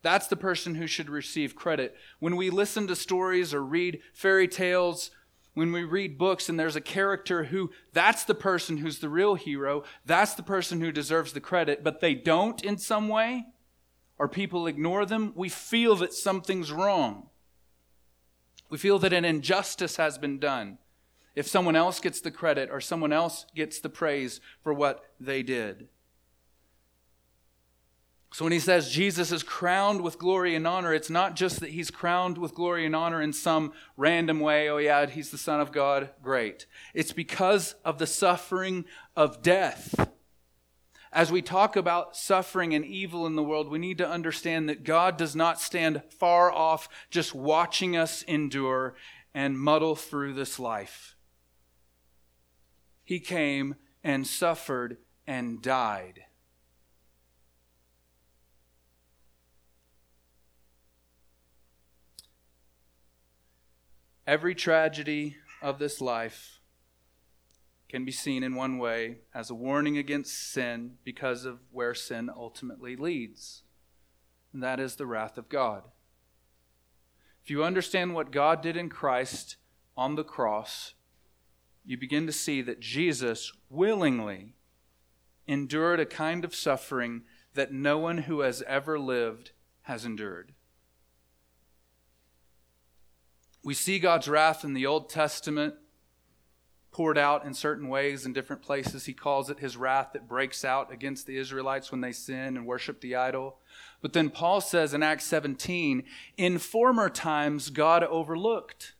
that's 0.01 0.25
the 0.27 0.35
person 0.35 0.73
who 0.73 0.87
should 0.87 1.09
receive 1.09 1.55
credit. 1.55 1.95
When 2.17 2.35
we 2.35 2.49
listen 2.49 2.87
to 2.87 2.95
stories 2.95 3.53
or 3.53 3.63
read 3.63 3.99
fairy 4.11 4.47
tales, 4.47 5.11
when 5.57 5.71
we 5.71 5.83
read 5.83 6.19
books 6.19 6.49
and 6.49 6.59
there's 6.59 6.75
a 6.75 6.81
character 6.81 7.45
who 7.45 7.71
that's 7.91 8.23
the 8.25 8.35
person 8.35 8.77
who's 8.77 8.99
the 8.99 9.09
real 9.09 9.33
hero, 9.33 9.83
that's 10.05 10.35
the 10.35 10.43
person 10.43 10.79
who 10.81 10.91
deserves 10.91 11.33
the 11.33 11.41
credit, 11.41 11.83
but 11.83 11.99
they 11.99 12.13
don't 12.13 12.63
in 12.63 12.77
some 12.77 13.09
way, 13.09 13.43
or 14.19 14.27
people 14.27 14.67
ignore 14.67 15.03
them, 15.03 15.33
we 15.35 15.49
feel 15.49 15.95
that 15.95 16.13
something's 16.13 16.71
wrong. 16.71 17.31
We 18.69 18.77
feel 18.77 18.99
that 18.99 19.13
an 19.13 19.25
injustice 19.25 19.95
has 19.95 20.19
been 20.19 20.37
done 20.37 20.77
if 21.35 21.47
someone 21.47 21.75
else 21.75 21.99
gets 21.99 22.21
the 22.21 22.29
credit 22.29 22.69
or 22.71 22.79
someone 22.79 23.11
else 23.11 23.47
gets 23.55 23.79
the 23.79 23.89
praise 23.89 24.39
for 24.61 24.75
what 24.75 25.05
they 25.19 25.41
did. 25.41 25.87
So 28.33 28.45
when 28.45 28.51
he 28.51 28.59
says 28.59 28.89
Jesus 28.89 29.31
is 29.31 29.41
crowned 29.41 30.01
with 30.01 30.19
glory 30.19 30.53
and 30.53 30.67
honor, 30.67 30.93
it's 30.93 31.09
not 31.09 31.35
just 31.35 31.59
that 31.61 31.69
he's 31.69 31.89
crowned 31.89 32.37
with 32.37 32.53
glory 32.53 32.85
and 32.85 32.95
honor 32.95 33.21
in 33.21 33.33
some 33.33 33.71
random 33.95 34.39
way. 34.39 34.69
Oh, 34.69 34.77
yeah, 34.77 35.05
he's 35.05 35.31
the 35.31 35.37
Son 35.37 35.59
of 35.59 35.71
God. 35.71 36.09
Great. 36.21 36.65
It's 36.93 37.13
because 37.13 37.75
of 37.85 37.99
the 37.99 38.07
suffering 38.07 38.85
of 39.15 39.41
death. 39.41 40.09
As 41.11 41.31
we 41.31 41.41
talk 41.41 41.75
about 41.75 42.17
suffering 42.17 42.73
and 42.73 42.85
evil 42.85 43.25
in 43.25 43.35
the 43.35 43.43
world, 43.43 43.69
we 43.69 43.79
need 43.79 43.97
to 43.99 44.07
understand 44.07 44.67
that 44.67 44.83
God 44.83 45.17
does 45.17 45.35
not 45.35 45.61
stand 45.61 46.03
far 46.09 46.51
off 46.51 46.89
just 47.09 47.33
watching 47.33 47.95
us 47.95 48.23
endure 48.23 48.93
and 49.33 49.57
muddle 49.57 49.95
through 49.95 50.33
this 50.33 50.59
life. 50.59 51.15
He 53.03 53.21
came 53.21 53.75
and 54.03 54.27
suffered 54.27 54.97
and 55.25 55.61
died 55.61 56.26
Every 64.27 64.53
tragedy 64.55 65.37
of 65.61 65.79
this 65.79 66.01
life 66.01 66.59
can 67.87 68.03
be 68.03 68.11
seen 68.11 68.43
in 68.43 68.55
one 68.55 68.77
way 68.77 69.19
as 69.33 69.49
a 69.49 69.55
warning 69.55 69.97
against 69.97 70.51
sin 70.51 70.95
because 71.05 71.45
of 71.45 71.59
where 71.71 71.93
sin 71.93 72.29
ultimately 72.35 72.97
leads, 72.97 73.63
and 74.51 74.61
that 74.61 74.81
is 74.81 74.97
the 74.97 75.05
wrath 75.05 75.37
of 75.37 75.47
God. 75.47 75.83
If 77.41 77.49
you 77.49 77.63
understand 77.63 78.13
what 78.13 78.31
God 78.31 78.61
did 78.61 78.75
in 78.75 78.89
Christ 78.89 79.55
on 79.95 80.15
the 80.15 80.25
cross, 80.25 80.95
you 81.85 81.97
begin 81.97 82.27
to 82.27 82.33
see 82.33 82.61
that 82.63 82.81
Jesus 82.81 83.53
willingly 83.69 84.55
endured 85.47 86.01
a 86.01 86.05
kind 86.05 86.43
of 86.43 86.53
suffering 86.53 87.21
that 87.53 87.71
no 87.71 87.97
one 87.97 88.17
who 88.17 88.41
has 88.41 88.61
ever 88.63 88.99
lived 88.99 89.51
has 89.83 90.03
endured. 90.03 90.51
We 93.67 93.73
see 93.73 93.99
God's 93.99 94.29
wrath 94.29 94.63
in 94.63 94.73
the 94.73 94.85
Old 94.85 95.09
Testament 95.09 95.75
poured 96.93 97.17
out 97.17 97.43
in 97.43 97.53
certain 97.53 97.89
ways 97.89 98.25
in 98.25 98.31
different 98.31 98.61
places. 98.61 99.07
He 99.07 99.13
calls 99.13 99.49
it 99.49 99.59
his 99.59 99.75
wrath 99.75 100.11
that 100.13 100.25
breaks 100.25 100.63
out 100.63 100.89
against 100.89 101.27
the 101.27 101.35
Israelites 101.35 101.91
when 101.91 101.99
they 101.99 102.13
sin 102.13 102.55
and 102.55 102.65
worship 102.65 103.01
the 103.01 103.17
idol. 103.17 103.57
But 104.01 104.13
then 104.13 104.29
Paul 104.29 104.61
says 104.61 104.93
in 104.93 105.03
Acts 105.03 105.25
17, 105.25 106.05
in 106.37 106.59
former 106.59 107.09
times 107.09 107.69
God 107.69 108.05
overlooked. 108.05 108.93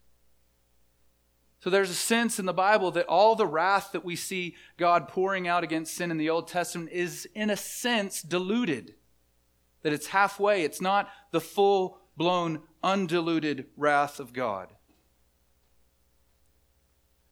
So 1.61 1.69
there's 1.69 1.89
a 1.89 1.95
sense 1.95 2.37
in 2.37 2.45
the 2.45 2.51
Bible 2.51 2.91
that 2.91 3.07
all 3.07 3.35
the 3.37 3.47
wrath 3.47 3.93
that 3.93 4.03
we 4.03 4.17
see 4.17 4.57
God 4.75 5.07
pouring 5.07 5.47
out 5.47 5.63
against 5.63 5.95
sin 5.95 6.11
in 6.11 6.17
the 6.17 6.29
Old 6.29 6.49
Testament 6.49 6.89
is, 6.91 7.25
in 7.33 7.49
a 7.49 7.55
sense, 7.55 8.21
diluted. 8.21 8.95
That 9.83 9.93
it's 9.93 10.07
halfway, 10.07 10.63
it's 10.63 10.81
not 10.81 11.07
the 11.31 11.39
full 11.39 12.01
blown, 12.17 12.63
undiluted 12.83 13.67
wrath 13.77 14.19
of 14.19 14.33
God. 14.33 14.73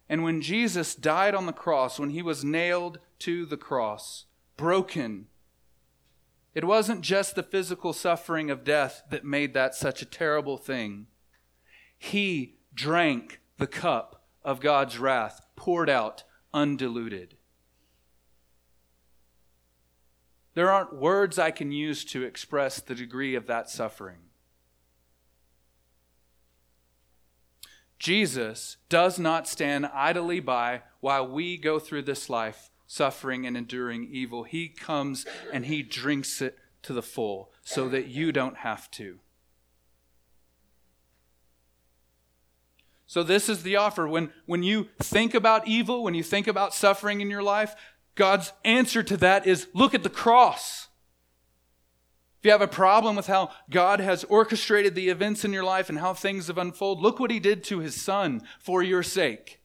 And 0.08 0.24
when 0.24 0.42
Jesus 0.42 0.94
died 0.94 1.34
on 1.34 1.48
the 1.48 1.54
cross, 1.54 2.00
when 2.00 2.12
he 2.12 2.22
was 2.22 2.44
nailed 2.44 3.00
to 3.20 3.46
the 3.46 3.58
cross, 3.58 4.26
broken, 4.56 5.26
it 6.54 6.64
wasn't 6.64 7.02
just 7.02 7.36
the 7.36 7.44
physical 7.44 7.92
suffering 7.92 8.50
of 8.52 8.64
death 8.64 9.04
that 9.10 9.26
made 9.26 9.54
that 9.54 9.74
such 9.76 10.02
a 10.02 10.06
terrible 10.06 10.58
thing. 10.58 11.08
He 11.98 12.60
drank 12.74 13.42
the 13.58 13.68
cup 13.68 14.24
of 14.44 14.62
God's 14.62 15.00
wrath, 15.00 15.42
poured 15.56 15.90
out 15.90 16.24
undiluted. 16.54 17.36
There 20.54 20.72
aren't 20.72 20.96
words 20.96 21.38
I 21.38 21.52
can 21.52 21.72
use 21.72 22.06
to 22.06 22.24
express 22.24 22.80
the 22.80 22.96
degree 22.96 23.36
of 23.36 23.48
that 23.48 23.70
suffering. 23.70 24.25
Jesus 28.06 28.78
does 28.88 29.18
not 29.18 29.48
stand 29.48 29.88
idly 29.88 30.40
by 30.40 30.84
while 31.00 31.28
we 31.28 31.58
go 31.58 31.80
through 31.80 32.04
this 32.04 32.30
life 32.30 32.70
suffering 32.86 33.48
and 33.48 33.58
enduring 33.58 34.08
evil. 34.12 34.44
He 34.44 34.68
comes 34.70 35.26
and 35.52 35.66
he 35.66 35.82
drinks 35.82 36.40
it 36.40 36.56
to 36.84 36.94
the 36.94 37.02
full 37.02 37.52
so 37.64 37.90
that 37.90 38.06
you 38.06 38.32
don't 38.32 38.58
have 38.58 38.92
to. 38.92 39.18
So, 43.08 43.24
this 43.24 43.50
is 43.50 43.64
the 43.64 43.78
offer. 43.78 44.08
When, 44.08 44.30
when 44.46 44.62
you 44.62 44.90
think 45.02 45.34
about 45.34 45.68
evil, 45.68 46.04
when 46.04 46.14
you 46.14 46.22
think 46.22 46.46
about 46.46 46.76
suffering 46.76 47.22
in 47.22 47.32
your 47.32 47.42
life, 47.42 47.76
God's 48.14 48.54
answer 48.64 49.02
to 49.02 49.18
that 49.18 49.48
is 49.48 49.66
look 49.74 49.96
at 49.96 50.04
the 50.04 50.12
cross. 50.12 50.90
If 52.46 52.50
you 52.50 52.52
have 52.52 52.62
a 52.62 52.68
problem 52.68 53.16
with 53.16 53.26
how 53.26 53.50
God 53.72 54.00
has 54.00 54.24
orchestrated 54.24 54.94
the 54.94 55.10
events 55.10 55.44
in 55.44 55.52
your 55.52 55.64
life 55.64 55.90
and 55.90 55.98
how 55.98 56.14
things 56.14 56.46
have 56.46 56.60
unfolded, 56.60 57.02
look 57.02 57.20
what 57.20 57.32
He 57.32 57.40
did 57.40 57.64
to 57.64 57.80
His 57.80 58.00
Son 58.00 58.44
for 58.60 58.84
your 58.84 59.02
sake. 59.02 59.62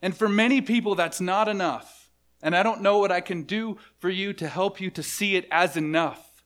And 0.00 0.16
for 0.16 0.26
many 0.26 0.62
people, 0.62 0.94
that's 0.94 1.20
not 1.20 1.48
enough. 1.48 2.08
And 2.40 2.56
I 2.56 2.62
don't 2.62 2.80
know 2.80 2.96
what 2.96 3.12
I 3.12 3.20
can 3.20 3.42
do 3.42 3.76
for 3.98 4.08
you 4.08 4.32
to 4.32 4.48
help 4.48 4.80
you 4.80 4.90
to 4.92 5.02
see 5.02 5.36
it 5.36 5.46
as 5.50 5.76
enough. 5.76 6.42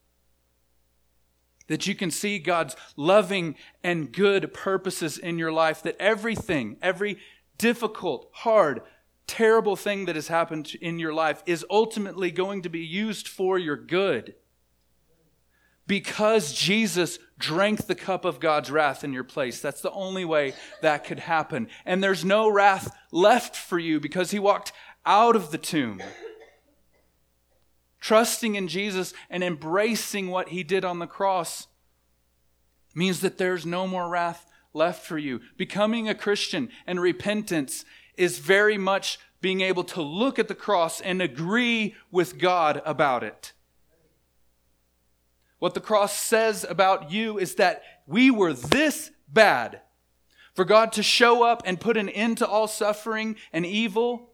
That 1.69 1.87
you 1.87 1.95
can 1.95 2.11
see 2.11 2.41
God's 2.41 2.75
loving 2.97 3.55
and 3.85 4.11
good 4.11 4.53
purposes 4.53 5.17
in 5.17 5.39
your 5.39 5.53
life, 5.53 5.81
that 5.85 5.95
everything, 6.01 6.77
every 6.83 7.19
difficult, 7.57 8.29
hard, 8.33 8.81
terrible 9.31 9.77
thing 9.77 10.07
that 10.07 10.17
has 10.17 10.27
happened 10.27 10.75
in 10.81 10.99
your 10.99 11.15
life 11.15 11.41
is 11.47 11.65
ultimately 11.71 12.33
going 12.33 12.63
to 12.63 12.69
be 12.69 12.81
used 12.81 13.29
for 13.29 13.59
your 13.59 13.77
good. 13.77 14.35
Because 15.87 16.53
Jesus 16.53 17.21
drank 17.39 17.87
the 17.87 17.95
cup 17.95 18.25
of 18.25 18.41
God's 18.41 18.73
wrath 18.73 19.05
in 19.05 19.13
your 19.13 19.25
place. 19.25 19.61
That's 19.61 19.83
the 19.83 19.93
only 19.93 20.25
way 20.25 20.55
that 20.83 21.05
could 21.05 21.21
happen. 21.21 21.69
And 21.87 22.03
there's 22.03 22.25
no 22.25 22.49
wrath 22.49 22.93
left 23.13 23.55
for 23.55 23.79
you 23.79 24.01
because 24.01 24.33
he 24.33 24.41
walked 24.41 24.73
out 25.07 25.37
of 25.37 25.53
the 25.53 25.59
tomb. 25.59 26.03
Trusting 28.01 28.57
in 28.57 28.67
Jesus 28.67 29.15
and 29.29 29.45
embracing 29.45 30.29
what 30.29 30.49
he 30.49 30.65
did 30.65 30.85
on 30.85 30.99
the 30.99 31.07
cross 31.07 31.69
means 32.97 33.21
that 33.21 33.39
there's 33.39 33.65
no 33.65 33.87
more 33.87 34.09
wrath 34.09 34.47
left 34.73 35.07
for 35.07 35.19
you. 35.19 35.41
Becoming 35.57 36.09
a 36.09 36.15
Christian 36.15 36.69
and 36.85 37.01
repentance 37.01 37.85
is 38.21 38.39
very 38.39 38.79
much 38.79 39.19
being 39.41 39.63
able 39.63 39.85
to 39.85 40.03
look 40.03 40.39
at 40.39 40.49
the 40.49 40.55
cross 40.55 41.01
and 41.01 41.23
agree 41.23 41.95
with 42.11 42.39
God 42.39 42.83
about 42.85 43.25
it. 43.25 43.53
What 45.59 45.75
the 45.75 45.81
cross 45.81 46.13
says 46.13 46.65
about 46.69 47.11
you 47.11 47.39
is 47.39 47.55
that 47.57 47.83
we 48.07 48.31
were 48.31 48.53
this 48.53 49.11
bad. 49.29 49.81
For 50.55 50.65
God 50.65 50.93
to 50.93 51.03
show 51.03 51.43
up 51.43 51.63
and 51.65 51.81
put 51.81 51.97
an 51.97 52.09
end 52.09 52.39
to 52.39 52.47
all 52.47 52.67
suffering 52.67 53.37
and 53.53 53.65
evil 53.65 54.31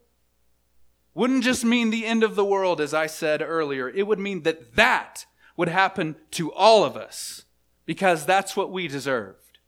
wouldn't 1.13 1.43
just 1.43 1.65
mean 1.65 1.89
the 1.89 2.05
end 2.05 2.23
of 2.23 2.35
the 2.35 2.45
world, 2.45 2.79
as 2.79 2.93
I 2.93 3.07
said 3.07 3.41
earlier. 3.41 3.89
It 3.89 4.05
would 4.07 4.19
mean 4.19 4.43
that 4.43 4.75
that 4.75 5.25
would 5.55 5.67
happen 5.67 6.15
to 6.31 6.53
all 6.53 6.83
of 6.83 6.95
us 6.95 7.45
because 7.85 8.25
that's 8.25 8.55
what 8.55 8.71
we 8.71 8.87
deserved. 8.87 9.59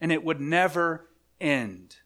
And 0.00 0.12
it 0.12 0.22
would 0.22 0.40
never 0.40 1.08
end. 1.40 1.96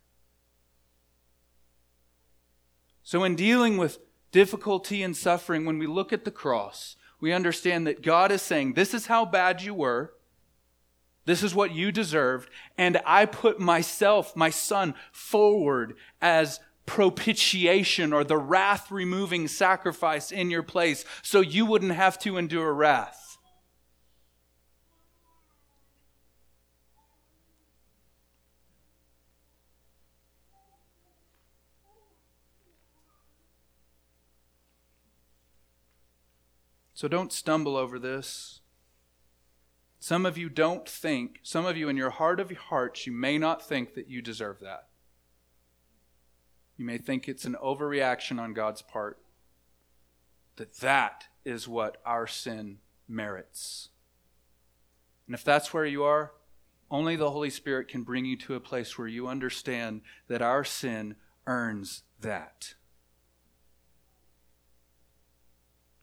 So, 3.11 3.25
in 3.25 3.35
dealing 3.35 3.77
with 3.77 3.99
difficulty 4.31 5.03
and 5.03 5.17
suffering, 5.17 5.65
when 5.65 5.81
we 5.81 5.89
look 5.89 6.13
at 6.13 6.25
the 6.25 6.31
cross, 6.31 6.95
we 7.21 7.33
understand 7.33 7.85
that 7.89 8.03
God 8.03 8.31
is 8.31 8.41
saying, 8.41 8.75
This 8.75 8.95
is 8.95 9.07
how 9.07 9.25
bad 9.25 9.63
you 9.63 9.75
were. 9.75 10.13
This 11.25 11.43
is 11.43 11.53
what 11.53 11.73
you 11.73 11.91
deserved. 11.91 12.49
And 12.79 13.01
I 13.05 13.27
put 13.27 13.59
myself, 13.59 14.37
my 14.37 14.51
son, 14.51 14.95
forward 15.11 15.97
as 16.23 16.61
propitiation 16.87 18.13
or 18.13 18.23
the 18.23 18.39
wrath 18.39 18.93
removing 18.93 19.49
sacrifice 19.49 20.31
in 20.31 20.49
your 20.49 20.63
place 20.63 21.05
so 21.21 21.41
you 21.41 21.67
wouldn't 21.67 21.91
have 21.91 22.17
to 22.21 22.39
endure 22.39 22.73
wrath. 22.73 23.20
So 37.01 37.09
don't 37.09 37.33
stumble 37.33 37.79
over 37.79 37.99
this. 37.99 38.61
Some 40.01 40.27
of 40.27 40.37
you 40.37 40.51
don't 40.51 40.87
think, 40.87 41.41
some 41.43 41.65
of 41.65 41.75
you 41.75 41.89
in 41.89 41.97
your 41.97 42.11
heart 42.11 42.39
of 42.39 42.51
your 42.51 42.61
hearts, 42.61 43.07
you 43.07 43.13
may 43.15 43.39
not 43.39 43.67
think 43.67 43.95
that 43.95 44.09
you 44.09 44.21
deserve 44.21 44.61
that. 44.61 44.89
You 46.77 46.85
may 46.85 46.99
think 46.99 47.27
it's 47.27 47.47
an 47.47 47.57
overreaction 47.65 48.39
on 48.39 48.53
God's 48.53 48.83
part. 48.83 49.17
That 50.57 50.77
that 50.81 51.29
is 51.43 51.67
what 51.67 52.03
our 52.05 52.27
sin 52.27 52.81
merits. 53.09 53.89
And 55.27 55.35
if 55.35 55.43
that's 55.43 55.73
where 55.73 55.87
you 55.87 56.05
are, 56.05 56.33
only 56.91 57.17
the 57.17 57.31
Holy 57.31 57.49
Spirit 57.49 57.89
can 57.89 58.03
bring 58.03 58.27
you 58.27 58.37
to 58.37 58.57
a 58.57 58.61
place 58.61 58.99
where 58.99 59.09
you 59.09 59.27
understand 59.27 60.03
that 60.29 60.43
our 60.43 60.65
sin 60.65 61.17
earns 61.47 62.03
that. 62.21 62.75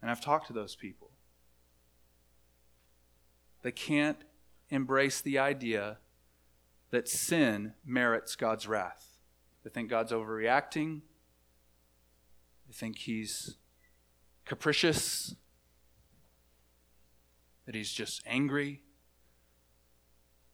And 0.02 0.12
I've 0.12 0.22
talked 0.22 0.48
to 0.48 0.54
those 0.54 0.76
people. 0.76 1.12
They 3.64 3.72
can't 3.72 4.20
embrace 4.70 5.22
the 5.22 5.39
idea 5.39 5.98
that 6.91 7.10
sin 7.10 7.74
merits 7.86 8.36
God's 8.36 8.68
wrath. 8.68 9.18
They 9.64 9.70
think 9.70 9.89
God's 9.89 10.12
overreacting. 10.12 11.02
They 12.68 12.74
think 12.74 13.00
he's 13.00 13.58
capricious, 14.45 15.36
that 17.66 17.76
he's 17.76 17.91
just 17.91 18.22
angry. 18.26 18.82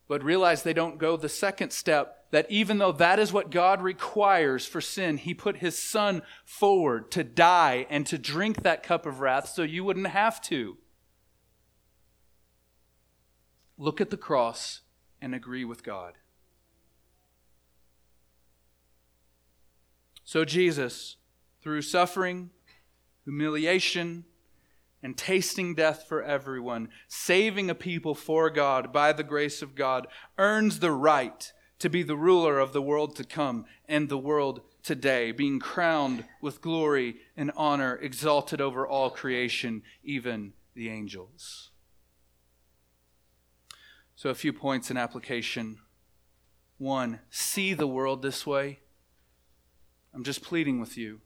But 0.08 0.24
realize 0.24 0.64
they 0.64 0.74
don't 0.74 0.98
go 0.98 1.16
the 1.16 1.30
second 1.30 1.72
step 1.72 2.23
that 2.34 2.50
even 2.50 2.80
though 2.80 2.92
that 2.92 3.20
is 3.20 3.32
what 3.32 3.52
God 3.52 3.80
requires 3.80 4.66
for 4.66 4.82
sin, 4.82 5.18
He 5.18 5.36
put 5.36 5.58
His 5.58 5.78
Son 5.78 6.24
forward 6.44 7.12
to 7.12 7.24
die 7.24 7.86
and 7.92 8.08
to 8.08 8.18
drink 8.18 8.64
that 8.64 8.82
cup 8.82 9.06
of 9.06 9.20
wrath 9.20 9.50
so 9.50 9.62
you 9.62 9.84
wouldn't 9.84 10.08
have 10.08 10.42
to. 10.46 10.78
Look 13.78 14.02
at 14.02 14.10
the 14.10 14.18
cross 14.18 14.82
and 15.22 15.36
agree 15.36 15.64
with 15.64 15.84
God. 15.84 16.16
So, 20.24 20.44
Jesus, 20.44 21.18
through 21.62 21.84
suffering, 21.84 22.50
humiliation, 23.26 24.26
and 25.04 25.16
tasting 25.16 25.76
death 25.76 26.06
for 26.10 26.24
everyone, 26.24 26.90
saving 27.08 27.70
a 27.70 27.76
people 27.76 28.16
for 28.16 28.50
God 28.50 28.92
by 28.92 29.14
the 29.14 29.24
grace 29.24 29.62
of 29.62 29.76
God, 29.76 30.08
earns 30.40 30.80
the 30.80 30.92
right 30.92 31.54
to 31.80 31.90
be 31.90 32.04
the 32.04 32.16
ruler 32.16 32.60
of 32.60 32.74
the 32.74 32.82
world 32.82 33.16
to 33.18 33.24
come 33.24 33.66
and 33.88 34.10
the 34.10 34.18
world 34.18 34.62
today, 34.84 35.32
being 35.32 35.60
crowned 35.60 36.26
with 36.42 36.62
glory 36.62 37.18
and 37.36 37.52
honor, 37.56 37.96
exalted 37.96 38.62
over 38.62 38.88
all 38.88 39.10
creation, 39.10 39.84
even 40.04 40.54
the 40.76 40.90
angels. 40.90 41.72
So, 44.16 44.30
a 44.30 44.36
few 44.36 44.54
points 44.54 44.90
in 44.92 44.98
application. 44.98 45.80
One, 46.78 47.20
see 47.30 47.74
the 47.74 47.88
world 47.88 48.22
this 48.22 48.46
way. 48.46 48.80
I'm 50.14 50.24
just 50.24 50.44
pleading 50.44 50.80
with 50.80 50.98
you. 50.98 51.22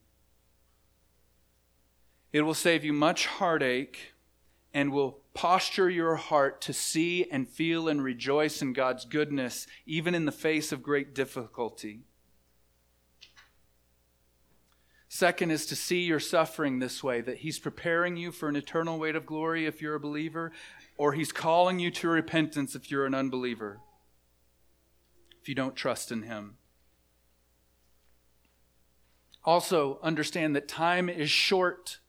It 2.32 2.42
will 2.42 2.54
save 2.54 2.84
you 2.84 2.94
much 2.94 3.26
heartache 3.26 4.14
and 4.74 4.92
will 4.92 5.20
posture 5.34 5.90
your 5.90 6.16
heart 6.16 6.62
to 6.62 6.74
see 6.74 7.26
and 7.32 7.48
feel 7.48 7.88
and 7.88 8.04
rejoice 8.04 8.62
in 8.62 8.74
God's 8.74 9.06
goodness, 9.06 9.68
even 9.86 10.16
in 10.16 10.26
the 10.26 10.32
face 10.32 10.72
of 10.72 10.84
great 10.84 11.14
difficulty. 11.14 12.02
Second 15.10 15.52
is 15.52 15.66
to 15.66 15.76
see 15.76 16.02
your 16.02 16.20
suffering 16.20 16.80
this 16.80 17.04
way 17.04 17.22
that 17.22 17.38
He's 17.38 17.60
preparing 17.60 18.18
you 18.18 18.32
for 18.32 18.50
an 18.50 18.56
eternal 18.56 19.00
weight 19.00 19.16
of 19.16 19.26
glory 19.26 19.66
if 19.66 19.82
you're 19.82 19.96
a 19.96 20.00
believer, 20.00 20.52
or 20.98 21.14
He's 21.14 21.32
calling 21.32 21.80
you 21.80 21.90
to 21.92 22.08
repentance 22.08 22.76
if 22.76 22.92
you're 22.92 23.06
an 23.06 23.16
unbeliever, 23.16 23.80
if 25.42 25.48
you 25.48 25.56
don't 25.56 25.76
trust 25.76 26.12
in 26.12 26.24
Him. 26.24 26.58
Also, 29.44 29.98
understand 30.04 30.56
that 30.56 30.68
time 30.68 31.08
is 31.08 31.30
short. 31.30 32.00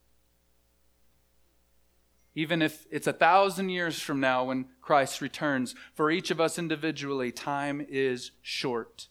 Even 2.38 2.62
if 2.62 2.86
it's 2.88 3.08
a 3.08 3.12
thousand 3.12 3.68
years 3.70 4.00
from 4.00 4.20
now 4.20 4.44
when 4.44 4.66
Christ 4.80 5.20
returns, 5.20 5.74
for 5.92 6.08
each 6.08 6.30
of 6.30 6.40
us 6.40 6.56
individually, 6.56 7.32
time 7.32 7.84
is 7.88 8.30
short. 8.42 9.08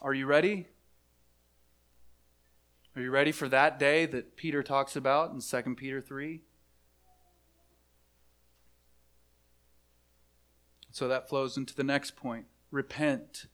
Are 0.00 0.14
you 0.14 0.24
ready? 0.26 0.68
Are 2.94 3.02
you 3.02 3.10
ready 3.10 3.32
for 3.32 3.48
that 3.48 3.80
day 3.80 4.06
that 4.06 4.36
Peter 4.36 4.62
talks 4.62 4.94
about 4.94 5.32
in 5.32 5.40
2 5.40 5.74
Peter 5.74 6.00
3? 6.00 6.42
So 10.92 11.08
that 11.08 11.28
flows 11.28 11.56
into 11.56 11.74
the 11.74 11.82
next 11.82 12.14
point 12.14 12.46
repent 12.70 13.46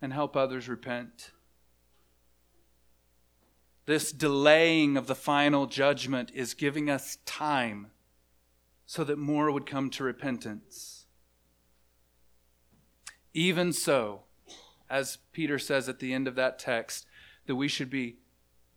and 0.00 0.14
help 0.14 0.34
others 0.34 0.66
repent. 0.66 1.32
This 3.88 4.12
delaying 4.12 4.98
of 4.98 5.06
the 5.06 5.14
final 5.14 5.64
judgment 5.64 6.30
is 6.34 6.52
giving 6.52 6.90
us 6.90 7.16
time 7.24 7.86
so 8.84 9.02
that 9.02 9.16
more 9.16 9.50
would 9.50 9.64
come 9.64 9.88
to 9.88 10.04
repentance. 10.04 11.06
Even 13.32 13.72
so, 13.72 14.24
as 14.90 15.16
Peter 15.32 15.58
says 15.58 15.88
at 15.88 16.00
the 16.00 16.12
end 16.12 16.28
of 16.28 16.34
that 16.34 16.58
text, 16.58 17.06
that 17.46 17.56
we 17.56 17.66
should 17.66 17.88
be 17.88 18.18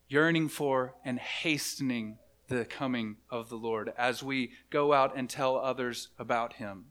yearning 0.07 0.47
for 0.47 0.95
and 1.03 1.20
hastening 1.20 2.18
the 2.47 2.64
coming 2.64 3.18
of 3.30 3.49
the 3.49 3.57
Lord 3.57 3.91
as 3.97 4.24
we 4.24 4.53
go 4.70 4.93
out 4.93 5.18
and 5.18 5.30
tell 5.30 5.57
others 5.57 6.07
about 6.18 6.53
him. 6.53 6.86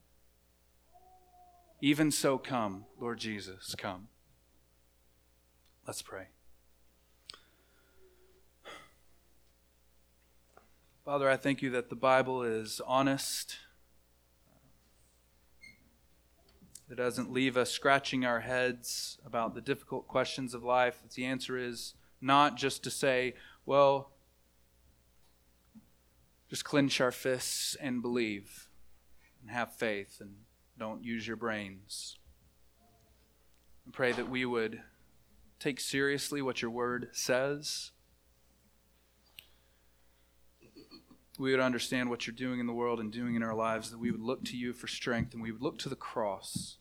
Even 1.80 2.10
so, 2.10 2.36
come, 2.36 2.84
Lord 3.00 3.18
Jesus, 3.18 3.74
come. 3.78 4.08
Let's 5.86 6.02
pray. 6.02 6.26
Father, 11.10 11.28
I 11.28 11.36
thank 11.36 11.60
you 11.60 11.70
that 11.70 11.90
the 11.90 11.96
Bible 11.96 12.44
is 12.44 12.80
honest. 12.86 13.56
It 16.88 16.94
doesn't 16.94 17.32
leave 17.32 17.56
us 17.56 17.72
scratching 17.72 18.24
our 18.24 18.38
heads 18.38 19.18
about 19.26 19.56
the 19.56 19.60
difficult 19.60 20.06
questions 20.06 20.54
of 20.54 20.62
life. 20.62 21.02
The 21.12 21.24
answer 21.24 21.58
is 21.58 21.94
not 22.20 22.56
just 22.56 22.84
to 22.84 22.92
say, 22.92 23.34
well, 23.66 24.12
just 26.48 26.64
clench 26.64 27.00
our 27.00 27.10
fists 27.10 27.74
and 27.80 28.00
believe 28.00 28.68
and 29.42 29.50
have 29.50 29.74
faith 29.74 30.18
and 30.20 30.36
don't 30.78 31.02
use 31.02 31.26
your 31.26 31.36
brains. 31.36 32.18
I 33.84 33.90
pray 33.90 34.12
that 34.12 34.30
we 34.30 34.44
would 34.44 34.80
take 35.58 35.80
seriously 35.80 36.40
what 36.40 36.62
your 36.62 36.70
word 36.70 37.08
says 37.10 37.90
we 41.40 41.52
would 41.52 41.60
understand 41.60 42.10
what 42.10 42.26
you're 42.26 42.34
doing 42.34 42.60
in 42.60 42.66
the 42.66 42.72
world 42.72 43.00
and 43.00 43.10
doing 43.10 43.34
in 43.34 43.42
our 43.42 43.54
lives, 43.54 43.90
that 43.90 43.98
we 43.98 44.10
would 44.10 44.20
look 44.20 44.44
to 44.44 44.58
you 44.58 44.74
for 44.74 44.86
strength 44.86 45.32
and 45.32 45.42
we 45.42 45.50
would 45.50 45.62
look 45.62 45.78
to 45.78 45.88
the 45.88 45.96
cross. 45.96 46.76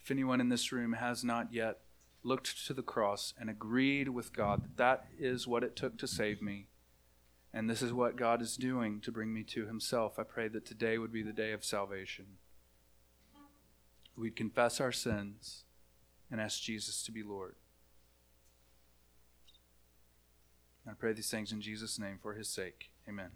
If 0.00 0.10
anyone 0.10 0.40
in 0.40 0.48
this 0.48 0.72
room 0.72 0.94
has 0.94 1.22
not 1.22 1.52
yet 1.52 1.80
looked 2.22 2.66
to 2.66 2.72
the 2.72 2.82
cross 2.82 3.34
and 3.38 3.50
agreed 3.50 4.08
with 4.08 4.32
God 4.32 4.62
that 4.62 4.76
that 4.78 5.06
is 5.18 5.46
what 5.46 5.62
it 5.62 5.76
took 5.76 5.98
to 5.98 6.06
save 6.06 6.40
me, 6.40 6.68
and 7.52 7.68
this 7.68 7.82
is 7.82 7.92
what 7.92 8.16
God 8.16 8.40
is 8.40 8.56
doing 8.56 8.98
to 9.02 9.12
bring 9.12 9.34
me 9.34 9.42
to 9.44 9.66
Himself, 9.66 10.18
I 10.18 10.22
pray 10.22 10.48
that 10.48 10.64
today 10.64 10.96
would 10.96 11.12
be 11.12 11.22
the 11.22 11.34
day 11.34 11.52
of 11.52 11.62
salvation. 11.62 12.24
We'd 14.16 14.34
confess 14.34 14.80
our 14.80 14.92
sins 14.92 15.64
and 16.30 16.40
ask 16.40 16.62
Jesus 16.62 17.02
to 17.02 17.12
be 17.12 17.22
Lord. 17.22 17.56
I 20.88 20.94
pray 20.94 21.12
these 21.12 21.30
things 21.30 21.52
in 21.52 21.60
Jesus' 21.60 21.98
name 21.98 22.18
for 22.22 22.34
his 22.34 22.48
sake. 22.48 22.90
Amen. 23.08 23.30